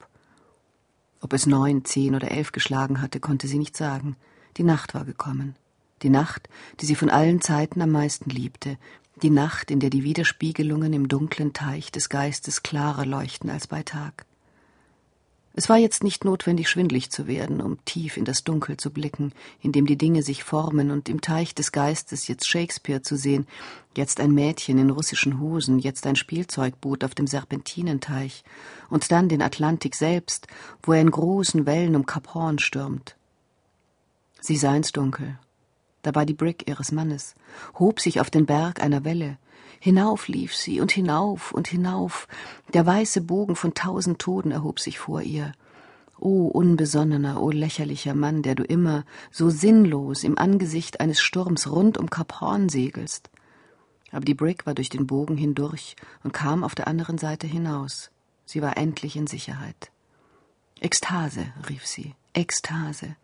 Ob 1.21 1.33
es 1.33 1.47
neun, 1.47 1.85
zehn 1.85 2.15
oder 2.15 2.31
elf 2.31 2.53
geschlagen 2.53 3.01
hatte, 3.01 3.21
konnte 3.21 3.47
sie 3.47 3.59
nicht 3.59 3.77
sagen. 3.77 4.17
Die 4.57 4.65
Nacht 4.65 4.95
war 4.95 5.05
gekommen. 5.05 5.55
Die 6.03 6.11
Nacht, 6.11 6.49
die 6.81 6.87
sie 6.87 6.95
von 6.95 7.11
allen 7.11 7.41
Zeiten 7.43 7.83
am 7.83 7.91
meisten 7.91 8.31
liebte, 8.31 8.79
die 9.23 9.31
Nacht, 9.31 9.71
in 9.71 9.81
der 9.81 9.91
die 9.91 10.05
Widerspiegelungen 10.05 10.93
im 10.93 11.09
dunklen 11.09 11.53
Teich 11.53 11.93
des 11.93 12.09
Geistes 12.09 12.63
klarer 12.63 13.07
leuchten 13.07 13.51
als 13.51 13.67
bei 13.67 13.83
Tag. 13.83 14.27
Es 15.53 15.69
war 15.69 15.79
jetzt 15.79 16.05
nicht 16.05 16.25
notwendig, 16.25 16.71
schwindlig 16.71 17.11
zu 17.11 17.27
werden, 17.27 17.61
um 17.61 17.85
tief 17.85 18.17
in 18.17 18.25
das 18.25 18.45
Dunkel 18.45 18.77
zu 18.77 18.91
blicken, 18.91 19.33
in 19.61 19.73
dem 19.73 19.85
die 19.85 19.99
Dinge 19.99 20.23
sich 20.23 20.45
formen 20.45 20.91
und 20.91 21.09
im 21.09 21.21
Teich 21.21 21.55
des 21.55 21.73
Geistes 21.73 22.29
jetzt 22.29 22.47
Shakespeare 22.47 23.03
zu 23.03 23.17
sehen, 23.17 23.47
jetzt 23.97 24.21
ein 24.21 24.31
Mädchen 24.31 24.79
in 24.79 24.91
russischen 24.91 25.41
Hosen, 25.41 25.81
jetzt 25.81 26.07
ein 26.07 26.15
Spielzeugboot 26.15 27.03
auf 27.03 27.17
dem 27.17 27.27
Serpentinenteich 27.27 28.45
und 28.91 29.11
dann 29.11 29.29
den 29.29 29.43
Atlantik 29.43 29.97
selbst, 29.97 30.47
wo 30.83 30.93
er 30.93 31.01
in 31.01 31.11
großen 31.11 31.67
Wellen 31.67 31.97
um 31.97 32.07
Kap 32.07 32.33
Horn 32.33 32.61
stürmt. 32.61 33.17
Sie 34.41 34.57
sah 34.57 34.75
ins 34.77 34.93
Dunkel. 34.93 35.39
Da 36.03 36.15
war 36.15 36.25
die 36.25 36.35
Brick 36.35 36.69
ihres 36.69 36.93
Mannes, 36.93 37.35
hob 37.79 38.01
sich 38.01 38.21
auf 38.21 38.31
den 38.31 38.47
Berg 38.47 38.83
einer 38.83 39.05
Welle, 39.05 39.39
Hinauf 39.83 40.29
lief 40.29 40.55
sie 40.55 40.79
und 40.83 40.93
hinauf 40.93 41.53
und 41.53 41.67
hinauf. 41.67 42.29
Der 42.75 42.85
weiße 42.85 43.23
Bogen 43.23 43.57
von 43.57 43.73
tausend 43.73 44.19
Toden 44.19 44.53
erhob 44.53 44.79
sich 44.79 44.99
vor 44.99 45.23
ihr. 45.23 45.53
O 46.19 46.49
unbesonnener, 46.49 47.41
o 47.41 47.51
lächerlicher 47.51 48.15
Mann, 48.15 48.43
der 48.43 48.55
du 48.55 48.63
immer 48.63 49.07
so 49.31 49.49
sinnlos 49.49 50.23
im 50.23 50.37
Angesicht 50.37 51.01
eines 51.01 51.19
Sturms 51.23 51.71
rund 51.71 51.97
um 51.97 52.11
Kap 52.11 52.43
Horn 52.43 52.69
segelst. 52.69 53.31
Aber 54.13 54.27
die 54.27 54.35
Brick 54.35 54.67
war 54.67 54.75
durch 54.75 54.91
den 54.91 55.07
Bogen 55.07 55.39
hindurch 55.39 55.97
und 56.23 56.35
kam 56.35 56.63
auf 56.63 56.75
der 56.75 56.87
anderen 56.87 57.17
Seite 57.17 57.47
hinaus. 57.47 58.11
Sie 58.45 58.61
war 58.61 58.77
endlich 58.77 59.17
in 59.17 59.27
Sicherheit. 59.27 59.91
Ekstase, 60.81 61.47
rief 61.71 61.87
sie, 61.87 62.15
Ekstase. 62.35 63.17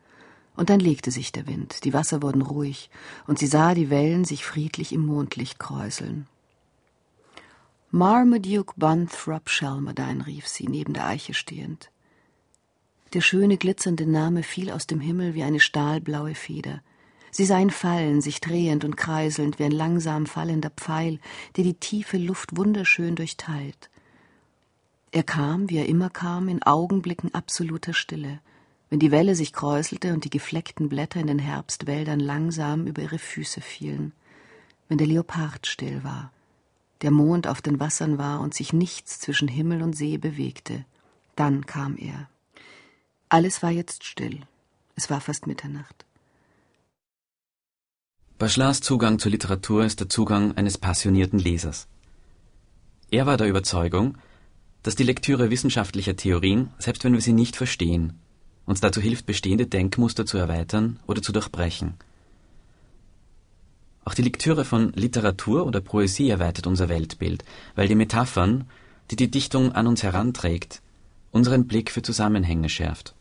Und 0.57 0.71
dann 0.71 0.81
legte 0.81 1.11
sich 1.11 1.33
der 1.33 1.47
Wind, 1.47 1.85
die 1.85 1.93
Wasser 1.93 2.23
wurden 2.23 2.43
ruhig, 2.43 2.91
und 3.27 3.39
sie 3.39 3.47
sah 3.47 3.75
die 3.75 3.91
Wellen 3.91 4.25
sich 4.25 4.45
friedlich 4.45 4.93
im 4.93 5.05
Mondlicht 5.05 5.59
kräuseln. 5.59 6.27
Marmaduke 7.91 8.75
Bunthrop 8.77 9.49
Shelmerdine, 9.49 10.27
rief 10.27 10.49
sie, 10.49 10.67
neben 10.67 10.95
der 10.95 11.07
Eiche 11.07 11.35
stehend. 11.35 11.91
Der 13.13 13.21
schöne, 13.21 13.57
glitzernde 13.57 14.07
Name 14.07 14.43
fiel 14.43 14.71
aus 14.71 14.87
dem 14.87 15.01
Himmel 15.01 15.35
wie 15.35 15.45
eine 15.45 15.61
stahlblaue 15.61 16.35
Feder. 16.35 16.83
Sie 17.31 17.45
sah 17.45 17.59
ihn 17.59 17.71
fallen, 17.71 18.21
sich 18.21 18.41
drehend 18.41 18.85
und 18.85 18.97
kreiselnd 18.97 19.59
wie 19.59 19.65
ein 19.65 19.71
langsam 19.71 20.27
fallender 20.27 20.71
Pfeil, 20.71 21.21
der 21.57 21.65
die 21.65 21.75
tiefe 21.75 22.17
Luft 22.17 22.57
wunderschön 22.57 23.15
durchteilt. 23.15 23.91
Er 25.13 25.23
kam, 25.23 25.71
wie 25.71 25.79
er 25.79 25.87
immer 25.87 26.11
kam, 26.11 26.49
in 26.49 26.63
Augenblicken 26.63 27.35
absoluter 27.35 27.95
Stille, 27.95 28.41
wenn 28.91 28.99
die 28.99 29.11
Welle 29.11 29.35
sich 29.35 29.53
kräuselte 29.53 30.13
und 30.13 30.25
die 30.25 30.31
gefleckten 30.31 30.89
Blätter 30.89 31.21
in 31.21 31.27
den 31.27 31.39
Herbstwäldern 31.39 32.21
langsam 32.21 32.87
über 32.87 33.03
ihre 33.03 33.19
Füße 33.19 33.61
fielen, 33.61 34.13
wenn 34.89 34.99
der 34.99 35.07
Leopard 35.07 35.67
still 35.67 36.05
war 36.05 36.31
der 37.03 37.11
Mond 37.11 37.47
auf 37.47 37.61
den 37.63 37.79
Wassern 37.79 38.19
war 38.19 38.41
und 38.41 38.55
sich 38.55 38.73
nichts 38.73 39.21
zwischen 39.21 39.49
Himmel 39.49 39.83
und 39.83 39.95
See 39.95 40.17
bewegte. 40.17 40.85
Dann 41.35 41.67
kam 41.67 41.97
er. 41.97 42.29
Alles 43.29 43.63
war 43.63 43.71
jetzt 43.71 44.05
still. 44.05 44.41
Es 44.95 45.11
war 45.11 45.21
fast 45.21 45.47
Mitternacht. 45.47 46.05
Bachelars 48.39 48.81
Zugang 48.81 49.19
zur 49.19 49.31
Literatur 49.31 49.85
ist 49.85 50.01
der 50.01 50.09
Zugang 50.09 50.57
eines 50.57 50.79
passionierten 50.79 51.39
Lesers. 51.39 51.87
Er 53.11 53.27
war 53.27 53.37
der 53.37 53.49
Überzeugung, 53.49 54.19
dass 54.83 54.95
die 54.95 55.05
Lektüre 55.05 55.51
wissenschaftlicher 55.51 56.17
Theorien, 56.17 56.71
selbst 56.79 57.05
wenn 57.05 57.13
wir 57.13 57.21
sie 57.21 57.33
nicht 57.33 57.57
verstehen, 57.57 58.19
uns 58.67 58.81
dazu 58.81 59.01
hilft, 59.01 59.25
bestehende 59.27 59.67
Denkmuster 59.67 60.27
zu 60.27 60.37
erweitern 60.37 60.99
oder 61.07 61.23
zu 61.23 61.33
durchbrechen– 61.33 61.95
auch 64.07 64.15
die 64.15 64.23
Lektüre 64.23 64.65
von 64.65 64.93
Literatur 64.93 65.67
oder 65.67 65.81
Poesie 65.81 66.31
erweitert 66.31 66.69
unser 66.69 66.89
Weltbild, 66.89 67.45
weil 67.75 67.89
die 67.89 67.97
Metaphern, 67.97 68.71
die 69.11 69.17
die 69.17 69.29
Dichtung 69.29 69.73
an 69.73 69.89
uns 69.89 70.05
heranträgt, 70.05 70.81
unseren 71.33 71.67
Blick 71.67 71.91
für 71.91 72.03
Zusammenhänge 72.03 72.69
schärft. 72.69 73.17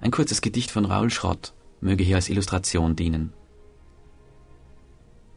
Ein 0.00 0.10
kurzes 0.10 0.40
Gedicht 0.40 0.70
von 0.70 0.86
Raoul 0.86 1.10
Schrott 1.10 1.52
möge 1.82 2.04
hier 2.04 2.16
als 2.16 2.30
Illustration 2.30 2.96
dienen. 2.96 3.34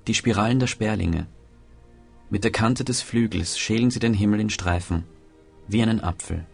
Die 0.07 0.13
Spiralen 0.13 0.59
der 0.59 0.67
Sperlinge. 0.67 1.27
Mit 2.29 2.45
der 2.45 2.51
Kante 2.51 2.85
des 2.85 3.01
Flügels 3.01 3.59
schälen 3.59 3.91
sie 3.91 3.99
den 3.99 4.13
Himmel 4.13 4.39
in 4.39 4.49
Streifen, 4.49 5.03
wie 5.67 5.83
einen 5.83 5.99
Apfel. 5.99 6.45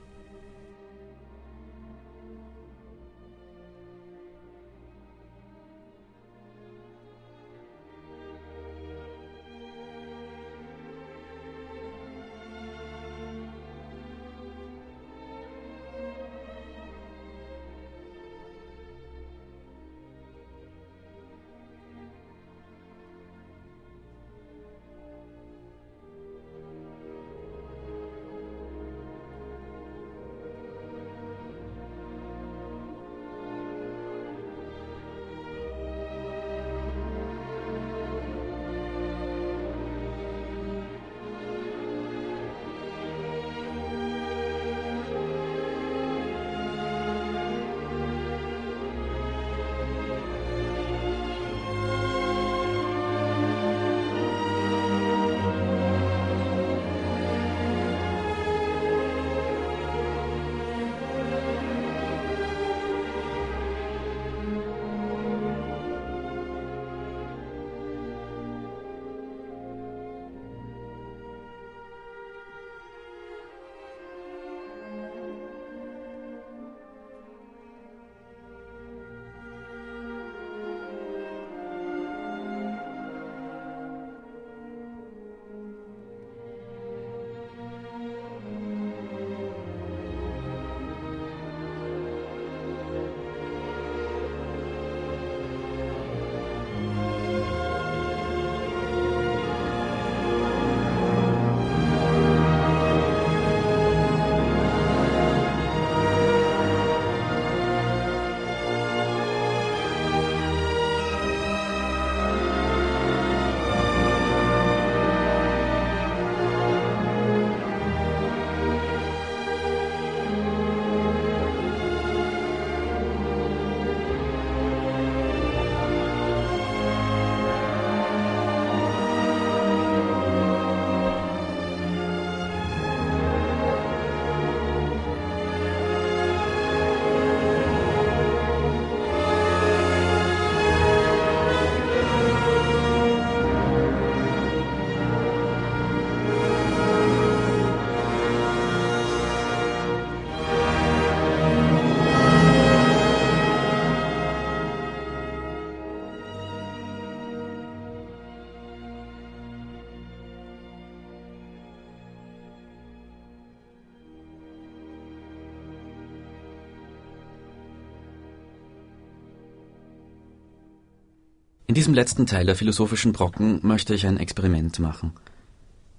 In 171.76 171.80
diesem 171.80 171.93
letzten 171.93 172.26
Teil 172.26 172.45
der 172.45 172.55
philosophischen 172.55 173.11
Brocken 173.11 173.59
möchte 173.61 173.93
ich 173.93 174.07
ein 174.07 174.15
Experiment 174.15 174.80
machen. 174.80 175.11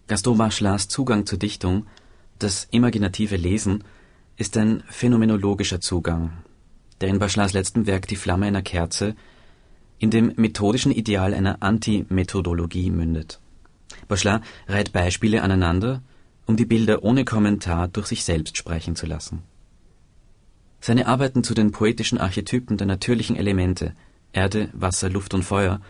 Gaston 0.07 0.39
Bachelars 0.39 0.89
Zugang 0.89 1.27
zur 1.27 1.39
Dichtung, 1.39 1.85
das 2.39 2.67
imaginative 2.71 3.37
Lesen, 3.37 3.85
ist 4.39 4.57
ein 4.57 4.83
phänomenologischer 4.89 5.83
Zugang, 5.83 6.33
der 7.03 7.11
in 7.11 7.19
Bachelars 7.19 7.53
letztem 7.53 7.87
Werk 7.87 8.09
Die 8.09 8.17
Flamme 8.17 8.47
einer 8.47 8.63
Kerze 8.63 9.15
in 9.99 10.11
dem 10.11 10.33
methodischen 10.37 10.93
Ideal 10.93 11.35
einer 11.35 11.63
Antimethodologie 11.63 12.91
mündet. 12.91 13.39
Bachelard 14.09 14.45
reiht 14.69 14.95
Beispiele 14.95 15.43
aneinander, 15.43 16.01
um 16.47 16.57
die 16.57 16.65
Bilder 16.65 17.05
ohne 17.05 17.27
Kommentar 17.27 17.89
durch 17.89 18.07
sich 18.07 18.25
selbst 18.25 18.57
sprechen 18.57 18.97
zu 18.97 19.05
lassen. 19.05 19.43
Seine 20.81 21.07
Arbeiten 21.07 21.45
zu 21.45 21.53
den 21.53 21.71
poetischen 21.71 22.17
Archetypen 22.17 22.79
der 22.79 22.87
natürlichen 22.87 23.37
Elemente 23.37 23.93
Erde, 24.37 24.69
Wasser, 24.73 25.09
Luft 25.09 25.35
und 25.35 25.43
Feuer 25.43 25.81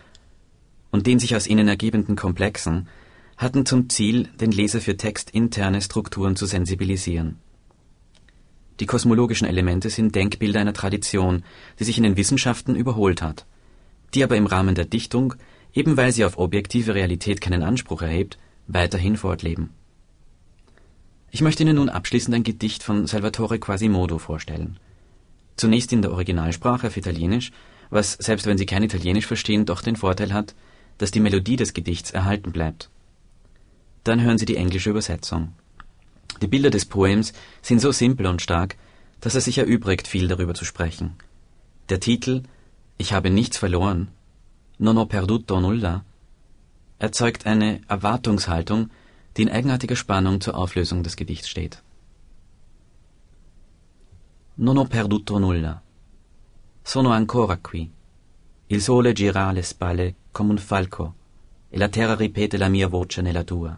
und 0.89 1.05
den 1.05 1.19
sich 1.19 1.35
aus 1.35 1.47
ihnen 1.47 1.67
ergebenden 1.67 2.15
Komplexen 2.15 2.87
hatten 3.35 3.65
zum 3.65 3.89
Ziel, 3.89 4.29
den 4.39 4.51
Leser 4.51 4.81
für 4.81 4.97
textinterne 4.97 5.81
Strukturen 5.81 6.35
zu 6.35 6.45
sensibilisieren. 6.45 7.37
Die 8.79 8.85
kosmologischen 8.85 9.47
Elemente 9.47 9.89
sind 9.89 10.15
Denkbilder 10.15 10.59
einer 10.59 10.73
Tradition, 10.73 11.43
die 11.79 11.83
sich 11.83 11.97
in 11.97 12.03
den 12.03 12.17
Wissenschaften 12.17 12.75
überholt 12.75 13.21
hat, 13.21 13.45
die 14.13 14.23
aber 14.23 14.37
im 14.37 14.45
Rahmen 14.45 14.75
der 14.75 14.85
Dichtung, 14.85 15.33
eben 15.73 15.97
weil 15.97 16.11
sie 16.11 16.25
auf 16.25 16.37
objektive 16.37 16.95
Realität 16.95 17.41
keinen 17.41 17.63
Anspruch 17.63 18.01
erhebt, 18.01 18.37
weiterhin 18.67 19.17
fortleben. 19.17 19.71
Ich 21.31 21.41
möchte 21.41 21.63
Ihnen 21.63 21.75
nun 21.75 21.89
abschließend 21.89 22.35
ein 22.35 22.43
Gedicht 22.43 22.83
von 22.83 23.05
Salvatore 23.05 23.59
Quasimodo 23.59 24.17
vorstellen. 24.17 24.79
Zunächst 25.57 25.91
in 25.91 26.01
der 26.01 26.11
Originalsprache 26.11 26.87
auf 26.87 26.97
Italienisch, 26.97 27.51
was, 27.89 28.13
selbst 28.13 28.45
wenn 28.45 28.57
Sie 28.57 28.65
kein 28.65 28.83
Italienisch 28.83 29.25
verstehen, 29.25 29.65
doch 29.65 29.81
den 29.81 29.95
Vorteil 29.95 30.33
hat, 30.33 30.55
dass 30.97 31.11
die 31.11 31.19
Melodie 31.19 31.55
des 31.55 31.73
Gedichts 31.73 32.11
erhalten 32.11 32.51
bleibt. 32.51 32.89
Dann 34.03 34.21
hören 34.21 34.37
Sie 34.37 34.45
die 34.45 34.57
englische 34.57 34.89
Übersetzung. 34.89 35.53
Die 36.41 36.47
Bilder 36.47 36.69
des 36.69 36.85
Poems 36.85 37.33
sind 37.61 37.79
so 37.79 37.91
simpel 37.91 38.27
und 38.27 38.41
stark, 38.41 38.75
dass 39.21 39.35
es 39.35 39.45
sich 39.45 39.57
erübrigt, 39.57 40.07
viel 40.07 40.27
darüber 40.27 40.53
zu 40.53 40.65
sprechen. 40.65 41.15
Der 41.89 41.99
Titel 41.99 42.43
Ich 42.97 43.13
habe 43.13 43.29
nichts 43.29 43.57
verloren, 43.57 44.09
Non 44.79 44.97
ho 44.97 45.05
perduto 45.05 45.59
nulla, 45.59 46.05
erzeugt 46.99 47.47
eine 47.47 47.81
Erwartungshaltung, 47.87 48.91
die 49.35 49.43
in 49.43 49.49
eigenartiger 49.49 49.95
Spannung 49.95 50.39
zur 50.39 50.55
Auflösung 50.55 51.01
des 51.03 51.15
Gedichts 51.15 51.49
steht. 51.49 51.81
Non 54.55 54.77
ho 54.77 54.85
perduto 54.85 55.39
nulla. 55.39 55.81
Sono 56.87 57.11
ancora 57.11 57.57
qui. 57.57 57.91
Il 58.67 58.81
sole 58.81 59.11
gira 59.11 59.47
alle 59.47 59.61
spalle 59.61 60.15
come 60.31 60.51
un 60.51 60.57
falco 60.57 61.15
e 61.67 61.77
la 61.77 61.89
terra 61.89 62.15
ripete 62.15 62.55
la 62.55 62.69
mia 62.69 62.87
voce 62.87 63.21
nella 63.21 63.43
tua. 63.43 63.77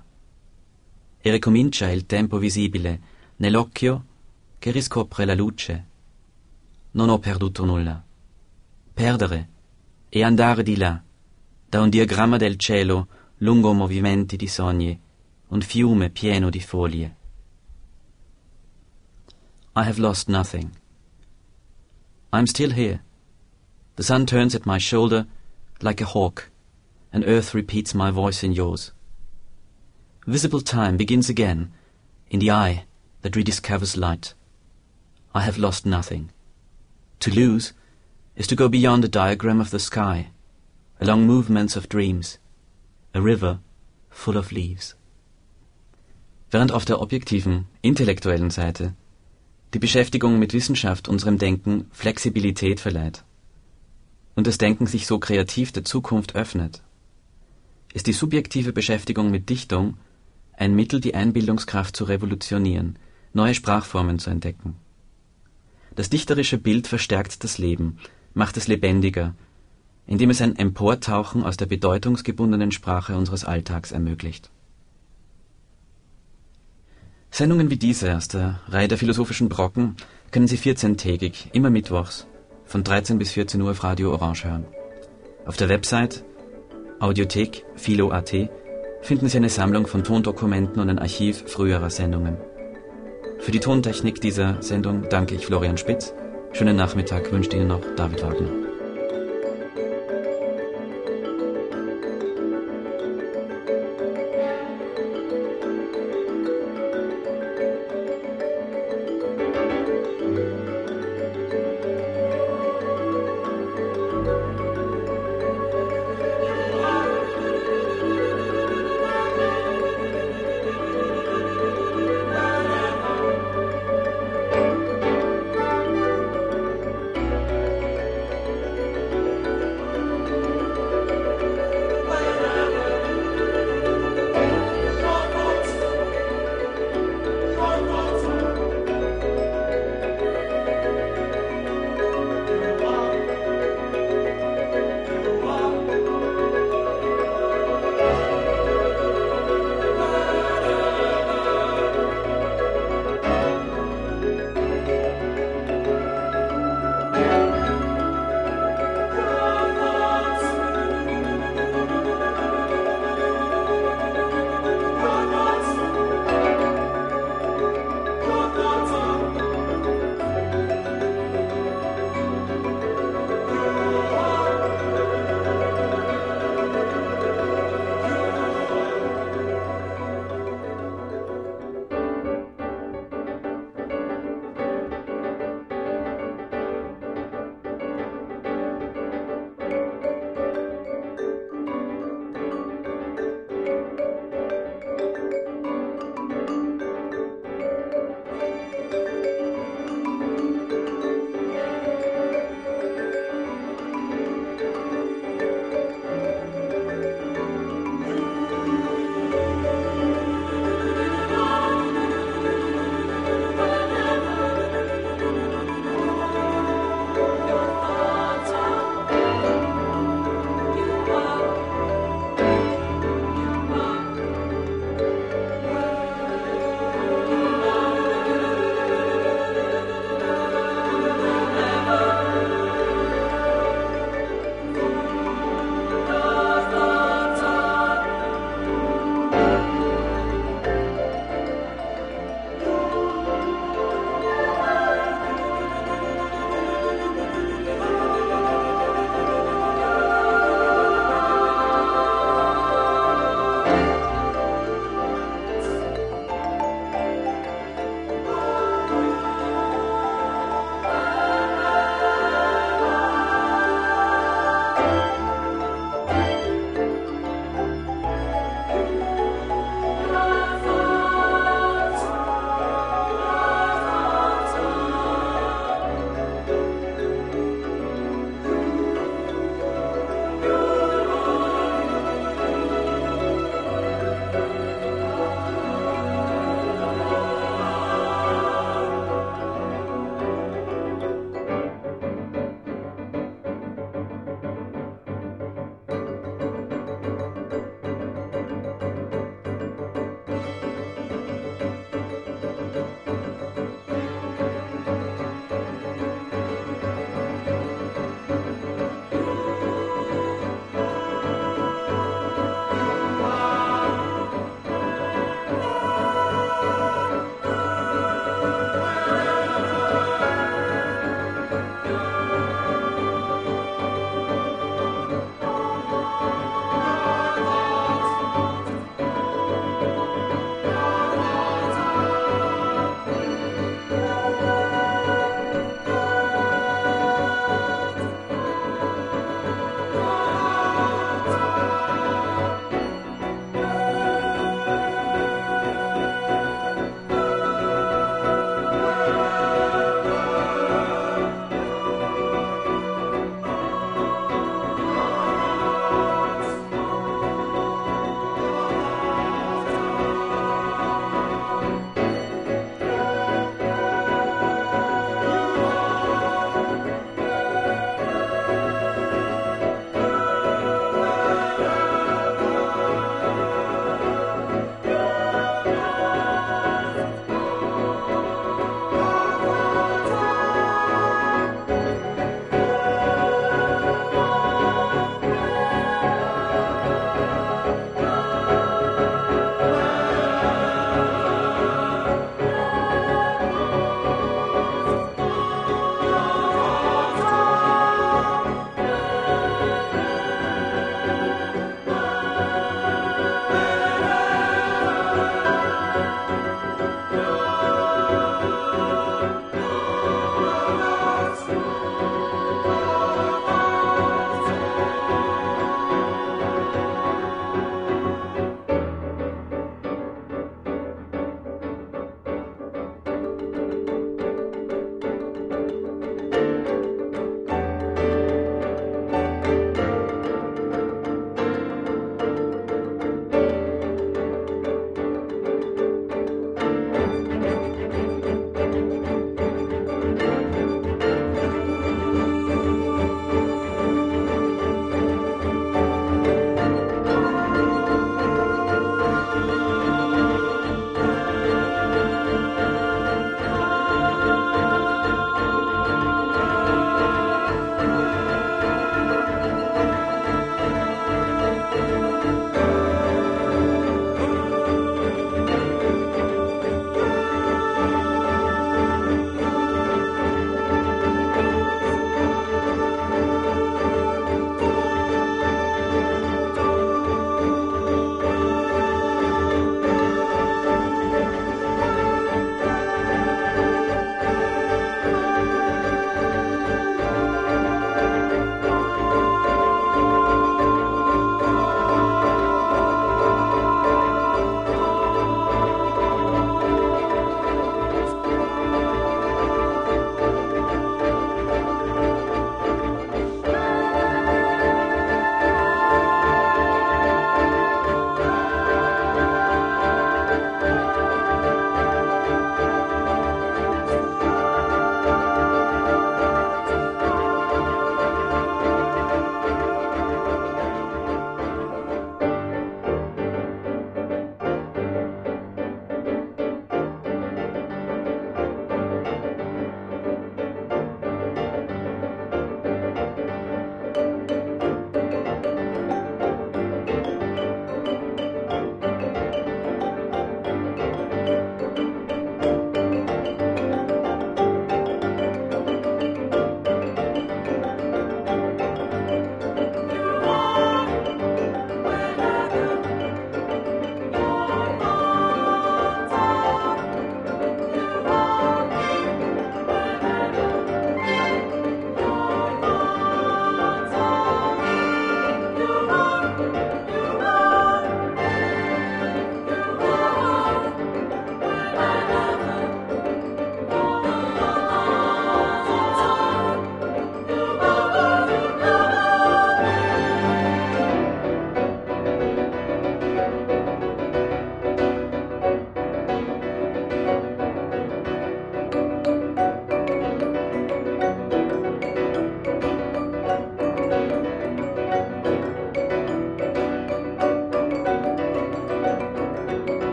E 1.18 1.32
ricomincia 1.32 1.90
il 1.90 2.06
tempo 2.06 2.38
visibile 2.38 3.02
nell'occhio 3.38 4.06
che 4.60 4.70
riscopre 4.70 5.26
la 5.26 5.34
luce. 5.34 5.88
Non 6.92 7.10
ho 7.10 7.18
perduto 7.18 7.66
nulla. 7.66 8.00
Perdere 8.94 9.50
e 10.08 10.24
andare 10.24 10.62
di 10.62 10.78
là, 10.78 11.02
da 11.68 11.82
un 11.82 11.90
diagramma 11.90 12.38
del 12.38 12.58
cielo 12.58 13.08
lungo 13.38 13.74
movimenti 13.74 14.36
di 14.36 14.48
sogni, 14.48 15.02
un 15.48 15.62
fiume 15.62 16.12
pieno 16.12 16.52
di 16.52 16.62
foglie. 16.62 17.16
I 19.76 19.82
have 19.82 19.98
lost 19.98 20.28
nothing. 20.28 20.79
I 22.32 22.40
am 22.40 22.48
still 22.48 22.72
here. 22.72 23.02
The 23.96 24.04
sun 24.04 24.26
turns 24.26 24.54
at 24.54 24.66
my 24.66 24.78
shoulder 24.78 25.26
like 25.82 26.00
a 26.00 26.06
hawk, 26.06 26.50
and 27.12 27.26
earth 27.26 27.54
repeats 27.54 27.96
my 27.96 28.12
voice 28.12 28.44
in 28.44 28.52
yours. 28.52 28.92
Visible 30.28 30.62
time 30.62 30.96
begins 30.96 31.30
again 31.30 31.72
in 32.30 32.40
the 32.40 32.52
eye 32.52 32.86
that 33.22 33.36
rediscovers 33.36 33.98
light. 33.98 34.34
I 35.34 35.42
have 35.42 35.58
lost 35.58 35.86
nothing. 35.86 36.32
To 37.22 37.32
lose 37.32 37.74
is 38.36 38.48
to 38.48 38.56
go 38.56 38.70
beyond 38.70 39.04
the 39.04 39.08
diagram 39.08 39.60
of 39.60 39.72
the 39.72 39.80
sky, 39.80 40.30
along 41.02 41.26
movements 41.26 41.76
of 41.76 41.90
dreams, 41.90 42.38
a 43.14 43.22
river 43.22 43.60
full 44.10 44.38
of 44.38 44.52
leaves. 44.52 44.96
Während 46.52 46.72
auf 46.72 46.86
der 46.86 47.00
objektiven, 47.02 47.66
intellektuellen 47.84 48.52
Seite 48.52 48.96
die 49.74 49.80
Beschäftigung 49.80 50.40
mit 50.40 50.54
Wissenschaft 50.54 51.08
unserem 51.08 51.38
Denken 51.38 51.86
Flexibilität 51.92 52.80
verleiht 52.80 53.24
und 54.36 54.48
das 54.48 54.58
Denken 54.58 54.88
sich 54.88 55.06
so 55.06 55.20
kreativ 55.20 55.72
der 55.72 55.84
Zukunft 55.84 56.36
öffnet, 56.36 56.82
ist 57.94 58.08
die 58.08 58.14
subjektive 58.14 58.74
Beschäftigung 58.74 59.30
mit 59.32 59.50
Dichtung 59.50 59.98
ein 60.54 60.76
Mittel, 60.76 61.00
die 61.00 61.14
Einbildungskraft 61.14 61.96
zu 61.96 62.04
revolutionieren, 62.06 62.98
neue 63.34 63.54
Sprachformen 63.54 64.20
zu 64.20 64.30
entdecken. 64.30 64.76
Das 65.96 66.10
dichterische 66.10 66.58
Bild 66.58 66.88
verstärkt 66.88 67.44
das 67.44 67.58
Leben, 67.58 67.98
macht 68.34 68.58
es 68.58 68.68
lebendiger, 68.68 69.36
indem 70.08 70.30
es 70.30 70.42
ein 70.42 70.56
Emportauchen 70.56 71.44
aus 71.44 71.58
der 71.58 71.66
bedeutungsgebundenen 71.68 72.72
Sprache 72.72 73.16
unseres 73.16 73.46
Alltags 73.46 73.92
ermöglicht. 73.92 74.50
Sendungen 77.32 77.70
wie 77.70 77.78
diese 77.78 78.16
aus 78.16 78.28
der 78.28 78.60
Reihe 78.68 78.88
der 78.88 78.98
philosophischen 78.98 79.50
Brocken 79.50 79.96
können 80.32 80.48
Sie 80.48 80.58
14-tägig, 80.58 81.54
immer 81.54 81.70
mittwochs, 81.70 82.28
von 82.66 82.84
13 82.84 83.18
bis 83.18 83.32
14 83.32 83.62
Uhr 83.62 83.72
auf 83.72 83.84
Radio 83.84 84.12
Orange 84.12 84.46
hören. 84.46 84.66
Auf 85.46 85.58
der 85.58 85.70
Website 85.70 86.24
Audiothek 87.00 87.66
Philo.at 87.76 88.34
finden 89.02 89.30
Sie 89.30 89.38
eine 89.38 89.50
Sammlung 89.50 89.88
von 89.88 90.04
Tondokumenten 90.04 90.82
und 90.82 90.90
ein 90.90 91.00
Archiv 91.00 91.44
früherer 91.48 91.90
Sendungen. 91.90 92.38
Für 93.40 93.52
die 93.52 93.60
Tontechnik 93.60 94.20
dieser 94.20 94.62
Sendung 94.62 95.08
danke 95.10 95.36
ich 95.36 95.46
Florian 95.46 95.78
Spitz. 95.78 96.14
Schönen 96.52 96.76
Nachmittag 96.76 97.32
wünscht 97.32 97.54
Ihnen 97.54 97.68
noch 97.68 97.82
David 97.96 98.22
Wagner. 98.24 98.69